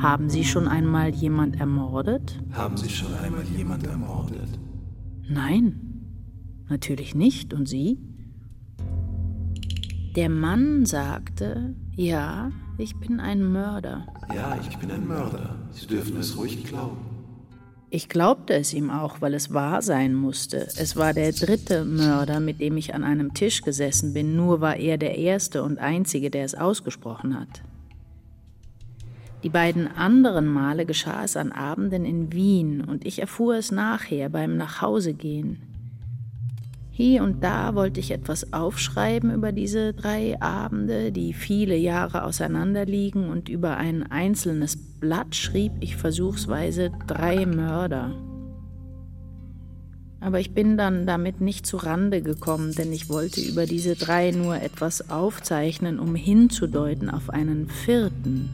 Haben 0.00 0.28
Sie 0.28 0.42
schon 0.42 0.66
einmal 0.66 1.10
jemand 1.10 1.60
ermordet? 1.60 2.42
Haben 2.50 2.76
Sie 2.76 2.90
schon 2.90 3.14
einmal 3.14 3.44
jemand 3.56 3.86
ermordet? 3.86 4.58
Nein, 5.28 6.02
natürlich 6.68 7.14
nicht. 7.14 7.54
Und 7.54 7.68
Sie? 7.68 8.00
Der 10.16 10.28
Mann 10.28 10.84
sagte, 10.84 11.76
ja, 11.94 12.50
ich 12.76 12.96
bin 12.96 13.20
ein 13.20 13.52
Mörder. 13.52 14.06
Ja, 14.34 14.58
ich 14.68 14.76
bin 14.78 14.90
ein 14.90 15.06
Mörder. 15.06 15.54
Sie 15.70 15.86
dürfen 15.86 16.16
es 16.16 16.36
ruhig 16.36 16.64
glauben. 16.64 17.09
Ich 17.92 18.08
glaubte 18.08 18.54
es 18.54 18.72
ihm 18.72 18.88
auch, 18.88 19.20
weil 19.20 19.34
es 19.34 19.52
wahr 19.52 19.82
sein 19.82 20.14
musste. 20.14 20.68
Es 20.76 20.94
war 20.94 21.12
der 21.12 21.32
dritte 21.32 21.84
Mörder, 21.84 22.38
mit 22.38 22.60
dem 22.60 22.76
ich 22.76 22.94
an 22.94 23.02
einem 23.02 23.34
Tisch 23.34 23.62
gesessen 23.62 24.14
bin, 24.14 24.36
nur 24.36 24.60
war 24.60 24.76
er 24.76 24.96
der 24.96 25.18
erste 25.18 25.64
und 25.64 25.80
einzige, 25.80 26.30
der 26.30 26.44
es 26.44 26.54
ausgesprochen 26.54 27.38
hat. 27.38 27.62
Die 29.42 29.48
beiden 29.48 29.88
anderen 29.88 30.46
Male 30.46 30.86
geschah 30.86 31.24
es 31.24 31.36
an 31.36 31.50
Abenden 31.50 32.04
in 32.04 32.32
Wien 32.32 32.82
und 32.82 33.04
ich 33.04 33.18
erfuhr 33.18 33.56
es 33.56 33.72
nachher 33.72 34.28
beim 34.28 34.56
Nachhausegehen. 34.56 35.62
Hier 36.92 37.24
und 37.24 37.42
da 37.42 37.74
wollte 37.74 37.98
ich 37.98 38.12
etwas 38.12 38.52
aufschreiben 38.52 39.32
über 39.32 39.50
diese 39.50 39.94
drei 39.94 40.40
Abende, 40.40 41.10
die 41.10 41.32
viele 41.32 41.74
Jahre 41.74 42.22
auseinanderliegen, 42.24 43.30
und 43.30 43.48
über 43.48 43.78
ein 43.78 44.02
einzelnes 44.12 44.76
Blatt 45.00 45.34
schrieb 45.34 45.72
ich 45.80 45.96
versuchsweise 45.96 46.92
drei 47.06 47.46
Mörder. 47.46 48.14
Aber 50.20 50.38
ich 50.38 50.52
bin 50.52 50.76
dann 50.76 51.06
damit 51.06 51.40
nicht 51.40 51.64
zu 51.64 51.78
Rande 51.78 52.20
gekommen, 52.20 52.74
denn 52.74 52.92
ich 52.92 53.08
wollte 53.08 53.40
über 53.40 53.64
diese 53.64 53.96
drei 53.96 54.30
nur 54.30 54.60
etwas 54.60 55.08
aufzeichnen, 55.08 55.98
um 55.98 56.14
hinzudeuten 56.14 57.08
auf 57.08 57.30
einen 57.30 57.68
vierten, 57.70 58.50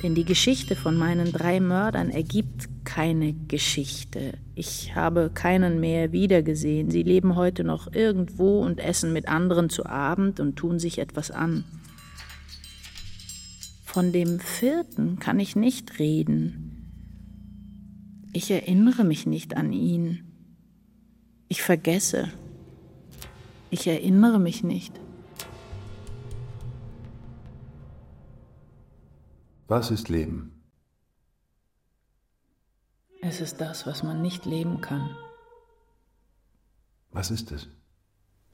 denn 0.00 0.14
die 0.14 0.24
Geschichte 0.24 0.76
von 0.76 0.96
meinen 0.96 1.32
drei 1.32 1.58
Mördern 1.58 2.10
ergibt 2.10 2.68
keine 2.84 3.32
Geschichte. 3.32 4.34
Ich 4.54 4.94
habe 4.94 5.32
keinen 5.34 5.80
mehr 5.80 6.12
wiedergesehen. 6.12 6.92
Sie 6.92 7.02
leben 7.02 7.34
heute 7.34 7.64
noch 7.64 7.92
irgendwo 7.92 8.60
und 8.60 8.78
essen 8.78 9.12
mit 9.12 9.26
anderen 9.26 9.70
zu 9.70 9.86
Abend 9.86 10.38
und 10.38 10.54
tun 10.54 10.78
sich 10.78 11.00
etwas 11.00 11.32
an. 11.32 11.64
Von 13.88 14.12
dem 14.12 14.38
vierten 14.38 15.18
kann 15.18 15.40
ich 15.40 15.56
nicht 15.56 15.98
reden. 15.98 16.92
Ich 18.34 18.50
erinnere 18.50 19.02
mich 19.02 19.24
nicht 19.24 19.56
an 19.56 19.72
ihn. 19.72 20.30
Ich 21.48 21.62
vergesse. 21.62 22.30
Ich 23.70 23.86
erinnere 23.86 24.38
mich 24.38 24.62
nicht. 24.62 24.92
Was 29.68 29.90
ist 29.90 30.10
Leben? 30.10 30.62
Es 33.22 33.40
ist 33.40 33.56
das, 33.56 33.86
was 33.86 34.02
man 34.02 34.20
nicht 34.20 34.44
leben 34.44 34.82
kann. 34.82 35.16
Was 37.10 37.30
ist 37.30 37.50
es? 37.52 37.68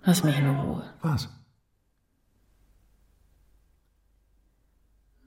Lass 0.05 0.23
mich 0.23 0.39
in 0.39 0.49
Ruhe. 0.49 0.95
Was? 1.03 1.29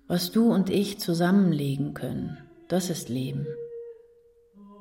Was 0.08 0.32
du 0.32 0.52
und 0.52 0.70
ich 0.70 1.00
zusammenlegen 1.00 1.94
können, 1.94 2.38
das 2.68 2.90
ist 2.90 3.10
Leben. 3.10 3.46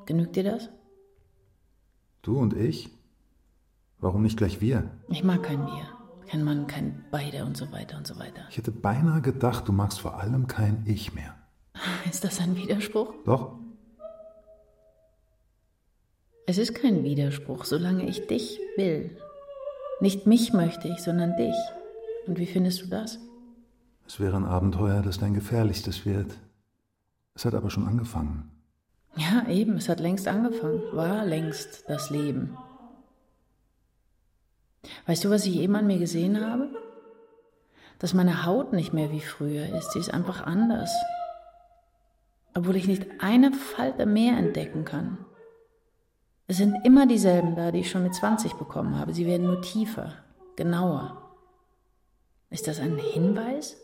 Genügt 0.06 0.36
dir 0.36 0.44
das? 0.44 0.70
Du 2.22 2.38
und 2.38 2.54
ich? 2.54 2.90
Warum 3.98 4.22
nicht 4.22 4.36
gleich 4.36 4.60
wir? 4.60 4.90
Ich 5.08 5.24
mag 5.24 5.42
kein 5.42 5.66
Wir. 5.66 5.88
Kein 6.28 6.44
Mann, 6.44 6.66
kein 6.66 7.04
Beide 7.10 7.44
und 7.44 7.56
so 7.56 7.70
weiter 7.72 7.96
und 7.96 8.06
so 8.06 8.18
weiter. 8.18 8.46
Ich 8.50 8.56
hätte 8.56 8.72
beinahe 8.72 9.20
gedacht, 9.20 9.68
du 9.68 9.72
magst 9.72 10.00
vor 10.00 10.18
allem 10.20 10.46
kein 10.46 10.84
Ich 10.86 11.14
mehr. 11.14 11.34
Ist 12.10 12.24
das 12.24 12.40
ein 12.40 12.56
Widerspruch? 12.56 13.12
Doch, 13.24 13.58
Es 16.48 16.58
ist 16.58 16.74
kein 16.76 17.02
Widerspruch, 17.02 17.64
solange 17.64 18.08
ich 18.08 18.28
dich 18.28 18.60
will. 18.76 19.18
Nicht 20.00 20.28
mich 20.28 20.52
möchte 20.52 20.86
ich, 20.86 20.98
sondern 21.00 21.36
dich. 21.36 21.56
Und 22.28 22.38
wie 22.38 22.46
findest 22.46 22.82
du 22.82 22.86
das? 22.86 23.18
Es 24.06 24.20
wäre 24.20 24.36
ein 24.36 24.44
Abenteuer, 24.44 25.02
das 25.02 25.18
dein 25.18 25.34
gefährlichstes 25.34 26.06
wird. 26.06 26.38
Es 27.34 27.44
hat 27.44 27.54
aber 27.54 27.70
schon 27.70 27.86
angefangen. 27.86 28.50
Ja, 29.16 29.46
eben, 29.48 29.76
es 29.76 29.88
hat 29.88 30.00
längst 30.00 30.28
angefangen, 30.28 30.82
war 30.92 31.24
längst 31.24 31.84
das 31.88 32.10
Leben. 32.10 32.56
Weißt 35.06 35.24
du, 35.24 35.30
was 35.30 35.46
ich 35.46 35.56
eben 35.56 35.74
an 35.74 35.86
mir 35.86 35.98
gesehen 35.98 36.40
habe? 36.44 36.68
Dass 37.98 38.14
meine 38.14 38.44
Haut 38.44 38.72
nicht 38.72 38.92
mehr 38.92 39.10
wie 39.10 39.20
früher 39.20 39.66
ist, 39.74 39.92
sie 39.92 39.98
ist 39.98 40.12
einfach 40.12 40.46
anders. 40.46 40.92
Obwohl 42.54 42.76
ich 42.76 42.86
nicht 42.86 43.06
eine 43.20 43.52
Falte 43.52 44.06
mehr 44.06 44.36
entdecken 44.36 44.84
kann. 44.84 45.18
Es 46.46 46.58
sind 46.58 46.76
immer 46.84 47.06
dieselben 47.06 47.56
da, 47.56 47.72
die 47.72 47.80
ich 47.80 47.90
schon 47.90 48.04
mit 48.04 48.14
20 48.14 48.54
bekommen 48.54 48.98
habe. 48.98 49.12
Sie 49.12 49.26
werden 49.26 49.46
nur 49.46 49.62
tiefer, 49.62 50.12
genauer. 50.56 51.34
Ist 52.50 52.68
das 52.68 52.78
ein 52.78 52.98
Hinweis? 52.98 53.76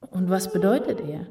Und 0.00 0.30
was 0.30 0.52
bedeutet 0.52 1.00
er? 1.00 1.26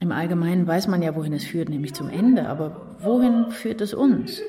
Im 0.00 0.12
Allgemeinen 0.12 0.66
weiß 0.66 0.86
man 0.86 1.02
ja, 1.02 1.16
wohin 1.16 1.32
es 1.32 1.44
führt, 1.44 1.68
nämlich 1.68 1.94
zum 1.94 2.08
Ende. 2.08 2.48
Aber 2.48 2.96
wohin 3.00 3.50
führt 3.50 3.80
es 3.80 3.94
uns? 3.94 4.40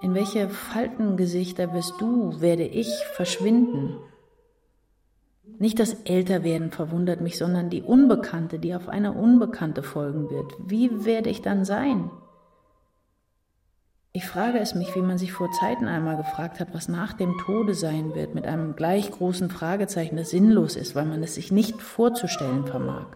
In 0.00 0.14
welche 0.14 0.48
Faltengesichter 0.48 1.74
wirst 1.74 2.00
du, 2.00 2.40
werde 2.40 2.64
ich 2.64 2.88
verschwinden? 3.14 3.96
Nicht 5.58 5.80
das 5.80 5.94
Älterwerden 6.04 6.70
verwundert 6.70 7.20
mich, 7.20 7.36
sondern 7.36 7.68
die 7.68 7.82
Unbekannte, 7.82 8.60
die 8.60 8.74
auf 8.76 8.88
eine 8.88 9.12
Unbekannte 9.12 9.82
folgen 9.82 10.30
wird. 10.30 10.54
Wie 10.64 11.04
werde 11.04 11.30
ich 11.30 11.42
dann 11.42 11.64
sein? 11.64 12.10
Ich 14.18 14.26
frage 14.26 14.58
es 14.58 14.74
mich, 14.74 14.96
wie 14.96 15.00
man 15.00 15.16
sich 15.16 15.30
vor 15.30 15.48
Zeiten 15.52 15.86
einmal 15.86 16.16
gefragt 16.16 16.58
hat, 16.58 16.74
was 16.74 16.88
nach 16.88 17.12
dem 17.12 17.38
Tode 17.38 17.72
sein 17.72 18.16
wird, 18.16 18.34
mit 18.34 18.48
einem 18.48 18.74
gleich 18.74 19.12
großen 19.12 19.48
Fragezeichen, 19.48 20.16
das 20.16 20.30
sinnlos 20.30 20.74
ist, 20.74 20.96
weil 20.96 21.04
man 21.04 21.22
es 21.22 21.36
sich 21.36 21.52
nicht 21.52 21.80
vorzustellen 21.80 22.66
vermag. 22.66 23.06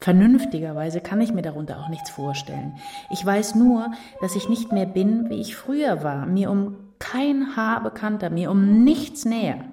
Vernünftigerweise 0.00 1.02
kann 1.02 1.20
ich 1.20 1.34
mir 1.34 1.42
darunter 1.42 1.78
auch 1.78 1.90
nichts 1.90 2.08
vorstellen. 2.08 2.78
Ich 3.10 3.22
weiß 3.22 3.56
nur, 3.56 3.92
dass 4.22 4.36
ich 4.36 4.48
nicht 4.48 4.72
mehr 4.72 4.86
bin, 4.86 5.28
wie 5.28 5.38
ich 5.38 5.54
früher 5.54 6.02
war, 6.02 6.24
mir 6.24 6.50
um 6.50 6.76
kein 6.98 7.54
Haar 7.54 7.82
bekannter, 7.82 8.30
mir 8.30 8.50
um 8.50 8.84
nichts 8.84 9.26
näher. 9.26 9.66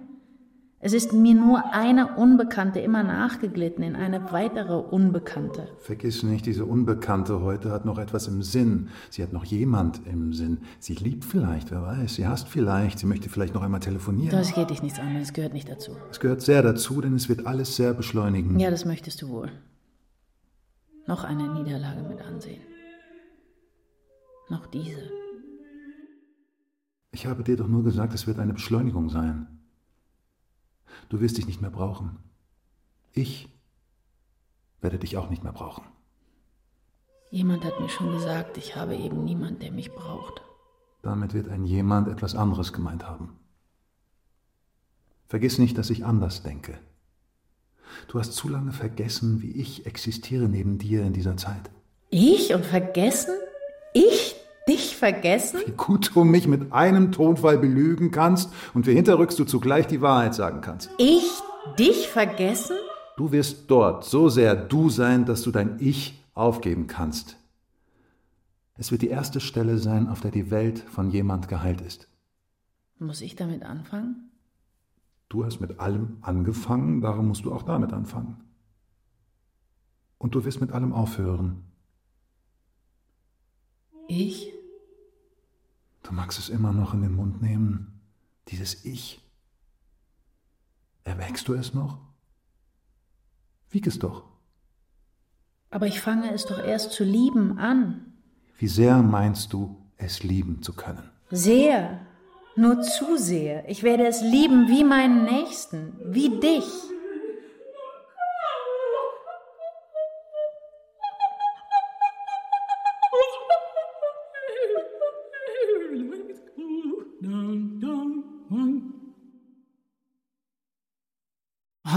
Es 0.85 0.93
ist 0.93 1.13
mir 1.13 1.33
nur 1.33 1.73
eine 1.73 2.15
Unbekannte 2.15 2.79
immer 2.79 3.01
nachgeglitten 3.01 3.83
in 3.83 3.95
eine 3.95 4.31
weitere 4.31 4.75
Unbekannte. 4.75 5.67
Vergiss 5.79 6.21
nicht, 6.21 6.45
diese 6.45 6.63
Unbekannte 6.63 7.41
heute 7.41 7.71
hat 7.71 7.85
noch 7.85 7.97
etwas 7.97 8.27
im 8.27 8.43
Sinn. 8.43 8.89
Sie 9.09 9.23
hat 9.23 9.33
noch 9.33 9.45
jemand 9.45 10.05
im 10.05 10.31
Sinn. 10.33 10.59
Sie 10.77 10.93
liebt 10.93 11.25
vielleicht, 11.25 11.71
wer 11.71 11.81
weiß. 11.81 12.13
Sie 12.13 12.27
hasst 12.27 12.47
vielleicht. 12.47 12.99
Sie 12.99 13.07
möchte 13.07 13.29
vielleicht 13.29 13.55
noch 13.55 13.63
einmal 13.63 13.79
telefonieren. 13.79 14.29
Das 14.29 14.53
geht 14.53 14.69
dich 14.69 14.83
nichts 14.83 14.99
an, 14.99 15.17
das 15.17 15.33
gehört 15.33 15.53
nicht 15.53 15.67
dazu. 15.67 15.93
Es 16.11 16.19
gehört 16.19 16.43
sehr 16.43 16.61
dazu, 16.61 17.01
denn 17.01 17.15
es 17.15 17.29
wird 17.29 17.47
alles 17.47 17.75
sehr 17.75 17.95
beschleunigen. 17.95 18.59
Ja, 18.59 18.69
das 18.69 18.85
möchtest 18.85 19.23
du 19.23 19.29
wohl. 19.29 19.51
Noch 21.07 21.23
eine 21.23 21.51
Niederlage 21.51 22.03
mit 22.03 22.21
ansehen. 22.21 22.61
Noch 24.51 24.67
diese. 24.67 25.01
Ich 27.09 27.25
habe 27.25 27.41
dir 27.41 27.57
doch 27.57 27.67
nur 27.67 27.83
gesagt, 27.83 28.13
es 28.13 28.27
wird 28.27 28.37
eine 28.37 28.53
Beschleunigung 28.53 29.09
sein. 29.09 29.54
Du 31.09 31.19
wirst 31.19 31.37
dich 31.37 31.47
nicht 31.47 31.61
mehr 31.61 31.71
brauchen. 31.71 32.17
Ich 33.13 33.49
werde 34.81 34.99
dich 34.99 35.17
auch 35.17 35.29
nicht 35.29 35.43
mehr 35.43 35.53
brauchen. 35.53 35.83
Jemand 37.31 37.65
hat 37.65 37.79
mir 37.79 37.89
schon 37.89 38.11
gesagt, 38.11 38.57
ich 38.57 38.75
habe 38.75 38.95
eben 38.95 39.23
niemand, 39.23 39.61
der 39.61 39.71
mich 39.71 39.91
braucht. 39.91 40.41
Damit 41.01 41.33
wird 41.33 41.49
ein 41.49 41.65
jemand 41.65 42.07
etwas 42.07 42.35
anderes 42.35 42.73
gemeint 42.73 43.07
haben. 43.07 43.37
Vergiss 45.27 45.57
nicht, 45.57 45.77
dass 45.77 45.89
ich 45.89 46.05
anders 46.05 46.43
denke. 46.43 46.79
Du 48.07 48.19
hast 48.19 48.33
zu 48.33 48.47
lange 48.49 48.71
vergessen, 48.71 49.41
wie 49.41 49.51
ich 49.51 49.85
existiere 49.85 50.47
neben 50.47 50.77
dir 50.77 51.03
in 51.03 51.13
dieser 51.13 51.37
Zeit. 51.37 51.69
Ich 52.09 52.53
und 52.53 52.65
vergessen? 52.65 53.33
Ich 53.93 54.34
dich 54.75 54.95
vergessen? 54.95 55.61
Wie 55.65 55.71
gut 55.71 56.11
du 56.13 56.23
mich 56.23 56.47
mit 56.47 56.73
einem 56.73 57.11
Tonfall 57.11 57.57
belügen 57.57 58.11
kannst 58.11 58.51
und 58.73 58.85
wie 58.87 58.93
hinterrücks 58.93 59.35
du 59.35 59.45
zugleich 59.45 59.87
die 59.87 60.01
Wahrheit 60.01 60.35
sagen 60.35 60.61
kannst. 60.61 60.89
Ich 60.97 61.25
dich 61.79 62.07
vergessen? 62.09 62.77
Du 63.17 63.31
wirst 63.31 63.71
dort 63.71 64.03
so 64.03 64.27
sehr 64.27 64.55
du 64.55 64.89
sein, 64.89 65.25
dass 65.25 65.43
du 65.43 65.51
dein 65.51 65.77
Ich 65.79 66.21
aufgeben 66.33 66.87
kannst. 66.87 67.37
Es 68.77 68.91
wird 68.91 69.01
die 69.01 69.07
erste 69.07 69.39
Stelle 69.39 69.77
sein, 69.77 70.09
auf 70.09 70.19
der 70.19 70.31
die 70.31 70.51
Welt 70.51 70.79
von 70.79 71.09
jemand 71.09 71.47
geheilt 71.47 71.79
ist. 71.79 72.09
Muss 72.99 73.21
ich 73.21 73.35
damit 73.37 73.63
anfangen? 73.63 74.31
Du 75.29 75.45
hast 75.45 75.61
mit 75.61 75.79
allem 75.79 76.17
angefangen, 76.21 76.99
darum 76.99 77.29
musst 77.29 77.45
du 77.45 77.53
auch 77.53 77.63
damit 77.63 77.93
anfangen. 77.93 78.41
Und 80.17 80.35
du 80.35 80.43
wirst 80.43 80.59
mit 80.59 80.71
allem 80.71 80.91
aufhören. 80.91 81.63
Ich? 84.07 84.54
Du 86.05 86.13
magst 86.13 86.37
es 86.37 86.49
immer 86.49 86.71
noch 86.71 86.93
in 86.93 87.01
den 87.01 87.15
Mund 87.15 87.41
nehmen. 87.41 87.99
Dieses 88.49 88.85
Ich. 88.85 89.19
Erwächst 91.03 91.47
du 91.47 91.53
es 91.53 91.73
noch? 91.73 91.97
Wieg 93.71 93.87
es 93.87 93.97
doch. 93.97 94.23
Aber 95.71 95.87
ich 95.87 95.99
fange 95.99 96.31
es 96.31 96.45
doch 96.45 96.59
erst 96.59 96.91
zu 96.91 97.03
lieben 97.03 97.57
an. 97.57 98.13
Wie 98.59 98.67
sehr 98.67 99.01
meinst 99.01 99.51
du, 99.51 99.83
es 99.97 100.21
lieben 100.21 100.61
zu 100.61 100.73
können? 100.73 101.09
Sehr. 101.31 102.01
Nur 102.55 102.81
zu 102.83 103.17
sehr. 103.17 103.67
Ich 103.67 103.81
werde 103.81 104.05
es 104.05 104.21
lieben 104.21 104.67
wie 104.67 104.83
meinen 104.83 105.25
Nächsten, 105.25 105.93
wie 106.05 106.39
dich. 106.39 106.65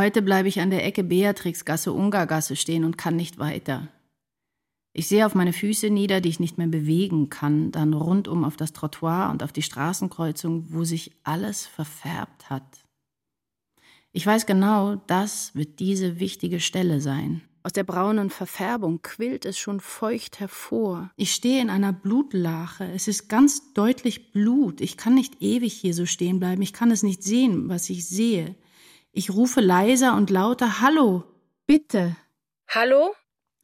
Heute 0.09 0.23
bleibe 0.23 0.49
ich 0.49 0.59
an 0.63 0.71
der 0.71 0.87
Ecke 0.87 1.05
Beatrixgasse, 1.05 1.93
Ungargasse 1.93 2.57
stehen 2.57 2.85
und 2.85 2.97
kann 2.97 3.15
nicht 3.15 3.39
weiter. 3.39 3.89
Ich 4.95 5.07
sehe 5.07 5.27
auf 5.27 5.35
meine 5.35 5.53
Füße 5.53 5.91
nieder, 5.91 6.23
die 6.23 6.31
ich 6.31 6.41
nicht 6.41 6.57
mehr 6.57 6.67
bewegen 6.67 7.29
kann, 7.29 7.73
dann 7.73 7.93
rundum 7.93 8.43
auf 8.43 8.57
das 8.57 8.73
Trottoir 8.73 9.29
und 9.31 9.43
auf 9.43 9.53
die 9.53 9.61
Straßenkreuzung, 9.61 10.65
wo 10.71 10.85
sich 10.85 11.13
alles 11.25 11.67
verfärbt 11.67 12.49
hat. 12.49 12.87
Ich 14.11 14.25
weiß 14.27 14.47
genau, 14.47 14.97
das 15.09 15.55
wird 15.55 15.79
diese 15.79 16.19
wichtige 16.19 16.61
Stelle 16.61 17.03
sein. 17.03 17.43
Aus 17.63 17.75
der 17.75 17.85
braunen 17.85 18.31
Verfärbung 18.31 19.03
quillt 19.03 19.45
es 19.45 19.59
schon 19.59 19.79
feucht 19.79 20.41
hervor. 20.41 21.11
Ich 21.17 21.35
stehe 21.35 21.61
in 21.61 21.69
einer 21.69 21.93
Blutlache. 21.93 22.91
Es 22.95 23.09
ist 23.09 23.29
ganz 23.29 23.75
deutlich 23.75 24.33
Blut. 24.33 24.81
Ich 24.81 24.97
kann 24.97 25.15
nicht 25.15 25.43
ewig 25.43 25.75
hier 25.75 25.93
so 25.93 26.07
stehen 26.07 26.39
bleiben. 26.39 26.63
Ich 26.63 26.73
kann 26.73 26.91
es 26.91 27.03
nicht 27.03 27.23
sehen, 27.23 27.69
was 27.69 27.91
ich 27.91 28.09
sehe. 28.09 28.57
Ich 29.19 29.31
rufe 29.31 29.61
leiser 29.61 30.15
und 30.15 30.31
lauter 30.31 30.81
Hallo, 30.81 31.25
bitte. 31.67 32.15
Hallo? 32.69 33.11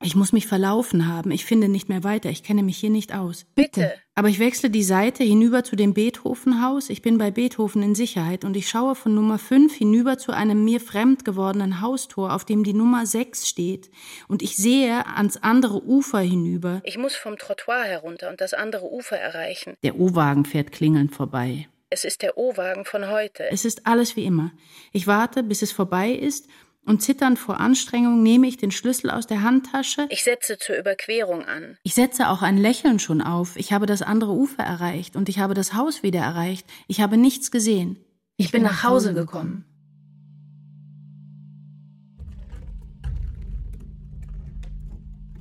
Ich 0.02 0.16
muss 0.16 0.32
mich 0.32 0.48
verlaufen 0.48 1.06
haben. 1.06 1.30
Ich 1.30 1.44
finde 1.44 1.68
nicht 1.68 1.88
mehr 1.88 2.02
weiter. 2.02 2.28
Ich 2.28 2.42
kenne 2.42 2.64
mich 2.64 2.78
hier 2.78 2.90
nicht 2.90 3.14
aus. 3.14 3.46
Bitte. 3.54 3.92
Aber 4.16 4.28
ich 4.28 4.40
wechsle 4.40 4.68
die 4.68 4.82
Seite 4.82 5.22
hinüber 5.22 5.62
zu 5.62 5.76
dem 5.76 5.94
Beethovenhaus. 5.94 6.90
Ich 6.90 7.02
bin 7.02 7.18
bei 7.18 7.30
Beethoven 7.30 7.84
in 7.84 7.94
Sicherheit 7.94 8.44
und 8.44 8.56
ich 8.56 8.68
schaue 8.68 8.96
von 8.96 9.14
Nummer 9.14 9.38
5 9.38 9.72
hinüber 9.72 10.18
zu 10.18 10.32
einem 10.32 10.64
mir 10.64 10.80
fremd 10.80 11.24
gewordenen 11.24 11.80
Haustor, 11.80 12.32
auf 12.32 12.44
dem 12.44 12.64
die 12.64 12.74
Nummer 12.74 13.06
6 13.06 13.46
steht. 13.46 13.92
Und 14.26 14.42
ich 14.42 14.56
sehe 14.56 15.06
ans 15.06 15.36
andere 15.36 15.84
Ufer 15.84 16.18
hinüber. 16.18 16.80
Ich 16.82 16.98
muss 16.98 17.14
vom 17.14 17.38
Trottoir 17.38 17.84
herunter 17.84 18.28
und 18.28 18.40
das 18.40 18.54
andere 18.54 18.92
Ufer 18.92 19.18
erreichen. 19.18 19.74
Der 19.84 20.00
O-Wagen 20.00 20.46
fährt 20.46 20.72
klingelnd 20.72 21.14
vorbei. 21.14 21.68
Es 21.94 22.04
ist 22.04 22.22
der 22.22 22.36
O-Wagen 22.36 22.84
von 22.84 23.08
heute. 23.08 23.44
Es 23.52 23.64
ist 23.64 23.86
alles 23.86 24.16
wie 24.16 24.24
immer. 24.24 24.50
Ich 24.90 25.06
warte, 25.06 25.44
bis 25.44 25.62
es 25.62 25.70
vorbei 25.70 26.10
ist, 26.10 26.48
und 26.84 27.02
zitternd 27.02 27.38
vor 27.38 27.60
Anstrengung 27.60 28.20
nehme 28.20 28.48
ich 28.48 28.56
den 28.56 28.72
Schlüssel 28.72 29.10
aus 29.10 29.28
der 29.28 29.42
Handtasche. 29.42 30.08
Ich 30.10 30.24
setze 30.24 30.58
zur 30.58 30.76
Überquerung 30.76 31.44
an. 31.44 31.78
Ich 31.84 31.94
setze 31.94 32.30
auch 32.30 32.42
ein 32.42 32.58
Lächeln 32.58 32.98
schon 32.98 33.22
auf. 33.22 33.54
Ich 33.54 33.72
habe 33.72 33.86
das 33.86 34.02
andere 34.02 34.32
Ufer 34.32 34.64
erreicht 34.64 35.14
und 35.14 35.28
ich 35.28 35.38
habe 35.38 35.54
das 35.54 35.74
Haus 35.74 36.02
wieder 36.02 36.18
erreicht. 36.18 36.66
Ich 36.88 37.00
habe 37.00 37.16
nichts 37.16 37.52
gesehen. 37.52 38.04
Ich, 38.36 38.46
ich 38.46 38.52
bin 38.52 38.64
nach 38.64 38.82
Hause 38.82 39.14
gekommen. 39.14 39.64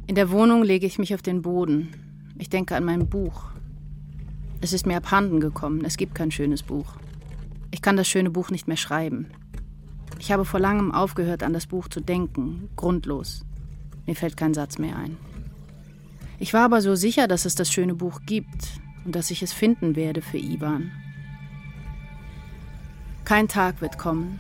In 0.06 0.14
der 0.14 0.30
Wohnung 0.30 0.62
lege 0.62 0.86
ich 0.86 0.99
mich 0.99 1.16
auf 1.16 1.24
den 1.24 1.41
Boden. 1.41 2.30
Ich 2.38 2.51
denke 2.51 2.76
an 2.76 2.86
mein 2.86 3.10
Buch. 3.10 3.53
Es 4.64 4.72
ist 4.72 4.86
mir 4.86 4.95
abhanden 4.95 5.41
gekommen. 5.41 5.84
Es 5.84 5.97
gibt 5.97 6.16
kein 6.16 6.32
schönes 6.32 6.64
Buch. 6.64 6.93
Ich 7.72 7.82
kann 7.82 7.97
das 7.97 8.07
schöne 8.07 8.30
Buch 8.30 8.49
nicht 8.49 8.66
mehr 8.66 8.78
schreiben. 8.78 9.28
Ich 10.20 10.32
habe 10.32 10.45
vor 10.45 10.61
langem 10.61 10.93
aufgehört, 10.93 11.43
an 11.43 11.51
das 11.51 11.68
Buch 11.68 11.89
zu 11.89 11.99
denken, 11.99 12.70
grundlos. 12.78 13.43
Mir 14.05 14.16
fällt 14.16 14.38
kein 14.38 14.53
Satz 14.53 14.78
mehr 14.78 14.95
ein. 14.95 15.18
Ich 16.39 16.53
war 16.53 16.64
aber 16.64 16.80
so 16.80 16.95
sicher, 16.95 17.28
dass 17.28 17.43
es 17.43 17.55
das 17.55 17.74
schöne 17.74 17.93
Buch 17.93 18.22
gibt 18.26 18.80
und 19.03 19.14
dass 19.14 19.32
ich 19.32 19.43
es 19.43 19.51
finden 19.51 19.97
werde 19.97 20.22
für 20.22 20.38
Ivan. 20.38 20.93
Kein 23.26 23.49
Tag 23.49 23.82
wird 23.82 23.97
kommen. 23.97 24.39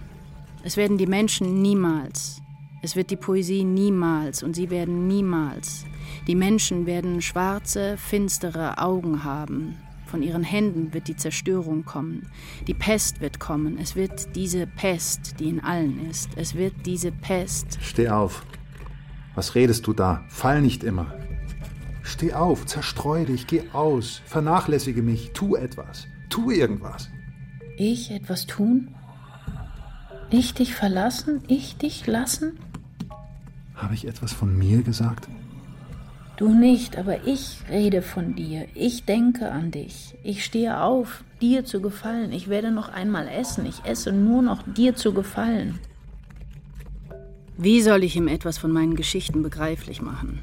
Es 0.63 0.77
werden 0.77 0.97
die 0.97 1.05
Menschen 1.05 1.61
niemals. 1.61 2.41
Es 2.81 2.95
wird 2.95 3.11
die 3.11 3.17
Poesie 3.17 3.65
niemals 3.65 4.41
und 4.41 4.55
sie 4.55 4.69
werden 4.69 5.05
niemals. 5.05 5.83
Die 6.27 6.35
Menschen 6.35 6.85
werden 6.85 7.21
schwarze, 7.21 7.97
finstere 7.97 8.77
Augen 8.77 9.25
haben, 9.25 9.75
von 10.13 10.21
ihren 10.21 10.43
Händen 10.43 10.93
wird 10.93 11.07
die 11.07 11.15
Zerstörung 11.15 11.85
kommen. 11.85 12.27
Die 12.67 12.75
Pest 12.75 13.19
wird 13.19 13.39
kommen. 13.39 13.79
Es 13.79 13.95
wird 13.95 14.35
diese 14.35 14.67
Pest, 14.67 15.39
die 15.39 15.49
in 15.49 15.59
allen 15.59 16.07
ist. 16.07 16.29
Es 16.35 16.53
wird 16.53 16.85
diese 16.85 17.11
Pest. 17.11 17.79
Steh 17.81 18.09
auf. 18.09 18.45
Was 19.33 19.55
redest 19.55 19.87
du 19.87 19.93
da? 19.93 20.23
Fall 20.27 20.61
nicht 20.61 20.83
immer. 20.83 21.11
Steh 22.03 22.33
auf, 22.33 22.67
zerstreu 22.67 23.25
dich, 23.25 23.47
geh 23.47 23.63
aus, 23.73 24.21
vernachlässige 24.27 25.01
mich, 25.01 25.31
tu 25.33 25.55
etwas, 25.55 26.05
tu 26.29 26.51
irgendwas. 26.51 27.09
Ich 27.77 28.11
etwas 28.11 28.45
tun? 28.45 28.93
Ich 30.29 30.53
dich 30.53 30.75
verlassen? 30.75 31.41
Ich 31.47 31.77
dich 31.77 32.05
lassen? 32.05 32.59
Habe 33.73 33.95
ich 33.95 34.05
etwas 34.07 34.31
von 34.31 34.55
mir 34.55 34.83
gesagt? 34.83 35.27
Du 36.35 36.49
nicht, 36.49 36.97
aber 36.97 37.27
ich 37.27 37.59
rede 37.69 38.01
von 38.01 38.35
dir. 38.35 38.65
Ich 38.73 39.05
denke 39.05 39.51
an 39.51 39.69
dich. 39.69 40.15
Ich 40.23 40.43
stehe 40.43 40.81
auf, 40.81 41.23
dir 41.41 41.63
zu 41.63 41.79
gefallen. 41.79 42.31
Ich 42.31 42.47
werde 42.49 42.71
noch 42.71 42.89
einmal 42.89 43.27
essen. 43.27 43.67
Ich 43.67 43.85
esse 43.85 44.11
nur 44.11 44.41
noch 44.41 44.63
dir 44.63 44.95
zu 44.95 45.13
gefallen. 45.13 45.79
Wie 47.55 47.81
soll 47.81 48.03
ich 48.03 48.15
ihm 48.15 48.27
etwas 48.27 48.57
von 48.57 48.71
meinen 48.71 48.95
Geschichten 48.95 49.43
begreiflich 49.43 50.01
machen? 50.01 50.41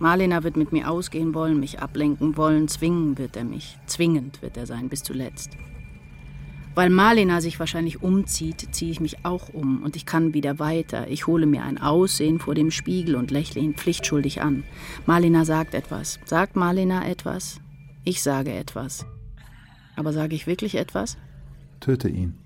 Marlena 0.00 0.42
wird 0.42 0.56
mit 0.56 0.72
mir 0.72 0.90
ausgehen 0.90 1.32
wollen, 1.34 1.60
mich 1.60 1.78
ablenken 1.78 2.36
wollen, 2.36 2.66
zwingen 2.66 3.16
wird 3.16 3.36
er 3.36 3.44
mich. 3.44 3.78
Zwingend 3.86 4.42
wird 4.42 4.56
er 4.56 4.66
sein, 4.66 4.88
bis 4.88 5.04
zuletzt. 5.04 5.50
Weil 6.74 6.88
Marlena 6.88 7.42
sich 7.42 7.60
wahrscheinlich 7.60 8.02
umzieht, 8.02 8.74
ziehe 8.74 8.90
ich 8.90 9.00
mich 9.00 9.26
auch 9.26 9.50
um 9.52 9.82
und 9.82 9.94
ich 9.94 10.06
kann 10.06 10.32
wieder 10.32 10.58
weiter. 10.58 11.08
Ich 11.08 11.26
hole 11.26 11.44
mir 11.44 11.64
ein 11.64 11.76
Aussehen 11.76 12.38
vor 12.38 12.54
dem 12.54 12.70
Spiegel 12.70 13.14
und 13.14 13.30
lächle 13.30 13.60
ihn 13.60 13.74
pflichtschuldig 13.74 14.40
an. 14.40 14.64
Marlena 15.04 15.44
sagt 15.44 15.74
etwas. 15.74 16.18
Sagt 16.24 16.56
Marlena 16.56 17.06
etwas? 17.06 17.60
Ich 18.04 18.22
sage 18.22 18.52
etwas. 18.52 19.04
Aber 19.96 20.14
sage 20.14 20.34
ich 20.34 20.46
wirklich 20.46 20.76
etwas? 20.76 21.18
Töte 21.80 22.08
ihn. 22.08 22.38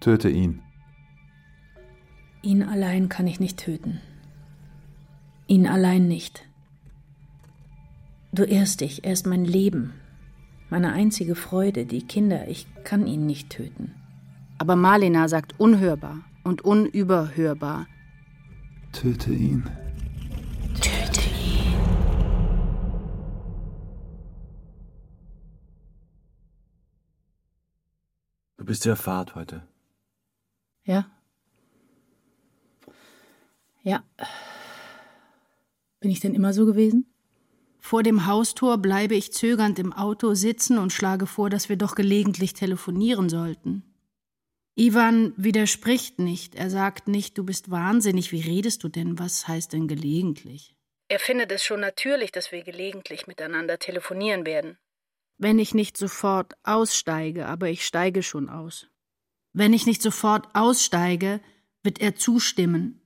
Töte 0.00 0.28
ihn. 0.28 0.60
Ihn 2.42 2.62
allein 2.62 3.08
kann 3.08 3.26
ich 3.26 3.38
nicht 3.38 3.58
töten. 3.58 4.00
Ihn 5.46 5.66
allein 5.66 6.08
nicht. 6.08 6.44
Du 8.32 8.42
irrst 8.42 8.80
dich, 8.80 9.04
er 9.04 9.12
ist 9.12 9.26
mein 9.26 9.44
Leben, 9.44 9.92
meine 10.70 10.92
einzige 10.92 11.34
Freude, 11.34 11.86
die 11.86 12.02
Kinder, 12.02 12.48
ich 12.48 12.66
kann 12.84 13.06
ihn 13.06 13.26
nicht 13.26 13.50
töten. 13.50 13.94
Aber 14.58 14.76
Marlena 14.76 15.28
sagt 15.28 15.58
unhörbar 15.58 16.24
und 16.42 16.62
unüberhörbar. 16.62 17.86
Töte 18.92 19.32
ihn. 19.32 19.64
Töte 20.80 21.20
ihn. 21.20 21.74
Du 28.56 28.64
bist 28.64 28.82
sehr 28.82 28.96
fad 28.96 29.34
heute. 29.34 29.66
Ja. 30.84 31.06
Ja. 33.82 34.02
Bin 36.00 36.10
ich 36.10 36.20
denn 36.20 36.34
immer 36.34 36.52
so 36.52 36.64
gewesen? 36.64 37.13
Vor 37.84 38.02
dem 38.02 38.24
Haustor 38.24 38.78
bleibe 38.78 39.14
ich 39.14 39.34
zögernd 39.34 39.78
im 39.78 39.92
Auto 39.92 40.32
sitzen 40.32 40.78
und 40.78 40.90
schlage 40.90 41.26
vor, 41.26 41.50
dass 41.50 41.68
wir 41.68 41.76
doch 41.76 41.94
gelegentlich 41.94 42.54
telefonieren 42.54 43.28
sollten. 43.28 43.82
Ivan 44.74 45.34
widerspricht 45.36 46.18
nicht. 46.18 46.54
Er 46.54 46.70
sagt 46.70 47.08
nicht, 47.08 47.36
du 47.36 47.44
bist 47.44 47.70
wahnsinnig. 47.70 48.32
Wie 48.32 48.40
redest 48.40 48.84
du 48.84 48.88
denn? 48.88 49.18
Was 49.18 49.46
heißt 49.48 49.74
denn 49.74 49.86
gelegentlich? 49.86 50.74
Er 51.08 51.18
findet 51.18 51.52
es 51.52 51.62
schon 51.62 51.80
natürlich, 51.80 52.32
dass 52.32 52.52
wir 52.52 52.62
gelegentlich 52.62 53.26
miteinander 53.26 53.78
telefonieren 53.78 54.46
werden. 54.46 54.78
Wenn 55.36 55.58
ich 55.58 55.74
nicht 55.74 55.98
sofort 55.98 56.54
aussteige, 56.62 57.44
aber 57.44 57.68
ich 57.68 57.84
steige 57.84 58.22
schon 58.22 58.48
aus. 58.48 58.88
Wenn 59.52 59.74
ich 59.74 59.84
nicht 59.84 60.00
sofort 60.00 60.48
aussteige, 60.54 61.42
wird 61.82 62.00
er 62.00 62.16
zustimmen. 62.16 63.02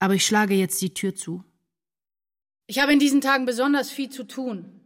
Aber 0.00 0.14
ich 0.14 0.26
schlage 0.26 0.54
jetzt 0.54 0.82
die 0.82 0.92
Tür 0.92 1.14
zu. 1.14 1.44
Ich 2.66 2.78
habe 2.78 2.92
in 2.92 2.98
diesen 2.98 3.20
Tagen 3.20 3.44
besonders 3.44 3.90
viel 3.90 4.08
zu 4.08 4.24
tun. 4.24 4.80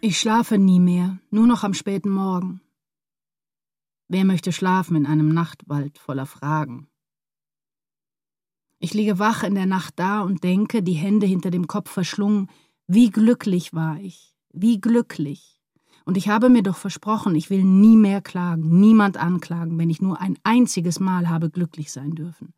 Ich 0.00 0.18
schlafe 0.18 0.58
nie 0.58 0.80
mehr, 0.80 1.18
nur 1.30 1.46
noch 1.46 1.62
am 1.62 1.74
späten 1.74 2.10
Morgen. 2.10 2.60
Wer 4.14 4.26
möchte 4.26 4.52
schlafen 4.52 4.94
in 4.94 5.06
einem 5.06 5.30
Nachtwald 5.30 5.96
voller 5.96 6.26
Fragen? 6.26 6.86
Ich 8.78 8.92
liege 8.92 9.18
wach 9.18 9.42
in 9.42 9.54
der 9.54 9.64
Nacht 9.64 9.94
da 9.96 10.20
und 10.20 10.44
denke, 10.44 10.82
die 10.82 10.92
Hände 10.92 11.24
hinter 11.24 11.50
dem 11.50 11.66
Kopf 11.66 11.90
verschlungen, 11.90 12.50
wie 12.86 13.08
glücklich 13.08 13.72
war 13.72 13.98
ich, 13.98 14.34
wie 14.52 14.82
glücklich. 14.82 15.62
Und 16.04 16.18
ich 16.18 16.28
habe 16.28 16.50
mir 16.50 16.62
doch 16.62 16.76
versprochen, 16.76 17.34
ich 17.34 17.48
will 17.48 17.64
nie 17.64 17.96
mehr 17.96 18.20
klagen, 18.20 18.80
niemand 18.80 19.16
anklagen, 19.16 19.78
wenn 19.78 19.88
ich 19.88 20.02
nur 20.02 20.20
ein 20.20 20.36
einziges 20.42 21.00
Mal 21.00 21.30
habe 21.30 21.48
glücklich 21.48 21.90
sein 21.90 22.14
dürfen. 22.14 22.52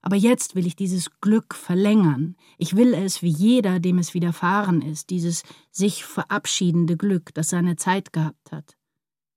Aber 0.00 0.16
jetzt 0.16 0.54
will 0.54 0.66
ich 0.66 0.76
dieses 0.76 1.10
Glück 1.20 1.54
verlängern. 1.54 2.36
Ich 2.56 2.74
will 2.74 2.94
es 2.94 3.20
wie 3.20 3.28
jeder, 3.28 3.80
dem 3.80 3.98
es 3.98 4.14
widerfahren 4.14 4.80
ist, 4.80 5.10
dieses 5.10 5.42
sich 5.70 6.06
verabschiedende 6.06 6.96
Glück, 6.96 7.34
das 7.34 7.50
seine 7.50 7.76
Zeit 7.76 8.14
gehabt 8.14 8.50
hat. 8.50 8.78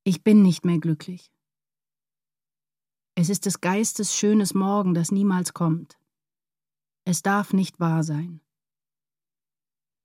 Ich 0.07 0.23
bin 0.23 0.43
nicht 0.43 0.65
mehr 0.65 0.77
glücklich. 0.77 1.31
Es 3.15 3.29
ist 3.29 3.47
des 3.47 3.59
Geistes 3.59 4.15
schönes 4.15 4.53
Morgen, 4.53 4.93
das 4.93 5.11
niemals 5.11 5.55
kommt. 5.55 5.97
Es 7.05 7.23
darf 7.23 7.53
nicht 7.53 7.79
wahr 7.79 8.03
sein. 8.03 8.39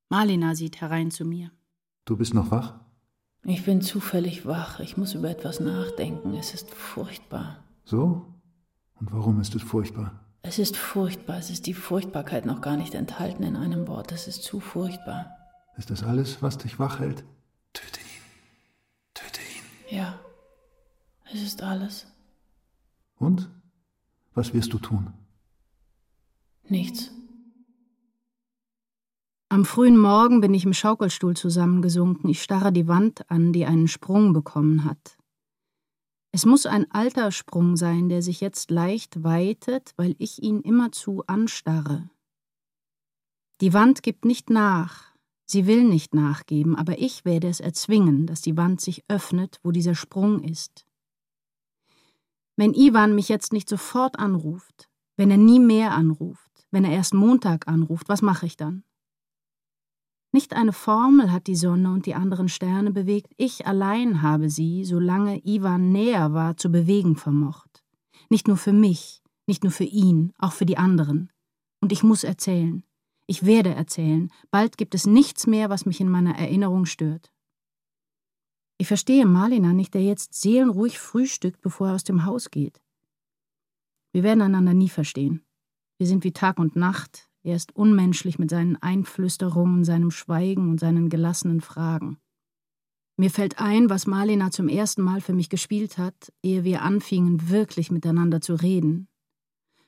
Malina 0.09 0.55
sieht 0.55 0.81
herein 0.81 1.11
zu 1.11 1.27
mir. 1.27 1.51
Du 2.07 2.17
bist 2.17 2.33
noch 2.33 2.51
wach? 2.51 2.81
Ich 3.45 3.67
bin 3.67 3.83
zufällig 3.83 4.47
wach. 4.47 4.81
Ich 4.81 4.97
muss 4.97 5.13
über 5.13 5.29
etwas 5.29 5.61
nachdenken. 5.61 6.35
Es 6.35 6.55
ist 6.55 6.71
furchtbar. 6.71 7.63
So? 7.85 8.25
Und 8.95 9.13
warum 9.13 9.39
ist 9.41 9.55
es 9.55 9.63
furchtbar? 9.63 10.25
Es 10.41 10.59
ist 10.59 10.79
furchtbar. 10.79 11.37
Es 11.37 11.51
ist 11.51 11.67
die 11.67 11.75
Furchtbarkeit 11.75 12.47
noch 12.47 12.63
gar 12.63 12.79
nicht 12.79 12.95
enthalten 12.95 13.43
in 13.43 13.55
einem 13.55 13.87
Wort. 13.87 14.13
Es 14.13 14.29
ist 14.29 14.45
zu 14.45 14.61
furchtbar. 14.61 15.37
Ist 15.77 15.91
das 15.91 16.03
alles, 16.03 16.41
was 16.41 16.57
dich 16.57 16.79
wach 16.79 17.01
hält? 17.01 17.23
Töte 17.75 18.01
ihn. 18.01 18.01
Töte 18.01 18.01
ihn. 18.01 18.10
Ja. 19.91 20.19
Es 21.33 21.43
ist 21.43 21.63
alles. 21.63 22.07
Und? 23.17 23.51
Was 24.35 24.55
wirst 24.55 24.73
du 24.73 24.79
tun? 24.79 25.13
Nichts. 26.69 27.11
Am 29.49 29.65
frühen 29.65 29.99
Morgen 29.99 30.41
bin 30.41 30.55
ich 30.55 30.65
im 30.65 30.73
Schaukelstuhl 30.73 31.37
zusammengesunken. 31.37 32.31
Ich 32.31 32.43
starre 32.43 32.73
die 32.73 32.87
Wand 32.87 33.29
an, 33.31 33.53
die 33.53 33.67
einen 33.67 33.89
Sprung 33.89 34.33
bekommen 34.33 34.85
hat. 34.85 35.19
Es 36.33 36.47
muss 36.47 36.67
ein 36.67 36.89
alter 36.93 37.33
Sprung 37.33 37.77
sein, 37.77 38.09
der 38.09 38.23
sich 38.23 38.41
jetzt 38.41 38.71
leicht 38.71 39.25
weitet, 39.25 39.93
weil 39.97 40.15
ich 40.19 40.43
ihn 40.43 40.61
immerzu 40.61 41.25
anstarre. 41.27 42.09
Die 43.61 43.73
Wand 43.73 44.05
gibt 44.05 44.25
nicht 44.25 44.49
nach, 44.49 45.10
sie 45.51 45.67
will 45.67 45.85
nicht 45.85 46.15
nachgeben, 46.15 46.77
aber 46.77 46.99
ich 46.99 47.25
werde 47.25 47.49
es 47.49 47.61
erzwingen, 47.61 48.27
dass 48.27 48.41
die 48.41 48.57
Wand 48.57 48.81
sich 48.81 49.05
öffnet, 49.09 49.59
wo 49.63 49.71
dieser 49.71 49.95
Sprung 49.95 50.43
ist. 50.43 50.87
Wenn 52.57 52.75
Ivan 52.75 53.15
mich 53.15 53.29
jetzt 53.29 53.53
nicht 53.53 53.69
sofort 53.69 54.19
anruft, 54.19 54.89
wenn 55.17 55.31
er 55.31 55.39
nie 55.39 55.61
mehr 55.61 55.93
anruft, 55.93 56.67
wenn 56.71 56.85
er 56.85 56.93
erst 56.93 57.15
Montag 57.15 57.69
anruft, 57.69 58.09
was 58.09 58.23
mache 58.23 58.47
ich 58.47 58.57
dann? 58.57 58.85
Nicht 60.33 60.55
eine 60.55 60.73
Formel 60.73 61.33
hat 61.33 61.49
die 61.49 61.57
Sonne 61.57 61.91
und 61.93 62.07
die 62.07 62.15
anderen 62.15 62.49
Sterne 62.49 62.93
bewegt, 62.93 63.33
ich 63.37 63.67
allein 63.67 64.23
habe 64.23 64.49
sie, 64.49 64.85
solange 64.85 65.45
Ivan 65.45 65.91
näher 65.91 66.33
war, 66.33 66.57
zu 66.57 66.71
bewegen 66.71 67.17
vermocht. 67.17 67.83
Nicht 68.29 68.47
nur 68.47 68.57
für 68.57 68.73
mich, 68.73 69.23
nicht 69.47 69.65
nur 69.65 69.73
für 69.73 69.85
ihn, 69.85 70.33
auch 70.39 70.53
für 70.53 70.67
die 70.67 70.79
anderen. 70.79 71.33
Und 71.81 71.91
ich 71.91 72.05
muss 72.05 72.23
erzählen. 72.23 72.85
Ich 73.31 73.47
werde 73.47 73.73
erzählen. 73.73 74.33
Bald 74.51 74.77
gibt 74.77 74.93
es 74.93 75.07
nichts 75.07 75.47
mehr, 75.47 75.71
was 75.71 75.87
mich 75.87 76.01
in 76.01 76.09
meiner 76.09 76.37
Erinnerung 76.37 76.85
stört. 76.85 77.33
Ich 78.77 78.89
verstehe 78.89 79.25
Malina 79.25 79.73
nicht, 79.73 79.95
der 79.95 80.03
jetzt 80.03 80.35
seelenruhig 80.35 80.99
frühstückt, 80.99 81.61
bevor 81.61 81.87
er 81.87 81.95
aus 81.95 82.03
dem 82.03 82.25
Haus 82.25 82.51
geht. 82.51 82.83
Wir 84.13 84.25
werden 84.25 84.43
einander 84.43 84.75
nie 84.75 84.89
verstehen. 84.89 85.45
Wir 85.97 86.09
sind 86.09 86.25
wie 86.25 86.33
Tag 86.33 86.59
und 86.59 86.75
Nacht, 86.75 87.31
er 87.45 87.55
ist 87.55 87.77
unmenschlich 87.77 88.41
mit 88.41 88.51
seinen 88.51 88.75
Einflüsterungen, 88.83 89.85
seinem 89.85 90.11
Schweigen 90.11 90.69
und 90.69 90.81
seinen 90.81 91.09
gelassenen 91.09 91.61
Fragen. 91.61 92.19
Mir 93.17 93.31
fällt 93.31 93.61
ein, 93.61 93.91
was 93.91 94.09
Marlena 94.09 94.51
zum 94.51 94.67
ersten 94.67 95.03
Mal 95.03 95.21
für 95.21 95.35
mich 95.35 95.51
gespielt 95.51 95.99
hat, 95.99 96.33
ehe 96.43 96.65
wir 96.65 96.83
anfingen, 96.83 97.49
wirklich 97.49 97.93
miteinander 97.93 98.41
zu 98.41 98.55
reden. 98.57 99.07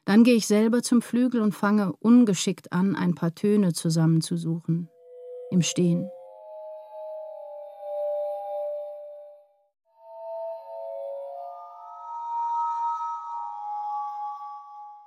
Dann 0.05 0.25
gehe 0.25 0.35
ich 0.35 0.49
selber 0.49 0.83
zum 0.83 1.01
Flügel 1.01 1.41
und 1.41 1.55
fange 1.55 1.93
ungeschickt 2.01 2.73
an, 2.73 2.97
ein 2.97 3.15
paar 3.15 3.35
Töne 3.35 3.73
zusammenzusuchen. 3.73 4.89
Im 5.51 5.63
Stehen. 5.63 6.09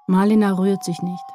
Marlena 0.07 0.53
rührt 0.53 0.83
sich 0.83 1.01
nicht. 1.01 1.25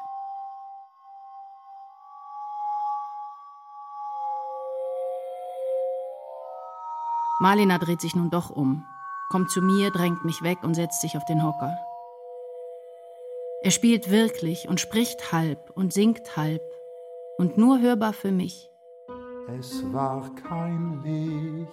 Marlena 7.40 7.78
dreht 7.78 8.00
sich 8.00 8.14
nun 8.14 8.30
doch 8.30 8.50
um, 8.50 8.84
kommt 9.28 9.50
zu 9.50 9.60
mir, 9.60 9.90
drängt 9.90 10.24
mich 10.24 10.42
weg 10.42 10.58
und 10.62 10.74
setzt 10.74 11.00
sich 11.00 11.16
auf 11.16 11.24
den 11.24 11.42
Hocker. 11.42 11.76
Er 13.62 13.70
spielt 13.70 14.10
wirklich 14.10 14.68
und 14.68 14.80
spricht 14.80 15.32
halb 15.32 15.70
und 15.74 15.92
singt 15.92 16.34
halb 16.34 16.62
und 17.36 17.58
nur 17.58 17.78
hörbar 17.80 18.14
für 18.14 18.32
mich. 18.32 18.70
Es 19.58 19.82
war 19.92 20.30
kein 20.34 21.02
Licht, 21.04 21.68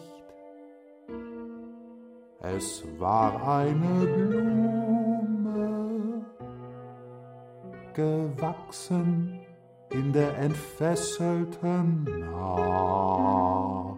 es 2.42 2.84
war 2.98 3.60
eine 3.60 4.06
Blume, 4.06 5.06
gewachsen 7.94 9.40
in 9.92 10.12
der 10.12 10.38
entfesselten 10.40 12.04
Nacht 12.04 13.98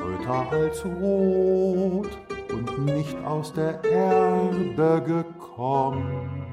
röter 0.00 0.50
als 0.50 0.84
rot 0.84 2.18
und 2.50 2.84
nicht 2.84 3.16
aus 3.24 3.52
der 3.52 3.84
Erde 3.84 5.02
gekommen. 5.02 6.49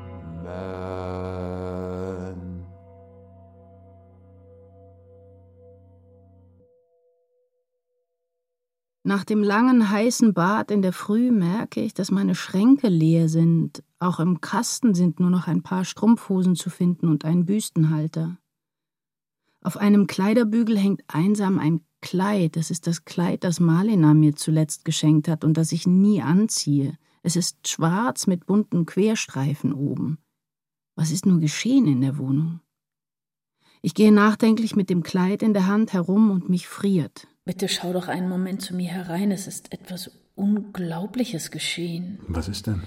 Nach 9.07 9.23
dem 9.23 9.41
langen 9.41 9.89
heißen 9.89 10.33
Bad 10.33 10.69
in 10.69 10.81
der 10.81 10.91
Früh 10.91 11.31
merke 11.31 11.79
ich, 11.79 11.93
dass 11.93 12.11
meine 12.11 12.35
Schränke 12.35 12.89
leer 12.89 13.29
sind. 13.29 13.81
Auch 13.99 14.19
im 14.19 14.41
Kasten 14.41 14.93
sind 14.93 15.21
nur 15.21 15.29
noch 15.29 15.47
ein 15.47 15.63
paar 15.63 15.85
Strumpfhosen 15.85 16.57
zu 16.57 16.69
finden 16.69 17.07
und 17.07 17.23
ein 17.23 17.45
Büstenhalter. 17.45 18.37
Auf 19.61 19.77
einem 19.77 20.07
Kleiderbügel 20.07 20.77
hängt 20.77 21.03
einsam 21.07 21.57
ein 21.57 21.85
Kleid, 22.01 22.57
es 22.57 22.69
ist 22.69 22.85
das 22.85 23.05
Kleid, 23.05 23.45
das 23.45 23.61
Marlena 23.61 24.13
mir 24.13 24.35
zuletzt 24.35 24.83
geschenkt 24.83 25.29
hat 25.29 25.45
und 25.45 25.55
das 25.55 25.71
ich 25.71 25.87
nie 25.87 26.21
anziehe. 26.21 26.97
Es 27.23 27.37
ist 27.37 27.65
schwarz 27.65 28.27
mit 28.27 28.45
bunten 28.45 28.85
Querstreifen 28.85 29.71
oben. 29.71 30.17
Was 30.97 31.11
ist 31.11 31.27
nur 31.27 31.39
geschehen 31.39 31.87
in 31.87 32.01
der 32.01 32.17
Wohnung? 32.17 32.59
Ich 33.83 33.93
gehe 33.93 34.11
nachdenklich 34.11 34.75
mit 34.75 34.89
dem 34.89 35.03
Kleid 35.03 35.43
in 35.43 35.53
der 35.53 35.67
Hand 35.67 35.93
herum 35.93 36.31
und 36.31 36.49
mich 36.49 36.67
friert. 36.67 37.27
Bitte 37.45 37.67
schau 37.69 37.93
doch 37.93 38.07
einen 38.07 38.27
Moment 38.27 38.63
zu 38.63 38.75
mir 38.75 38.89
herein. 38.89 39.29
Es 39.29 39.45
ist 39.45 39.71
etwas 39.71 40.09
Unglaubliches 40.33 41.51
geschehen. 41.51 42.17
Was 42.27 42.49
ist 42.49 42.65
denn? 42.65 42.81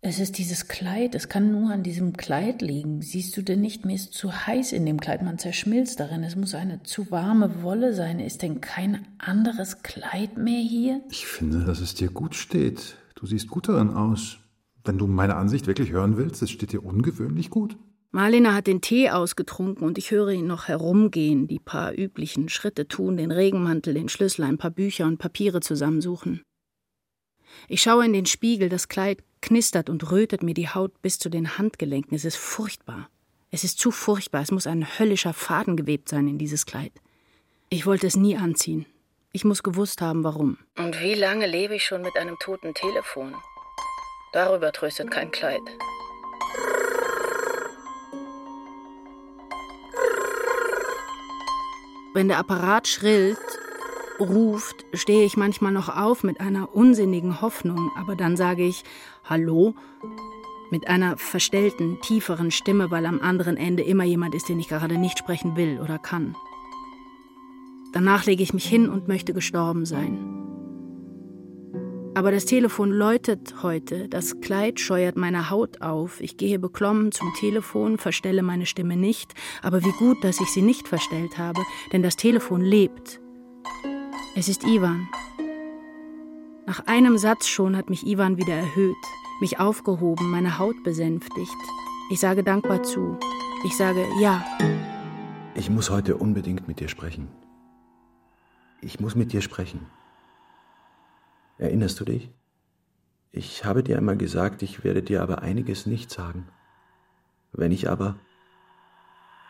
Es 0.00 0.18
ist 0.18 0.38
dieses 0.38 0.66
Kleid, 0.66 1.14
es 1.14 1.28
kann 1.28 1.52
nur 1.52 1.70
an 1.70 1.84
diesem 1.84 2.16
Kleid 2.16 2.60
liegen. 2.60 3.02
Siehst 3.02 3.36
du 3.36 3.42
denn 3.42 3.60
nicht, 3.60 3.84
mir 3.84 3.94
ist 3.94 4.14
zu 4.14 4.32
heiß 4.32 4.72
in 4.72 4.84
dem 4.84 4.98
Kleid, 4.98 5.22
man 5.22 5.38
zerschmilzt 5.38 6.00
darin. 6.00 6.24
Es 6.24 6.34
muss 6.34 6.56
eine 6.56 6.82
zu 6.82 7.12
warme 7.12 7.62
Wolle 7.62 7.94
sein. 7.94 8.18
Ist 8.18 8.42
denn 8.42 8.60
kein 8.60 9.06
anderes 9.18 9.84
Kleid 9.84 10.38
mehr 10.38 10.60
hier? 10.60 11.02
Ich 11.08 11.26
finde, 11.26 11.64
dass 11.64 11.78
es 11.78 11.94
dir 11.94 12.10
gut 12.10 12.34
steht. 12.34 12.96
Du 13.14 13.26
siehst 13.26 13.48
gut 13.48 13.68
darin 13.68 13.90
aus. 13.90 14.40
Wenn 14.88 14.96
du 14.96 15.06
meine 15.06 15.36
Ansicht 15.36 15.66
wirklich 15.66 15.90
hören 15.90 16.16
willst, 16.16 16.40
es 16.40 16.50
steht 16.50 16.72
dir 16.72 16.82
ungewöhnlich 16.82 17.50
gut. 17.50 17.76
Marlena 18.10 18.54
hat 18.54 18.66
den 18.66 18.80
Tee 18.80 19.10
ausgetrunken 19.10 19.86
und 19.86 19.98
ich 19.98 20.12
höre 20.12 20.30
ihn 20.30 20.46
noch 20.46 20.66
herumgehen, 20.66 21.46
die 21.46 21.58
paar 21.58 21.92
üblichen 21.92 22.48
Schritte 22.48 22.88
tun, 22.88 23.18
den 23.18 23.30
Regenmantel, 23.30 23.92
den 23.92 24.08
Schlüssel, 24.08 24.44
ein 24.44 24.56
paar 24.56 24.70
Bücher 24.70 25.04
und 25.04 25.18
Papiere 25.18 25.60
zusammensuchen. 25.60 26.40
Ich 27.68 27.82
schaue 27.82 28.06
in 28.06 28.14
den 28.14 28.24
Spiegel, 28.24 28.70
das 28.70 28.88
Kleid 28.88 29.22
knistert 29.42 29.90
und 29.90 30.10
rötet 30.10 30.42
mir 30.42 30.54
die 30.54 30.70
Haut 30.70 31.02
bis 31.02 31.18
zu 31.18 31.28
den 31.28 31.58
Handgelenken. 31.58 32.16
Es 32.16 32.24
ist 32.24 32.36
furchtbar. 32.36 33.10
Es 33.50 33.64
ist 33.64 33.78
zu 33.78 33.90
furchtbar. 33.90 34.40
Es 34.40 34.52
muss 34.52 34.66
ein 34.66 34.98
höllischer 34.98 35.34
Faden 35.34 35.76
gewebt 35.76 36.08
sein 36.08 36.28
in 36.28 36.38
dieses 36.38 36.64
Kleid. 36.64 36.92
Ich 37.68 37.84
wollte 37.84 38.06
es 38.06 38.16
nie 38.16 38.38
anziehen. 38.38 38.86
Ich 39.32 39.44
muss 39.44 39.62
gewusst 39.62 40.00
haben, 40.00 40.24
warum. 40.24 40.56
Und 40.78 40.98
wie 41.02 41.14
lange 41.14 41.46
lebe 41.46 41.74
ich 41.74 41.84
schon 41.84 42.00
mit 42.00 42.16
einem 42.16 42.36
toten 42.38 42.72
Telefon? 42.72 43.34
Darüber 44.32 44.72
tröstet 44.72 45.10
kein 45.10 45.30
Kleid. 45.30 45.62
Wenn 52.14 52.28
der 52.28 52.38
Apparat 52.38 52.88
schrillt, 52.88 53.38
ruft, 54.18 54.84
stehe 54.92 55.24
ich 55.24 55.36
manchmal 55.36 55.72
noch 55.72 55.88
auf 55.88 56.24
mit 56.24 56.40
einer 56.40 56.74
unsinnigen 56.74 57.40
Hoffnung, 57.40 57.90
aber 57.96 58.16
dann 58.16 58.36
sage 58.36 58.64
ich 58.64 58.82
Hallo 59.24 59.74
mit 60.70 60.88
einer 60.88 61.16
verstellten, 61.16 61.98
tieferen 62.02 62.50
Stimme, 62.50 62.90
weil 62.90 63.06
am 63.06 63.20
anderen 63.20 63.56
Ende 63.56 63.82
immer 63.82 64.04
jemand 64.04 64.34
ist, 64.34 64.48
den 64.48 64.60
ich 64.60 64.68
gerade 64.68 64.98
nicht 64.98 65.18
sprechen 65.18 65.56
will 65.56 65.80
oder 65.80 65.98
kann. 65.98 66.36
Danach 67.92 68.26
lege 68.26 68.42
ich 68.42 68.52
mich 68.52 68.66
hin 68.66 68.90
und 68.90 69.08
möchte 69.08 69.32
gestorben 69.32 69.86
sein. 69.86 70.37
Aber 72.18 72.32
das 72.32 72.46
Telefon 72.46 72.90
läutet 72.90 73.62
heute, 73.62 74.08
das 74.08 74.40
Kleid 74.40 74.80
scheuert 74.80 75.16
meine 75.16 75.50
Haut 75.50 75.82
auf, 75.82 76.20
ich 76.20 76.36
gehe 76.36 76.58
beklommen 76.58 77.12
zum 77.12 77.32
Telefon, 77.38 77.96
verstelle 77.96 78.42
meine 78.42 78.66
Stimme 78.66 78.96
nicht, 78.96 79.34
aber 79.62 79.84
wie 79.84 79.92
gut, 79.92 80.24
dass 80.24 80.40
ich 80.40 80.48
sie 80.48 80.62
nicht 80.62 80.88
verstellt 80.88 81.38
habe, 81.38 81.62
denn 81.92 82.02
das 82.02 82.16
Telefon 82.16 82.60
lebt. 82.60 83.20
Es 84.34 84.48
ist 84.48 84.64
Ivan. 84.64 85.08
Nach 86.66 86.84
einem 86.88 87.18
Satz 87.18 87.46
schon 87.46 87.76
hat 87.76 87.88
mich 87.88 88.04
Ivan 88.04 88.36
wieder 88.36 88.54
erhöht, 88.54 88.96
mich 89.40 89.60
aufgehoben, 89.60 90.28
meine 90.28 90.58
Haut 90.58 90.82
besänftigt. 90.82 91.54
Ich 92.10 92.18
sage 92.18 92.42
dankbar 92.42 92.82
zu. 92.82 93.16
Ich 93.64 93.76
sage 93.76 94.04
ja. 94.20 94.44
Ich 95.54 95.70
muss 95.70 95.88
heute 95.88 96.16
unbedingt 96.16 96.66
mit 96.66 96.80
dir 96.80 96.88
sprechen. 96.88 97.28
Ich 98.80 98.98
muss 98.98 99.14
mit 99.14 99.32
dir 99.32 99.40
sprechen. 99.40 99.86
Erinnerst 101.58 101.98
du 102.00 102.04
dich? 102.04 102.30
Ich 103.32 103.64
habe 103.64 103.82
dir 103.82 103.98
einmal 103.98 104.16
gesagt, 104.16 104.62
ich 104.62 104.84
werde 104.84 105.02
dir 105.02 105.22
aber 105.22 105.42
einiges 105.42 105.86
nicht 105.86 106.10
sagen. 106.10 106.48
Wenn 107.52 107.72
ich 107.72 107.90
aber. 107.90 108.16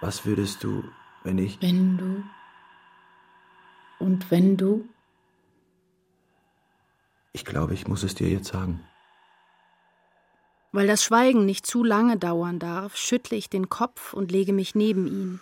Was 0.00 0.24
würdest 0.24 0.64
du, 0.64 0.84
wenn 1.22 1.38
ich. 1.38 1.60
Wenn 1.60 1.98
du. 1.98 2.24
Und 3.98 4.30
wenn 4.30 4.56
du? 4.56 4.88
Ich 7.32 7.44
glaube, 7.44 7.74
ich 7.74 7.86
muss 7.86 8.02
es 8.02 8.14
dir 8.14 8.28
jetzt 8.28 8.48
sagen. 8.48 8.80
Weil 10.72 10.86
das 10.86 11.04
Schweigen 11.04 11.44
nicht 11.44 11.66
zu 11.66 11.82
lange 11.82 12.16
dauern 12.16 12.58
darf, 12.58 12.96
schüttle 12.96 13.36
ich 13.36 13.48
den 13.48 13.68
Kopf 13.68 14.12
und 14.12 14.30
lege 14.30 14.52
mich 14.52 14.74
neben 14.74 15.06
ihn. 15.06 15.40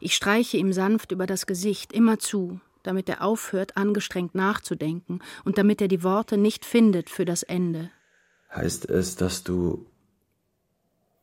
Ich 0.00 0.14
streiche 0.14 0.56
ihm 0.56 0.72
sanft 0.72 1.12
über 1.12 1.26
das 1.26 1.46
Gesicht, 1.46 1.92
immer 1.92 2.18
zu, 2.18 2.60
damit 2.84 3.08
er 3.08 3.22
aufhört, 3.22 3.76
angestrengt 3.76 4.34
nachzudenken 4.34 5.20
und 5.44 5.58
damit 5.58 5.80
er 5.80 5.88
die 5.88 6.02
Worte 6.02 6.36
nicht 6.36 6.64
findet 6.64 7.10
für 7.10 7.24
das 7.24 7.42
Ende. 7.42 7.90
Heißt 8.54 8.88
es, 8.88 9.16
dass 9.16 9.42
du. 9.42 9.86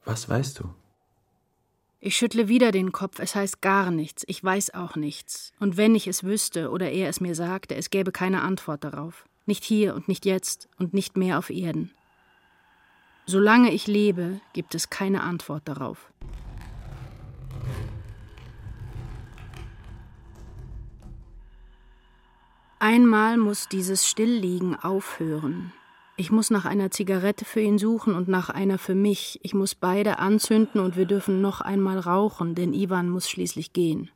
Was 0.03 0.27
weißt 0.27 0.59
du? 0.59 0.73
Ich 2.03 2.17
schüttle 2.17 2.47
wieder 2.47 2.71
den 2.71 2.91
Kopf, 2.91 3.19
es 3.19 3.35
heißt 3.35 3.61
gar 3.61 3.91
nichts, 3.91 4.23
ich 4.27 4.43
weiß 4.43 4.73
auch 4.73 4.95
nichts. 4.95 5.53
Und 5.59 5.77
wenn 5.77 5.93
ich 5.93 6.07
es 6.07 6.23
wüsste 6.23 6.71
oder 6.71 6.89
er 6.91 7.07
es 7.07 7.21
mir 7.21 7.35
sagte, 7.35 7.75
es 7.75 7.91
gäbe 7.91 8.11
keine 8.11 8.41
Antwort 8.41 8.83
darauf. 8.83 9.25
Nicht 9.45 9.63
hier 9.63 9.93
und 9.93 10.07
nicht 10.07 10.25
jetzt 10.25 10.67
und 10.79 10.95
nicht 10.95 11.15
mehr 11.15 11.37
auf 11.37 11.51
Erden. 11.51 11.91
Solange 13.27 13.71
ich 13.71 13.85
lebe, 13.85 14.41
gibt 14.53 14.73
es 14.73 14.89
keine 14.89 15.21
Antwort 15.21 15.67
darauf. 15.67 16.10
Einmal 22.83 23.37
muss 23.37 23.67
dieses 23.67 24.07
Stillliegen 24.07 24.75
aufhören. 24.75 25.71
Ich 26.17 26.31
muss 26.31 26.49
nach 26.49 26.65
einer 26.65 26.89
Zigarette 26.89 27.45
für 27.45 27.61
ihn 27.61 27.77
suchen 27.77 28.15
und 28.15 28.27
nach 28.27 28.49
einer 28.49 28.79
für 28.79 28.95
mich. 28.95 29.39
Ich 29.43 29.53
muss 29.53 29.75
beide 29.75 30.17
anzünden 30.17 30.81
und 30.81 30.95
wir 30.95 31.05
dürfen 31.05 31.41
noch 31.41 31.61
einmal 31.61 31.99
rauchen, 31.99 32.55
denn 32.55 32.73
Ivan 32.73 33.07
muss 33.07 33.29
schließlich 33.29 33.73
gehen. 33.73 34.09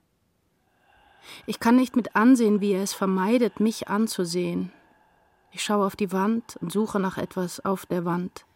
Ich 1.46 1.60
kann 1.60 1.76
nicht 1.76 1.96
mit 1.96 2.16
ansehen, 2.16 2.60
wie 2.60 2.72
er 2.72 2.82
es 2.82 2.94
vermeidet, 2.94 3.60
mich 3.60 3.88
anzusehen. 3.88 4.72
Ich 5.52 5.64
schaue 5.64 5.86
auf 5.86 5.96
die 5.96 6.12
Wand 6.12 6.58
und 6.60 6.72
suche 6.72 7.00
nach 7.00 7.20
etwas 7.20 7.64
auf 7.64 7.86
der 7.86 8.04
Wand. 8.04 8.48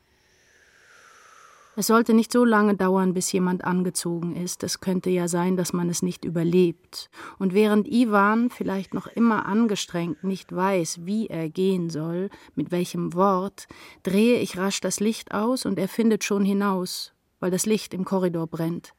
Es 1.79 1.87
sollte 1.87 2.13
nicht 2.13 2.33
so 2.33 2.43
lange 2.43 2.75
dauern, 2.75 3.13
bis 3.13 3.31
jemand 3.31 3.63
angezogen 3.63 4.35
ist. 4.35 4.63
Es 4.63 4.81
könnte 4.81 5.09
ja 5.11 5.29
sein, 5.29 5.55
dass 5.55 5.71
man 5.71 5.87
es 5.87 6.01
nicht 6.01 6.25
überlebt. 6.25 7.09
Und 7.37 7.53
während 7.53 7.87
Ivan, 7.87 8.49
vielleicht 8.49 8.93
noch 8.93 9.07
immer 9.07 9.45
angestrengt, 9.45 10.21
nicht 10.21 10.53
weiß, 10.53 11.05
wie 11.05 11.27
er 11.27 11.47
gehen 11.47 11.89
soll, 11.89 12.31
mit 12.53 12.71
welchem 12.71 13.13
Wort, 13.13 13.69
drehe 14.03 14.41
ich 14.41 14.57
rasch 14.57 14.81
das 14.81 14.99
Licht 14.99 15.33
aus 15.33 15.65
und 15.65 15.79
er 15.79 15.87
findet 15.87 16.25
schon 16.25 16.43
hinaus, 16.43 17.13
weil 17.39 17.49
das 17.49 17.65
Licht 17.65 17.93
im 17.93 18.03
Korridor 18.03 18.47
brennt. 18.47 18.93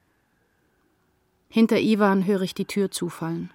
Hinter 1.50 1.78
Ivan 1.80 2.24
höre 2.24 2.40
ich 2.40 2.54
die 2.54 2.64
Tür 2.64 2.90
zufallen. 2.90 3.50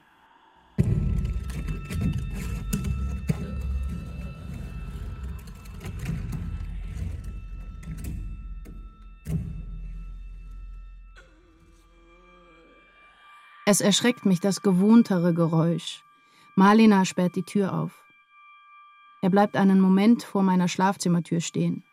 Es 13.68 13.82
erschreckt 13.82 14.28
mich 14.28 14.40
das 14.40 14.62
gewohntere 14.62 15.34
Geräusch. 15.34 16.04
Marlena 16.56 17.04
sperrt 17.04 17.36
die 17.36 17.44
Tür 17.44 17.74
auf. 17.74 18.04
Er 19.24 19.32
bleibt 19.32 19.58
einen 19.58 19.80
Moment 19.80 20.22
vor 20.22 20.44
meiner 20.44 20.68
Schlafzimmertür 20.68 21.42
stehen. 21.42 21.84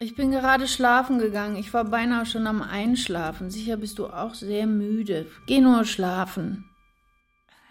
Ich 0.00 0.16
bin 0.16 0.32
gerade 0.32 0.66
schlafen 0.66 1.20
gegangen. 1.20 1.54
Ich 1.54 1.72
war 1.72 1.84
beinahe 1.84 2.26
schon 2.26 2.48
am 2.48 2.62
Einschlafen. 2.62 3.48
Sicher 3.48 3.76
bist 3.76 4.00
du 4.00 4.08
auch 4.08 4.34
sehr 4.34 4.66
müde. 4.66 5.28
Geh 5.46 5.60
nur 5.60 5.84
schlafen. 5.84 6.64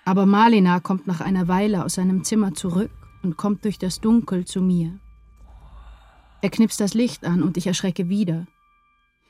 Aber 0.05 0.25
Marlena 0.25 0.79
kommt 0.79 1.05
nach 1.05 1.19
einer 1.19 1.49
Weile 1.49 1.83
aus 1.83 1.95
seinem 1.95 2.23
Zimmer 2.23 2.53
zurück 2.53 2.91
und 3.23 3.35
kommt 3.35 3.65
durch 3.65 3.77
das 3.77 3.99
Dunkel 3.99 4.45
zu 4.45 4.61
mir. 4.61 4.99
Er 6.41 6.49
knipst 6.49 6.79
das 6.79 6.93
Licht 6.93 7.25
an 7.25 7.43
und 7.43 7.57
ich 7.57 7.67
erschrecke 7.67 8.07
wieder. 8.07 8.47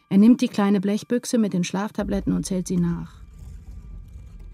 Er 0.10 0.20
nimmt 0.20 0.42
die 0.42 0.50
kleine 0.50 0.80
Blechbüchse 0.80 1.40
mit 1.40 1.54
den 1.54 1.64
Schlaftabletten 1.64 2.34
und 2.34 2.46
zählt 2.46 2.68
sie 2.68 2.78
nach. 2.78 3.23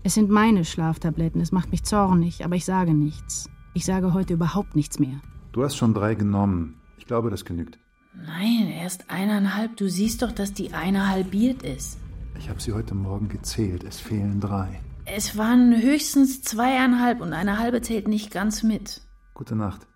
Es 0.01 0.13
sind 0.13 0.29
meine 0.29 0.63
Schlaftabletten, 0.63 1.41
es 1.41 1.51
macht 1.51 1.71
mich 1.71 1.83
zornig, 1.83 2.45
aber 2.45 2.55
ich 2.55 2.65
sage 2.65 2.93
nichts. 2.93 3.49
Ich 3.73 3.85
sage 3.85 4.13
heute 4.13 4.33
überhaupt 4.33 4.75
nichts 4.75 4.97
mehr. 4.97 5.19
Du 5.51 5.63
hast 5.63 5.75
schon 5.75 5.93
drei 5.93 6.15
genommen. 6.15 6.79
Ich 6.97 7.05
glaube, 7.05 7.29
das 7.29 7.43
genügt. 7.43 7.77
Nein, 8.15 8.67
erst 8.69 9.09
eineinhalb. 9.09 9.77
Du 9.77 9.89
siehst 9.89 10.21
doch, 10.21 10.31
dass 10.31 10.53
die 10.53 10.73
eine 10.73 11.09
halbiert 11.09 11.63
ist. 11.63 11.99
Ich 12.37 12.49
habe 12.49 12.61
sie 12.61 12.73
heute 12.73 12.95
Morgen 12.95 13.27
gezählt. 13.27 13.83
Es 13.83 13.99
fehlen 13.99 14.39
drei. 14.39 14.79
Es 15.05 15.37
waren 15.37 15.81
höchstens 15.81 16.41
zweieinhalb 16.43 17.19
und 17.19 17.33
eine 17.33 17.59
halbe 17.59 17.81
zählt 17.81 18.07
nicht 18.07 18.31
ganz 18.31 18.63
mit. 18.63 19.01
Gute 19.33 19.55
Nacht. 19.55 19.87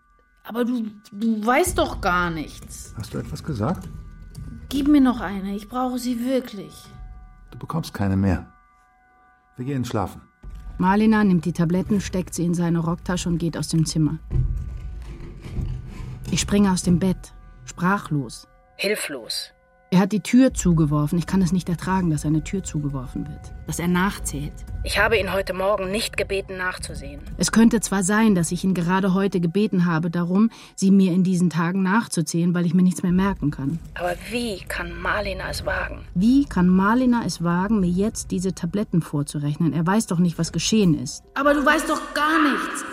Aber 0.43 0.65
du, 0.65 0.87
du 1.11 1.45
weißt 1.45 1.77
doch 1.77 2.01
gar 2.01 2.29
nichts. 2.29 2.93
Hast 2.97 3.13
du 3.13 3.19
etwas 3.19 3.43
gesagt? 3.43 3.87
Gib 4.69 4.87
mir 4.87 5.01
noch 5.01 5.21
eine, 5.21 5.55
ich 5.55 5.69
brauche 5.69 5.99
sie 5.99 6.25
wirklich. 6.25 6.73
Du 7.51 7.57
bekommst 7.57 7.93
keine 7.93 8.17
mehr. 8.17 8.52
Wir 9.57 9.65
gehen 9.65 9.85
schlafen. 9.85 10.21
Marlina 10.77 11.23
nimmt 11.23 11.45
die 11.45 11.53
Tabletten, 11.53 12.01
steckt 12.01 12.33
sie 12.33 12.45
in 12.45 12.53
seine 12.53 12.79
Rocktasche 12.79 13.29
und 13.29 13.37
geht 13.37 13.57
aus 13.57 13.67
dem 13.69 13.85
Zimmer. 13.85 14.17
Ich 16.31 16.41
springe 16.41 16.71
aus 16.71 16.81
dem 16.81 16.99
Bett, 16.99 17.33
sprachlos. 17.65 18.47
Hilflos. 18.77 19.52
Er 19.93 19.99
hat 19.99 20.11
die 20.11 20.21
Tür 20.21 20.55
zugeworfen. 20.55 21.19
Ich 21.19 21.27
kann 21.27 21.43
es 21.43 21.51
nicht 21.51 21.69
ertragen, 21.69 22.09
dass 22.09 22.25
eine 22.25 22.43
Tür 22.43 22.63
zugeworfen 22.63 23.27
wird. 23.27 23.53
Dass 23.67 23.77
er 23.77 23.87
nachzählt. 23.87 24.51
Ich 24.83 24.97
habe 24.97 25.19
ihn 25.19 25.31
heute 25.31 25.53
Morgen 25.53 25.91
nicht 25.91 26.17
gebeten, 26.17 26.57
nachzusehen. 26.57 27.21
Es 27.37 27.51
könnte 27.51 27.79
zwar 27.79 28.01
sein, 28.01 28.33
dass 28.33 28.51
ich 28.51 28.63
ihn 28.63 28.73
gerade 28.73 29.13
heute 29.13 29.39
gebeten 29.39 29.85
habe, 29.85 30.09
darum, 30.09 30.49
sie 30.75 30.89
mir 30.89 31.11
in 31.11 31.23
diesen 31.23 31.51
Tagen 31.51 31.83
nachzuzählen, 31.83 32.55
weil 32.55 32.65
ich 32.65 32.73
mir 32.73 32.81
nichts 32.81 33.03
mehr 33.03 33.11
merken 33.11 33.51
kann. 33.51 33.77
Aber 33.93 34.15
wie 34.31 34.61
kann 34.67 34.99
Marlina 34.99 35.51
es 35.51 35.63
wagen? 35.63 35.99
Wie 36.15 36.45
kann 36.45 36.69
Marlina 36.69 37.21
es 37.23 37.43
wagen, 37.43 37.79
mir 37.79 37.91
jetzt 37.91 38.31
diese 38.31 38.55
Tabletten 38.55 39.03
vorzurechnen? 39.03 39.73
Er 39.73 39.85
weiß 39.85 40.07
doch 40.07 40.17
nicht, 40.17 40.39
was 40.39 40.51
geschehen 40.51 40.97
ist. 40.97 41.23
Aber 41.35 41.53
du 41.53 41.63
weißt 41.63 41.87
doch 41.87 42.15
gar 42.15 42.41
nichts. 42.41 42.83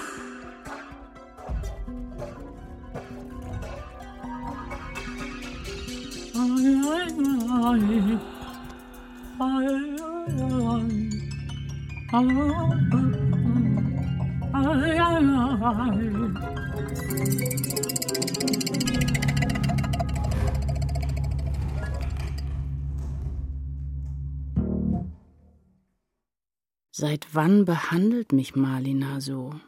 Seit 26.93 27.35
wann 27.35 27.65
behandelt 27.65 28.33
mich 28.33 28.55
Marlina 28.55 29.21
so? 29.21 29.59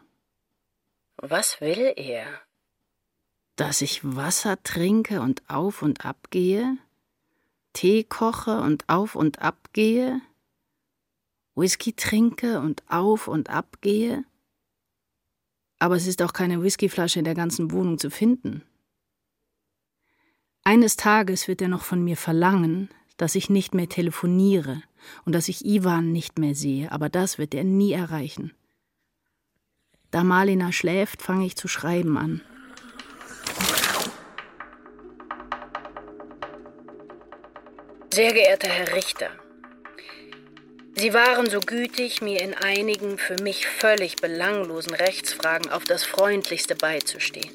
Was 1.16 1.62
will 1.62 1.94
er? 1.96 2.26
Dass 3.56 3.80
ich 3.80 4.04
Wasser 4.04 4.62
trinke 4.62 5.22
und 5.22 5.42
auf 5.48 5.80
und 5.80 6.04
ab 6.04 6.28
gehe? 6.30 6.76
Tee 7.72 8.04
koche 8.04 8.60
und 8.60 8.88
auf 8.88 9.14
und 9.14 9.40
ab 9.40 9.70
gehe? 9.72 10.20
Whisky 11.54 11.92
trinke 11.92 12.60
und 12.60 12.82
auf 12.88 13.28
und 13.28 13.50
ab 13.50 13.78
gehe? 13.80 14.24
Aber 15.78 15.96
es 15.96 16.06
ist 16.06 16.22
auch 16.22 16.32
keine 16.32 16.62
Whiskyflasche 16.62 17.18
in 17.18 17.24
der 17.24 17.34
ganzen 17.34 17.70
Wohnung 17.72 17.98
zu 17.98 18.10
finden. 18.10 18.62
Eines 20.64 20.96
Tages 20.96 21.48
wird 21.48 21.60
er 21.60 21.68
noch 21.68 21.82
von 21.82 22.04
mir 22.04 22.16
verlangen, 22.16 22.88
dass 23.16 23.34
ich 23.34 23.50
nicht 23.50 23.74
mehr 23.74 23.88
telefoniere 23.88 24.82
und 25.24 25.34
dass 25.34 25.48
ich 25.48 25.64
Ivan 25.64 26.12
nicht 26.12 26.38
mehr 26.38 26.54
sehe, 26.54 26.92
aber 26.92 27.08
das 27.08 27.38
wird 27.38 27.54
er 27.54 27.64
nie 27.64 27.92
erreichen. 27.92 28.52
Da 30.10 30.24
Malina 30.24 30.72
schläft, 30.72 31.22
fange 31.22 31.46
ich 31.46 31.56
zu 31.56 31.68
schreiben 31.68 32.16
an. 32.16 32.42
Sehr 38.14 38.34
geehrter 38.34 38.68
Herr 38.68 38.94
Richter, 38.94 39.30
Sie 40.94 41.14
waren 41.14 41.48
so 41.48 41.60
gütig, 41.60 42.20
mir 42.20 42.42
in 42.42 42.52
einigen 42.52 43.16
für 43.16 43.42
mich 43.42 43.66
völlig 43.66 44.16
belanglosen 44.16 44.92
Rechtsfragen 44.92 45.72
auf 45.72 45.84
das 45.84 46.04
Freundlichste 46.04 46.74
beizustehen. 46.74 47.50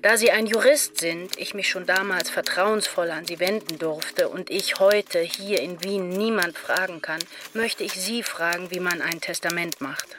Da 0.00 0.16
Sie 0.16 0.30
ein 0.30 0.46
Jurist 0.46 0.96
sind, 0.96 1.36
ich 1.36 1.52
mich 1.52 1.68
schon 1.68 1.84
damals 1.84 2.30
vertrauensvoll 2.30 3.10
an 3.10 3.26
Sie 3.26 3.40
wenden 3.40 3.78
durfte 3.78 4.30
und 4.30 4.48
ich 4.48 4.80
heute 4.80 5.18
hier 5.18 5.60
in 5.60 5.84
Wien 5.84 6.08
niemand 6.08 6.56
fragen 6.56 7.02
kann, 7.02 7.20
möchte 7.52 7.84
ich 7.84 7.92
Sie 7.92 8.22
fragen, 8.22 8.70
wie 8.70 8.80
man 8.80 9.02
ein 9.02 9.20
Testament 9.20 9.82
macht. 9.82 10.16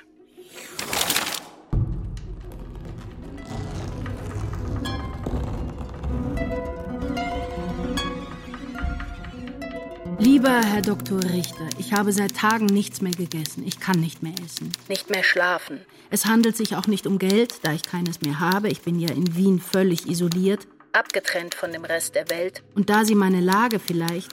Lieber 10.21 10.61
Herr 10.61 10.83
Dr. 10.83 11.19
Richter, 11.23 11.67
ich 11.79 11.93
habe 11.93 12.13
seit 12.13 12.35
Tagen 12.35 12.67
nichts 12.67 13.01
mehr 13.01 13.11
gegessen. 13.11 13.65
Ich 13.65 13.79
kann 13.79 13.99
nicht 13.99 14.21
mehr 14.21 14.35
essen. 14.45 14.71
Nicht 14.87 15.09
mehr 15.09 15.23
schlafen. 15.23 15.81
Es 16.11 16.27
handelt 16.27 16.55
sich 16.55 16.75
auch 16.75 16.85
nicht 16.85 17.07
um 17.07 17.17
Geld, 17.17 17.55
da 17.63 17.73
ich 17.73 17.81
keines 17.81 18.21
mehr 18.21 18.39
habe. 18.39 18.69
Ich 18.69 18.81
bin 18.81 18.99
ja 18.99 19.09
in 19.09 19.35
Wien 19.35 19.59
völlig 19.59 20.07
isoliert. 20.07 20.67
Abgetrennt 20.93 21.55
von 21.55 21.71
dem 21.71 21.83
Rest 21.85 22.13
der 22.13 22.29
Welt. 22.29 22.61
Und 22.75 22.91
da 22.91 23.03
Sie 23.03 23.15
meine 23.15 23.39
Lage 23.39 23.79
vielleicht. 23.79 24.29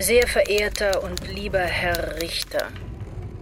Sehr 0.00 0.26
verehrter 0.26 1.04
und 1.04 1.20
lieber 1.32 1.60
Herr 1.60 2.20
Richter, 2.20 2.66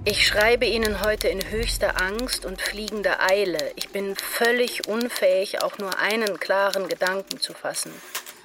ich 0.07 0.25
schreibe 0.25 0.67
Ihnen 0.67 1.05
heute 1.05 1.27
in 1.27 1.51
höchster 1.51 2.01
Angst 2.01 2.47
und 2.47 2.61
fliegender 2.61 3.21
Eile. 3.29 3.59
Ich 3.75 3.89
bin 3.89 4.15
völlig 4.15 4.87
unfähig, 4.87 5.63
auch 5.65 5.79
nur 5.79 5.99
einen 5.99 6.39
klaren 6.39 6.89
Gedanken 6.89 7.41
zu 7.41 7.53
fassen. 7.53 7.91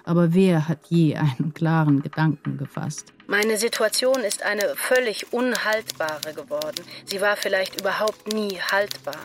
Aber 0.04 0.34
wer 0.34 0.68
hat 0.68 0.80
je 0.90 1.16
einen 1.16 1.54
klaren 1.54 2.02
Gedanken 2.02 2.58
gefasst? 2.58 3.14
Meine 3.28 3.58
Situation 3.58 4.22
ist 4.22 4.42
eine 4.42 4.74
völlig 4.76 5.32
unhaltbare 5.32 6.34
geworden. 6.34 6.84
Sie 7.06 7.22
war 7.22 7.38
vielleicht 7.38 7.80
überhaupt 7.80 8.34
nie 8.34 8.58
haltbar. 8.72 9.20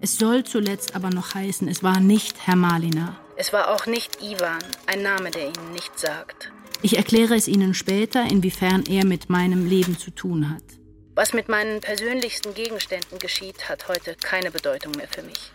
Es 0.00 0.16
soll 0.16 0.44
zuletzt 0.44 0.94
aber 0.94 1.10
noch 1.10 1.34
heißen, 1.34 1.66
es 1.66 1.82
war 1.82 1.98
nicht 1.98 2.46
Herr 2.46 2.56
Malina. 2.56 3.16
Es 3.36 3.52
war 3.52 3.74
auch 3.74 3.86
nicht 3.86 4.22
Ivan, 4.22 4.62
ein 4.86 5.02
Name, 5.02 5.32
der 5.32 5.46
Ihnen 5.46 5.72
nichts 5.72 6.02
sagt. 6.02 6.52
Ich 6.82 6.96
erkläre 6.96 7.34
es 7.34 7.48
Ihnen 7.48 7.74
später, 7.74 8.22
inwiefern 8.30 8.84
er 8.88 9.04
mit 9.04 9.28
meinem 9.28 9.68
Leben 9.68 9.98
zu 9.98 10.12
tun 10.12 10.50
hat. 10.50 10.79
Was 11.14 11.32
mit 11.32 11.48
meinen 11.48 11.80
persönlichsten 11.80 12.54
Gegenständen 12.54 13.18
geschieht, 13.18 13.68
hat 13.68 13.88
heute 13.88 14.14
keine 14.14 14.50
Bedeutung 14.50 14.92
mehr 14.92 15.08
für 15.08 15.22
mich. 15.22 15.52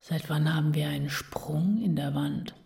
Seit 0.00 0.28
wann 0.28 0.52
haben 0.52 0.74
wir 0.74 0.88
einen 0.88 1.08
Sprung 1.08 1.80
in 1.80 1.94
der 1.94 2.16
Wand? 2.16 2.56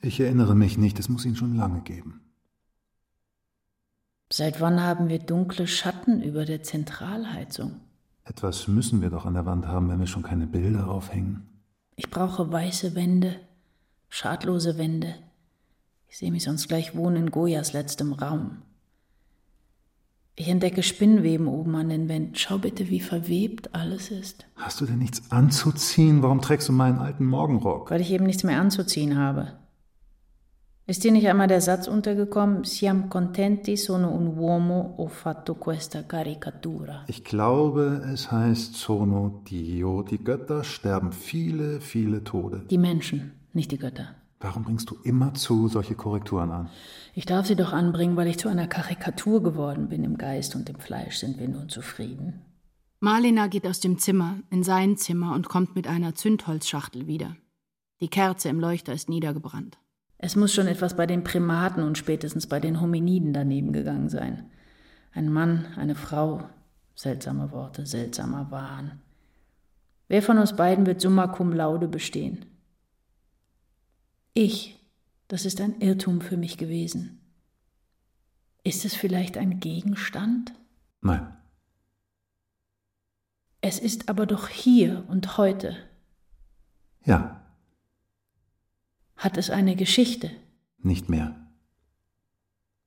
Ich 0.00 0.18
erinnere 0.18 0.56
mich 0.56 0.76
nicht, 0.76 0.98
es 0.98 1.08
muss 1.08 1.24
ihn 1.24 1.36
schon 1.36 1.54
lange 1.54 1.82
geben. 1.82 2.20
Seit 4.28 4.60
wann 4.60 4.82
haben 4.82 5.08
wir 5.08 5.20
dunkle 5.20 5.68
Schatten 5.68 6.20
über 6.20 6.44
der 6.44 6.64
Zentralheizung? 6.64 7.80
Etwas 8.24 8.68
müssen 8.68 9.02
wir 9.02 9.10
doch 9.10 9.26
an 9.26 9.34
der 9.34 9.46
Wand 9.46 9.66
haben, 9.66 9.88
wenn 9.88 9.98
wir 9.98 10.06
schon 10.06 10.22
keine 10.22 10.46
Bilder 10.46 10.88
aufhängen. 10.88 11.46
Ich 11.96 12.10
brauche 12.10 12.50
weiße 12.50 12.94
Wände, 12.94 13.40
schadlose 14.08 14.78
Wände. 14.78 15.14
Ich 16.08 16.18
sehe 16.18 16.30
mich 16.30 16.44
sonst 16.44 16.68
gleich 16.68 16.94
wohnen 16.94 17.16
in 17.16 17.30
Goyas 17.30 17.72
letztem 17.72 18.12
Raum. 18.12 18.62
Ich 20.34 20.48
entdecke 20.48 20.82
Spinnweben 20.82 21.46
oben 21.46 21.74
an 21.76 21.90
den 21.90 22.08
Wänden. 22.08 22.34
Schau 22.36 22.58
bitte, 22.58 22.88
wie 22.88 23.00
verwebt 23.00 23.74
alles 23.74 24.10
ist. 24.10 24.46
Hast 24.56 24.80
du 24.80 24.86
denn 24.86 24.98
nichts 24.98 25.30
anzuziehen? 25.30 26.22
Warum 26.22 26.40
trägst 26.40 26.68
du 26.68 26.72
meinen 26.72 26.98
alten 26.98 27.26
Morgenrock? 27.26 27.90
Weil 27.90 28.00
ich 28.00 28.10
eben 28.10 28.24
nichts 28.24 28.42
mehr 28.42 28.60
anzuziehen 28.60 29.18
habe. 29.18 29.58
Ist 30.84 31.04
dir 31.04 31.12
nicht 31.12 31.28
einmal 31.28 31.46
der 31.46 31.60
Satz 31.60 31.86
untergekommen, 31.86 32.64
siam 32.64 33.08
contenti 33.08 33.76
sono 33.76 34.10
un 34.10 34.36
uomo, 34.36 34.94
ho 34.98 35.06
fatto 35.06 35.54
questa 35.54 36.02
caricatura? 36.02 37.04
Ich 37.06 37.22
glaube, 37.22 38.02
es 38.12 38.32
heißt 38.32 38.74
sono 38.74 39.42
Dio. 39.48 40.02
Die 40.02 40.18
Götter 40.18 40.64
sterben 40.64 41.12
viele, 41.12 41.80
viele 41.80 42.24
Tode. 42.24 42.64
Die 42.68 42.78
Menschen, 42.78 43.32
nicht 43.52 43.70
die 43.70 43.78
Götter. 43.78 44.16
Warum 44.40 44.64
bringst 44.64 44.90
du 44.90 44.96
immerzu 45.04 45.68
solche 45.68 45.94
Korrekturen 45.94 46.50
an? 46.50 46.68
Ich 47.14 47.26
darf 47.26 47.46
sie 47.46 47.54
doch 47.54 47.72
anbringen, 47.72 48.16
weil 48.16 48.26
ich 48.26 48.38
zu 48.38 48.48
einer 48.48 48.66
Karikatur 48.66 49.40
geworden 49.40 49.88
bin. 49.88 50.02
Im 50.02 50.18
Geist 50.18 50.56
und 50.56 50.68
im 50.68 50.80
Fleisch 50.80 51.18
sind 51.18 51.38
wir 51.38 51.48
nun 51.48 51.68
zufrieden. 51.68 52.42
Marlina 52.98 53.46
geht 53.46 53.68
aus 53.68 53.78
dem 53.78 53.98
Zimmer, 53.98 54.38
in 54.50 54.64
sein 54.64 54.96
Zimmer 54.96 55.32
und 55.34 55.48
kommt 55.48 55.76
mit 55.76 55.86
einer 55.86 56.16
Zündholzschachtel 56.16 57.06
wieder. 57.06 57.36
Die 58.00 58.08
Kerze 58.08 58.48
im 58.48 58.58
Leuchter 58.58 58.92
ist 58.92 59.08
niedergebrannt. 59.08 59.78
Es 60.24 60.36
muss 60.36 60.54
schon 60.54 60.68
etwas 60.68 60.94
bei 60.94 61.04
den 61.04 61.24
Primaten 61.24 61.82
und 61.82 61.98
spätestens 61.98 62.46
bei 62.46 62.60
den 62.60 62.80
Hominiden 62.80 63.32
daneben 63.32 63.72
gegangen 63.72 64.08
sein. 64.08 64.48
Ein 65.12 65.28
Mann, 65.28 65.66
eine 65.76 65.96
Frau, 65.96 66.48
seltsame 66.94 67.50
Worte, 67.50 67.86
seltsamer 67.86 68.48
Wahn. 68.52 69.00
Wer 70.06 70.22
von 70.22 70.38
uns 70.38 70.54
beiden 70.54 70.86
wird 70.86 71.00
summa 71.00 71.26
cum 71.26 71.52
laude 71.52 71.88
bestehen? 71.88 72.46
Ich, 74.32 74.78
das 75.26 75.44
ist 75.44 75.60
ein 75.60 75.80
Irrtum 75.80 76.20
für 76.20 76.36
mich 76.36 76.56
gewesen. 76.56 77.20
Ist 78.62 78.84
es 78.84 78.94
vielleicht 78.94 79.36
ein 79.36 79.58
Gegenstand? 79.58 80.54
Nein. 81.00 81.36
Es 83.60 83.80
ist 83.80 84.08
aber 84.08 84.26
doch 84.26 84.46
hier 84.46 85.04
und 85.08 85.36
heute. 85.36 85.76
Ja. 87.04 87.41
Hat 89.22 89.36
es 89.36 89.50
eine 89.50 89.76
Geschichte? 89.76 90.32
Nicht 90.78 91.08
mehr. 91.08 91.36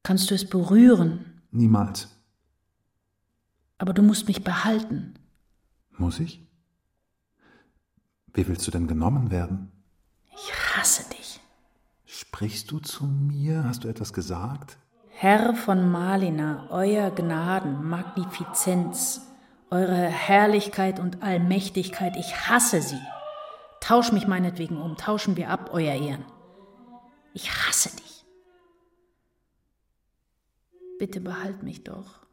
Kannst 0.04 0.30
du 0.30 0.36
es 0.36 0.50
berühren? 0.50 1.42
Niemals. 1.52 2.10
Aber 3.78 3.94
du 3.94 4.02
musst 4.02 4.28
mich 4.28 4.44
behalten. 4.44 5.14
Muss 5.98 6.20
ich? 6.20 6.46
Wie 8.34 8.46
willst 8.50 8.68
du 8.68 8.72
denn 8.72 8.86
genommen 8.86 9.32
werden? 9.32 9.72
Ich 10.34 10.52
hasse 10.76 11.10
dich. 11.10 11.40
Sprichst 12.04 12.70
du 12.70 12.80
zu 12.80 13.06
mir? 13.06 13.64
Hast 13.64 13.86
du 13.86 13.88
etwas 13.88 14.12
gesagt? 14.12 14.78
Herr 15.08 15.56
von 15.56 15.90
Malina, 15.90 16.68
euer 16.70 17.12
Gnaden, 17.12 17.88
Magnifizenz, 17.88 19.22
eure 19.72 20.08
Herrlichkeit 20.08 21.00
und 21.00 21.24
Allmächtigkeit, 21.24 22.18
ich 22.18 22.50
hasse 22.50 22.82
sie. 22.82 23.00
Tausch 23.86 24.12
mich 24.12 24.26
meinetwegen 24.26 24.82
um, 24.82 24.98
tauschen 24.98 25.38
wir 25.38 25.52
ab, 25.52 25.70
euer 25.72 25.94
Ehren. 25.94 26.26
Ich 27.36 27.52
hasse 27.52 27.96
dich. 27.96 28.26
Bitte 30.98 31.22
behalt 31.22 31.62
mich 31.62 31.84
doch. 31.84 32.26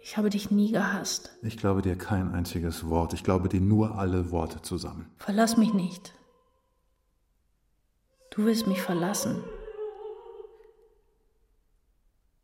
Ich 0.00 0.16
habe 0.16 0.30
dich 0.30 0.52
nie 0.52 0.70
gehasst. 0.70 1.36
Ich 1.42 1.58
glaube 1.58 1.82
dir 1.82 1.98
kein 1.98 2.32
einziges 2.32 2.88
Wort. 2.88 3.12
Ich 3.12 3.24
glaube 3.24 3.48
dir 3.48 3.60
nur 3.60 3.98
alle 3.98 4.30
Worte 4.30 4.62
zusammen. 4.62 5.10
Verlass 5.16 5.56
mich 5.56 5.74
nicht. 5.74 6.12
Du 8.30 8.44
wirst 8.44 8.68
mich 8.68 8.80
verlassen. 8.80 9.42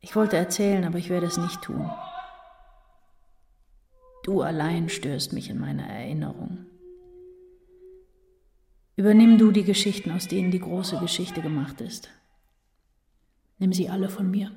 Ich 0.01 0.16
wollte 0.16 0.37
erzählen, 0.37 0.85
aber 0.85 0.99
ich 0.99 1.09
werde 1.09 1.27
es 1.27 1.37
nicht 1.37 1.62
tun. 1.62 1.89
Du 4.24 4.43
allein 4.43 4.89
störst 4.89 5.33
mich 5.33 5.49
in 5.49 5.61
meiner 5.61 5.87
Erinnerung. 5.87 6.66
Übernimm 8.94 9.39
du 9.39 9.51
die 9.52 9.64
Geschichten, 9.64 10.10
aus 10.10 10.28
denen 10.28 10.51
die 10.51 10.60
große 10.60 10.98
Geschichte 10.98 11.40
gemacht 11.40 11.81
ist. 11.81 12.10
Nimm 13.59 13.73
sie 13.73 13.89
alle 13.89 14.10
von 14.10 14.31
mir. 14.31 14.51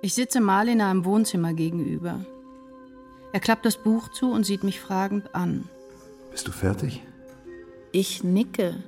Ich 0.00 0.14
sitze 0.14 0.40
Marlina 0.40 0.90
im 0.90 1.04
Wohnzimmer 1.04 1.52
gegenüber. 1.52 2.24
Er 3.32 3.40
klappt 3.40 3.66
das 3.66 3.76
Buch 3.76 4.08
zu 4.08 4.32
und 4.32 4.44
sieht 4.44 4.64
mich 4.64 4.80
fragend 4.80 5.34
an. 5.34 5.68
Bist 6.30 6.48
du 6.48 6.52
fertig? 6.52 7.02
Ich 7.92 8.24
nicke, 8.24 8.82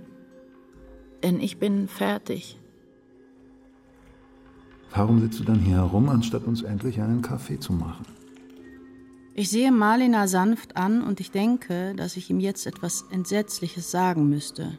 denn 1.23 1.41
ich 1.41 1.59
bin 1.59 1.89
fertig. 1.89 2.59
Warum 4.93 5.21
sitzt 5.21 5.39
du 5.39 5.45
dann 5.45 5.61
hier 5.61 5.77
herum, 5.77 6.09
anstatt 6.09 6.45
uns 6.45 6.63
endlich 6.63 7.01
einen 7.01 7.23
Kaffee 7.23 7.59
zu 7.59 7.73
machen? 7.73 8.05
Ich 9.35 9.49
sehe 9.49 9.71
Marlina 9.71 10.27
sanft 10.27 10.77
an 10.77 11.03
und 11.03 11.21
ich 11.21 11.31
denke, 11.31 11.95
dass 11.95 12.17
ich 12.17 12.29
ihm 12.31 12.41
jetzt 12.41 12.67
etwas 12.67 13.07
Entsetzliches 13.11 13.91
sagen 13.91 14.29
müsste. 14.29 14.79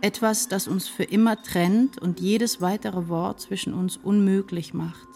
Etwas, 0.00 0.48
das 0.48 0.68
uns 0.68 0.88
für 0.88 1.04
immer 1.04 1.42
trennt 1.42 1.98
und 1.98 2.20
jedes 2.20 2.60
weitere 2.60 3.08
Wort 3.08 3.40
zwischen 3.40 3.74
uns 3.74 3.96
unmöglich 3.96 4.72
macht. 4.72 5.08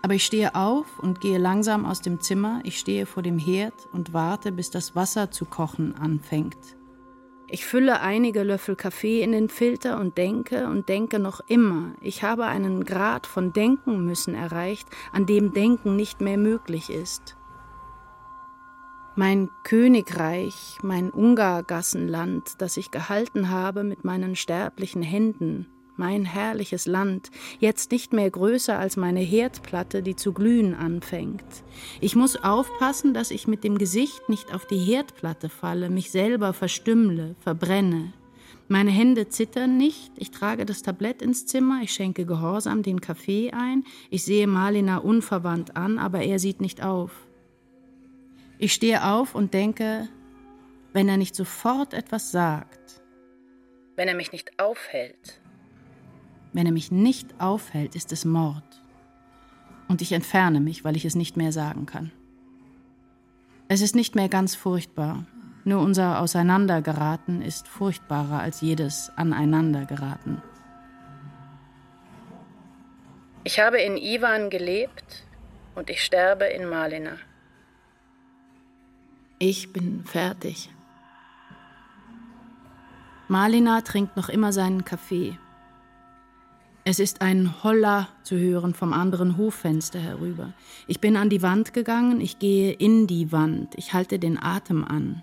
Aber 0.00 0.14
ich 0.14 0.24
stehe 0.24 0.54
auf 0.54 0.98
und 0.98 1.20
gehe 1.20 1.38
langsam 1.38 1.84
aus 1.84 2.00
dem 2.00 2.20
Zimmer, 2.20 2.60
ich 2.64 2.78
stehe 2.78 3.06
vor 3.06 3.22
dem 3.22 3.38
Herd 3.38 3.74
und 3.92 4.12
warte, 4.12 4.52
bis 4.52 4.70
das 4.70 4.94
Wasser 4.94 5.30
zu 5.30 5.44
kochen 5.44 5.94
anfängt. 5.94 6.56
Ich 7.46 7.66
fülle 7.66 8.00
einige 8.00 8.42
Löffel 8.42 8.74
Kaffee 8.74 9.22
in 9.22 9.32
den 9.32 9.48
Filter 9.48 10.00
und 10.00 10.16
denke 10.16 10.66
und 10.66 10.88
denke 10.88 11.18
noch 11.18 11.40
immer, 11.46 11.92
ich 12.00 12.22
habe 12.22 12.46
einen 12.46 12.84
Grad 12.84 13.26
von 13.26 13.52
Denken 13.52 14.04
müssen 14.04 14.34
erreicht, 14.34 14.88
an 15.12 15.26
dem 15.26 15.52
Denken 15.52 15.94
nicht 15.94 16.20
mehr 16.20 16.38
möglich 16.38 16.88
ist. 16.88 17.36
Mein 19.14 19.50
Königreich, 19.62 20.78
mein 20.82 21.10
Ungargassenland, 21.10 22.60
das 22.60 22.76
ich 22.76 22.90
gehalten 22.90 23.50
habe 23.50 23.84
mit 23.84 24.04
meinen 24.04 24.34
sterblichen 24.34 25.02
Händen, 25.02 25.66
mein 25.96 26.24
herrliches 26.24 26.86
Land, 26.86 27.30
jetzt 27.60 27.92
nicht 27.92 28.12
mehr 28.12 28.30
größer 28.30 28.78
als 28.78 28.96
meine 28.96 29.20
Herdplatte, 29.20 30.02
die 30.02 30.16
zu 30.16 30.32
glühen 30.32 30.74
anfängt. 30.74 31.44
Ich 32.00 32.16
muss 32.16 32.36
aufpassen, 32.36 33.14
dass 33.14 33.30
ich 33.30 33.46
mit 33.46 33.64
dem 33.64 33.78
Gesicht 33.78 34.28
nicht 34.28 34.52
auf 34.52 34.66
die 34.66 34.78
Herdplatte 34.78 35.48
falle, 35.48 35.90
mich 35.90 36.10
selber 36.10 36.52
verstümmle, 36.52 37.36
verbrenne. 37.40 38.12
Meine 38.66 38.90
Hände 38.90 39.28
zittern 39.28 39.76
nicht, 39.76 40.12
ich 40.16 40.30
trage 40.30 40.64
das 40.64 40.82
Tablett 40.82 41.20
ins 41.20 41.44
Zimmer, 41.46 41.80
ich 41.82 41.92
schenke 41.92 42.24
gehorsam 42.24 42.82
den 42.82 43.00
Kaffee 43.00 43.52
ein, 43.52 43.84
ich 44.10 44.24
sehe 44.24 44.46
Malina 44.46 44.98
unverwandt 44.98 45.76
an, 45.76 45.98
aber 45.98 46.22
er 46.22 46.38
sieht 46.38 46.62
nicht 46.62 46.82
auf. 46.82 47.12
Ich 48.58 48.72
stehe 48.72 49.04
auf 49.04 49.34
und 49.34 49.52
denke, 49.52 50.08
wenn 50.94 51.08
er 51.08 51.18
nicht 51.18 51.34
sofort 51.34 51.92
etwas 51.92 52.30
sagt, 52.30 53.02
wenn 53.96 54.08
er 54.08 54.14
mich 54.14 54.32
nicht 54.32 54.58
aufhält, 54.58 55.40
wenn 56.54 56.66
er 56.66 56.72
mich 56.72 56.90
nicht 56.90 57.28
aufhält, 57.38 57.94
ist 57.94 58.12
es 58.12 58.24
Mord. 58.24 58.62
Und 59.88 60.00
ich 60.00 60.12
entferne 60.12 60.60
mich, 60.60 60.84
weil 60.84 60.96
ich 60.96 61.04
es 61.04 61.14
nicht 61.14 61.36
mehr 61.36 61.52
sagen 61.52 61.84
kann. 61.84 62.10
Es 63.68 63.80
ist 63.80 63.94
nicht 63.94 64.14
mehr 64.14 64.28
ganz 64.28 64.54
furchtbar. 64.54 65.26
Nur 65.64 65.80
unser 65.80 66.20
Auseinandergeraten 66.20 67.42
ist 67.42 67.68
furchtbarer 67.68 68.40
als 68.40 68.60
jedes 68.60 69.10
Aneinandergeraten. 69.16 70.42
Ich 73.44 73.60
habe 73.60 73.78
in 73.78 73.96
Ivan 73.96 74.48
gelebt 74.48 75.24
und 75.74 75.90
ich 75.90 76.02
sterbe 76.02 76.44
in 76.46 76.68
Malina. 76.68 77.18
Ich 79.38 79.72
bin 79.72 80.04
fertig. 80.04 80.70
Malina 83.28 83.80
trinkt 83.80 84.16
noch 84.16 84.28
immer 84.28 84.52
seinen 84.52 84.84
Kaffee. 84.84 85.36
Es 86.86 86.98
ist 86.98 87.22
ein 87.22 87.62
Holla 87.64 88.08
zu 88.24 88.36
hören 88.36 88.74
vom 88.74 88.92
anderen 88.92 89.38
Hoffenster 89.38 89.98
herüber. 89.98 90.52
Ich 90.86 91.00
bin 91.00 91.16
an 91.16 91.30
die 91.30 91.40
Wand 91.40 91.72
gegangen, 91.72 92.20
ich 92.20 92.38
gehe 92.38 92.72
in 92.72 93.06
die 93.06 93.32
Wand, 93.32 93.74
ich 93.76 93.94
halte 93.94 94.18
den 94.18 94.40
Atem 94.40 94.84
an. 94.84 95.22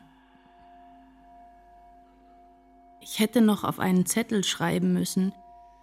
Ich 2.99 3.19
hätte 3.19 3.41
noch 3.41 3.63
auf 3.63 3.79
einen 3.79 4.07
Zettel 4.07 4.43
schreiben 4.43 4.91
müssen. 4.93 5.33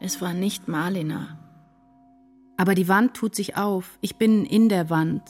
Es 0.00 0.20
war 0.20 0.34
nicht 0.34 0.66
Malina. 0.66 1.38
Aber 2.56 2.74
die 2.74 2.88
Wand 2.88 3.14
tut 3.14 3.36
sich 3.36 3.56
auf, 3.56 3.98
ich 4.00 4.16
bin 4.16 4.44
in 4.44 4.68
der 4.68 4.90
Wand. 4.90 5.22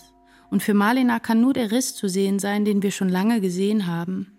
Und 0.51 0.63
für 0.63 0.73
Malina 0.73 1.21
kann 1.21 1.43
nur 1.43 1.53
der 1.53 1.73
Riss 1.73 1.95
zu 1.95 2.09
sehen 2.09 2.39
sein, 2.39 2.65
den 2.65 2.83
wir 2.83 2.91
schon 2.91 3.11
lange 3.11 3.43
gesehen 3.43 3.87
haben. 3.87 4.33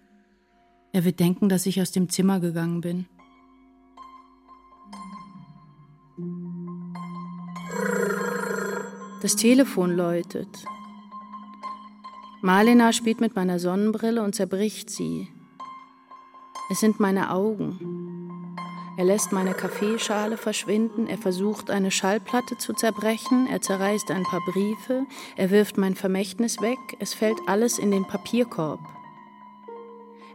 Er 0.92 1.06
wird 1.06 1.20
denken, 1.20 1.50
dass 1.50 1.68
ich 1.68 1.80
aus 1.80 1.92
dem 1.92 2.10
Zimmer 2.10 2.40
gegangen 2.40 2.82
bin. 2.82 3.06
Das 9.22 9.36
Telefon 9.36 9.96
läutet. 9.96 10.48
Marlena 12.42 12.94
spielt 12.94 13.20
mit 13.20 13.36
meiner 13.36 13.60
Sonnenbrille 13.60 14.24
und 14.24 14.34
zerbricht 14.34 14.90
sie. 14.90 15.28
Es 16.72 16.80
sind 16.80 17.00
meine 17.00 17.32
Augen. 17.32 18.56
Er 18.98 19.06
lässt 19.06 19.32
meine 19.32 19.54
Kaffeeschale 19.54 20.38
verschwinden, 20.38 21.08
er 21.08 21.18
versucht 21.18 21.70
eine 21.70 21.90
Schallplatte 21.90 22.58
zu 22.58 22.74
zerbrechen, 22.74 23.48
er 23.48 23.62
zerreißt 23.62 24.12
ein 24.12 24.24
paar 24.24 24.42
Briefe, 24.42 25.06
er 25.36 25.52
wirft 25.52 25.78
mein 25.78 25.96
Vermächtnis 25.96 26.62
weg, 26.62 26.78
es 27.00 27.14
fällt 27.14 27.40
alles 27.48 27.80
in 27.80 27.92
den 27.92 28.06
Papierkorb. 28.06 28.82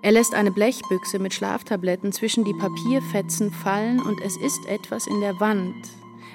Er 0.03 0.12
lässt 0.12 0.35
eine 0.35 0.51
Blechbüchse 0.51 1.19
mit 1.19 1.33
Schlaftabletten 1.33 2.12
zwischen 2.12 2.45
die 2.45 2.55
Papierfetzen 2.55 3.51
fallen 3.51 4.01
und 4.01 4.21
es 4.21 4.37
ist 4.37 4.66
etwas 4.66 5.07
in 5.07 5.21
der 5.21 5.41
Wand. 5.41 5.75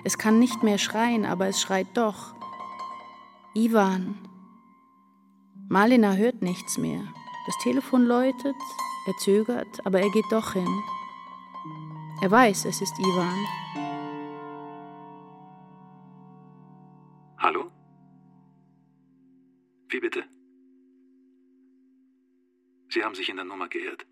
Es 0.04 0.18
kann 0.18 0.40
nicht 0.40 0.64
mehr 0.64 0.78
schreien, 0.78 1.26
aber 1.26 1.48
es 1.48 1.62
schreit 1.62 1.88
doch. 1.96 2.34
Ivan. 3.54 4.18
Malina 5.68 6.14
hört 6.14 6.42
nichts 6.42 6.78
mehr. 6.78 7.02
Das 7.46 7.58
Telefon 7.64 8.06
läutet, 8.06 8.56
er 9.08 9.18
zögert, 9.18 9.86
aber 9.86 10.00
er 10.00 10.10
geht 10.12 10.26
doch 10.32 10.54
hin. 10.54 10.84
Er 12.22 12.32
weiß, 12.32 12.66
es 12.66 12.82
ist 12.82 12.98
Ivan. 13.00 13.46
Hallo? 17.38 17.72
Wie 19.90 20.00
bitte? 20.00 20.24
Sie 22.90 23.04
haben 23.04 23.16
sich 23.16 23.30
in 23.30 23.36
der 23.36 23.46
Nummer 23.46 23.70
geirrt. 23.70 24.06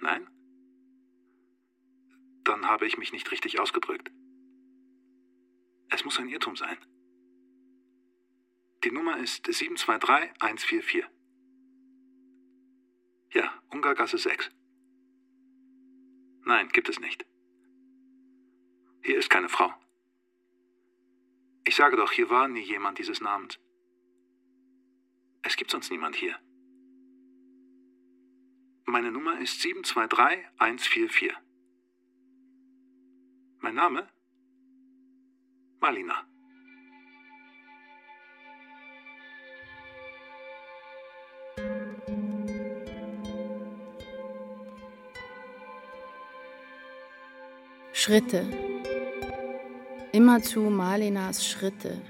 Nein? 0.00 0.26
Dann 2.44 2.66
habe 2.66 2.86
ich 2.86 2.98
mich 2.98 3.12
nicht 3.12 3.30
richtig 3.30 3.58
ausgedrückt. 3.58 4.10
Es 5.88 6.04
muss 6.04 6.18
ein 6.18 6.28
Irrtum 6.28 6.56
sein. 6.56 6.76
Die 8.84 8.90
Nummer 8.90 9.16
ist 9.18 9.46
723144. 9.46 11.06
Ja, 13.32 13.52
Ungargasse 13.70 14.18
6. 14.18 14.50
Nein, 16.44 16.68
gibt 16.68 16.88
es 16.88 17.00
nicht. 17.00 17.24
Hier 19.02 19.16
ist 19.18 19.30
keine 19.30 19.48
Frau. 19.48 19.72
Ich 21.64 21.76
sage 21.76 21.96
doch, 21.96 22.12
hier 22.12 22.28
war 22.28 22.46
nie 22.48 22.60
jemand 22.60 22.98
dieses 22.98 23.22
Namens. 23.22 23.58
Es 25.42 25.56
gibt 25.56 25.70
sonst 25.70 25.90
niemand 25.90 26.16
hier. 26.16 26.38
Meine 28.84 29.10
Nummer 29.10 29.38
ist 29.40 29.62
723144. 29.62 31.34
Mein 33.64 33.76
Name? 33.76 34.06
Malina. 35.80 36.16
Schritte. 47.94 48.44
Immerzu 50.12 50.60
Malinas 50.60 51.46
Schritte. 51.46 52.02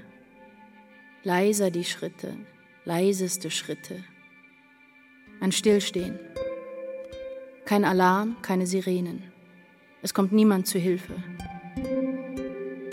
Leiser 1.23 1.71
die 1.71 1.85
Schritte, 1.85 2.35
leiseste 2.83 3.49
Schritte. 3.49 4.03
Ein 5.39 5.53
Stillstehen. 5.53 6.19
Kein 7.63 7.85
Alarm, 7.85 8.41
keine 8.41 8.67
Sirenen. 8.67 9.31
Es 10.01 10.13
kommt 10.13 10.33
niemand 10.33 10.67
zu 10.67 10.79
Hilfe. 10.79 11.15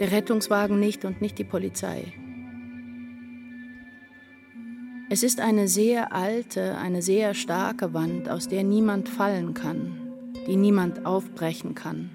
Der 0.03 0.11
Rettungswagen 0.11 0.81
nicht 0.81 1.05
und 1.05 1.21
nicht 1.21 1.39
die 1.39 1.45
Polizei. 1.45 2.13
Es 5.11 5.23
ist 5.23 5.39
eine 5.41 5.69
sehr 5.69 6.13
alte, 6.13 6.77
eine 6.77 7.03
sehr 7.03 7.35
starke 7.35 7.95
Wand, 7.95 8.29
aus 8.29 8.49
der 8.49 8.65
niemand 8.65 9.09
fallen 9.09 9.55
kann, 9.55 10.13
die 10.49 10.57
niemand 10.57 11.07
aufbrechen 11.07 11.77
kann, 11.77 12.11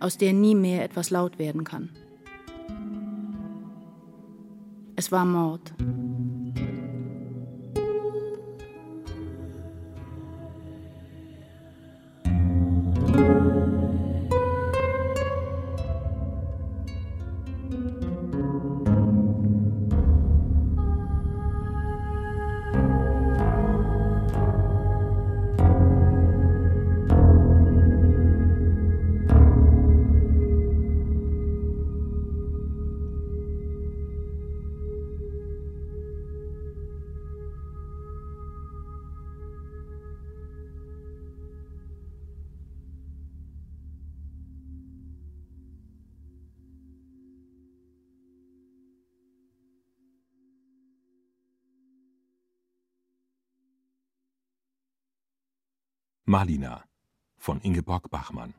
aus 0.00 0.18
der 0.18 0.34
nie 0.34 0.54
mehr 0.54 0.84
etwas 0.84 1.08
laut 1.08 1.38
werden 1.38 1.64
kann. 1.64 1.88
Es 4.94 5.10
war 5.10 5.24
Mord. 5.24 5.72
Malina 56.34 56.82
von 57.36 57.60
Ingeborg 57.60 58.10
Bachmann 58.10 58.54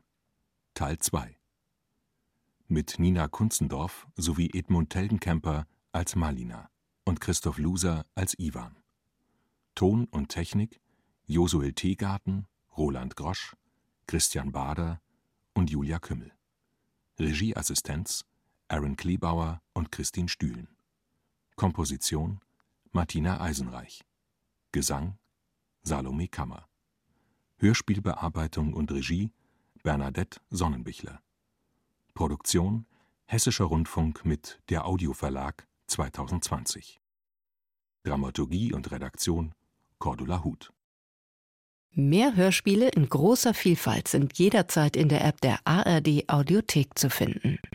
Teil 0.72 0.96
2 0.96 1.36
mit 2.68 2.98
Nina 2.98 3.28
Kunzendorf 3.28 4.06
sowie 4.16 4.48
Edmund 4.54 4.88
Teldenkemper 4.88 5.66
als 5.92 6.16
Malina 6.16 6.70
und 7.04 7.20
Christoph 7.20 7.58
Luser 7.58 8.06
als 8.14 8.32
Iwan. 8.38 8.78
Ton 9.74 10.06
und 10.06 10.30
Technik 10.30 10.80
Josuel 11.26 11.74
Teegarten, 11.74 12.46
Roland 12.78 13.14
Grosch, 13.14 13.54
Christian 14.06 14.52
Bader 14.52 15.02
und 15.52 15.68
Julia 15.68 15.98
Kümmel. 15.98 16.32
Regieassistenz 17.18 18.24
Aaron 18.68 18.96
Kleebauer 18.96 19.60
und 19.74 19.92
Christine 19.92 20.30
Stühlen. 20.30 20.68
Komposition 21.56 22.40
Martina 22.92 23.38
Eisenreich. 23.42 24.06
Gesang 24.72 25.18
Salome 25.82 26.28
Kammer. 26.28 26.66
Hörspielbearbeitung 27.58 28.74
und 28.74 28.92
Regie 28.92 29.30
Bernadette 29.82 30.40
Sonnenbichler. 30.50 31.20
Produktion 32.12 32.86
Hessischer 33.24 33.64
Rundfunk 33.64 34.24
mit 34.24 34.60
der 34.68 34.86
Audioverlag 34.86 35.66
2020. 35.86 37.00
Dramaturgie 38.04 38.72
und 38.72 38.90
Redaktion 38.90 39.54
Cordula 39.98 40.44
Huth. 40.44 40.72
Mehr 41.92 42.36
Hörspiele 42.36 42.90
in 42.90 43.08
großer 43.08 43.54
Vielfalt 43.54 44.06
sind 44.08 44.38
jederzeit 44.38 44.94
in 44.94 45.08
der 45.08 45.24
App 45.24 45.40
der 45.40 45.58
ARD 45.64 46.28
Audiothek 46.28 46.98
zu 46.98 47.08
finden. 47.08 47.58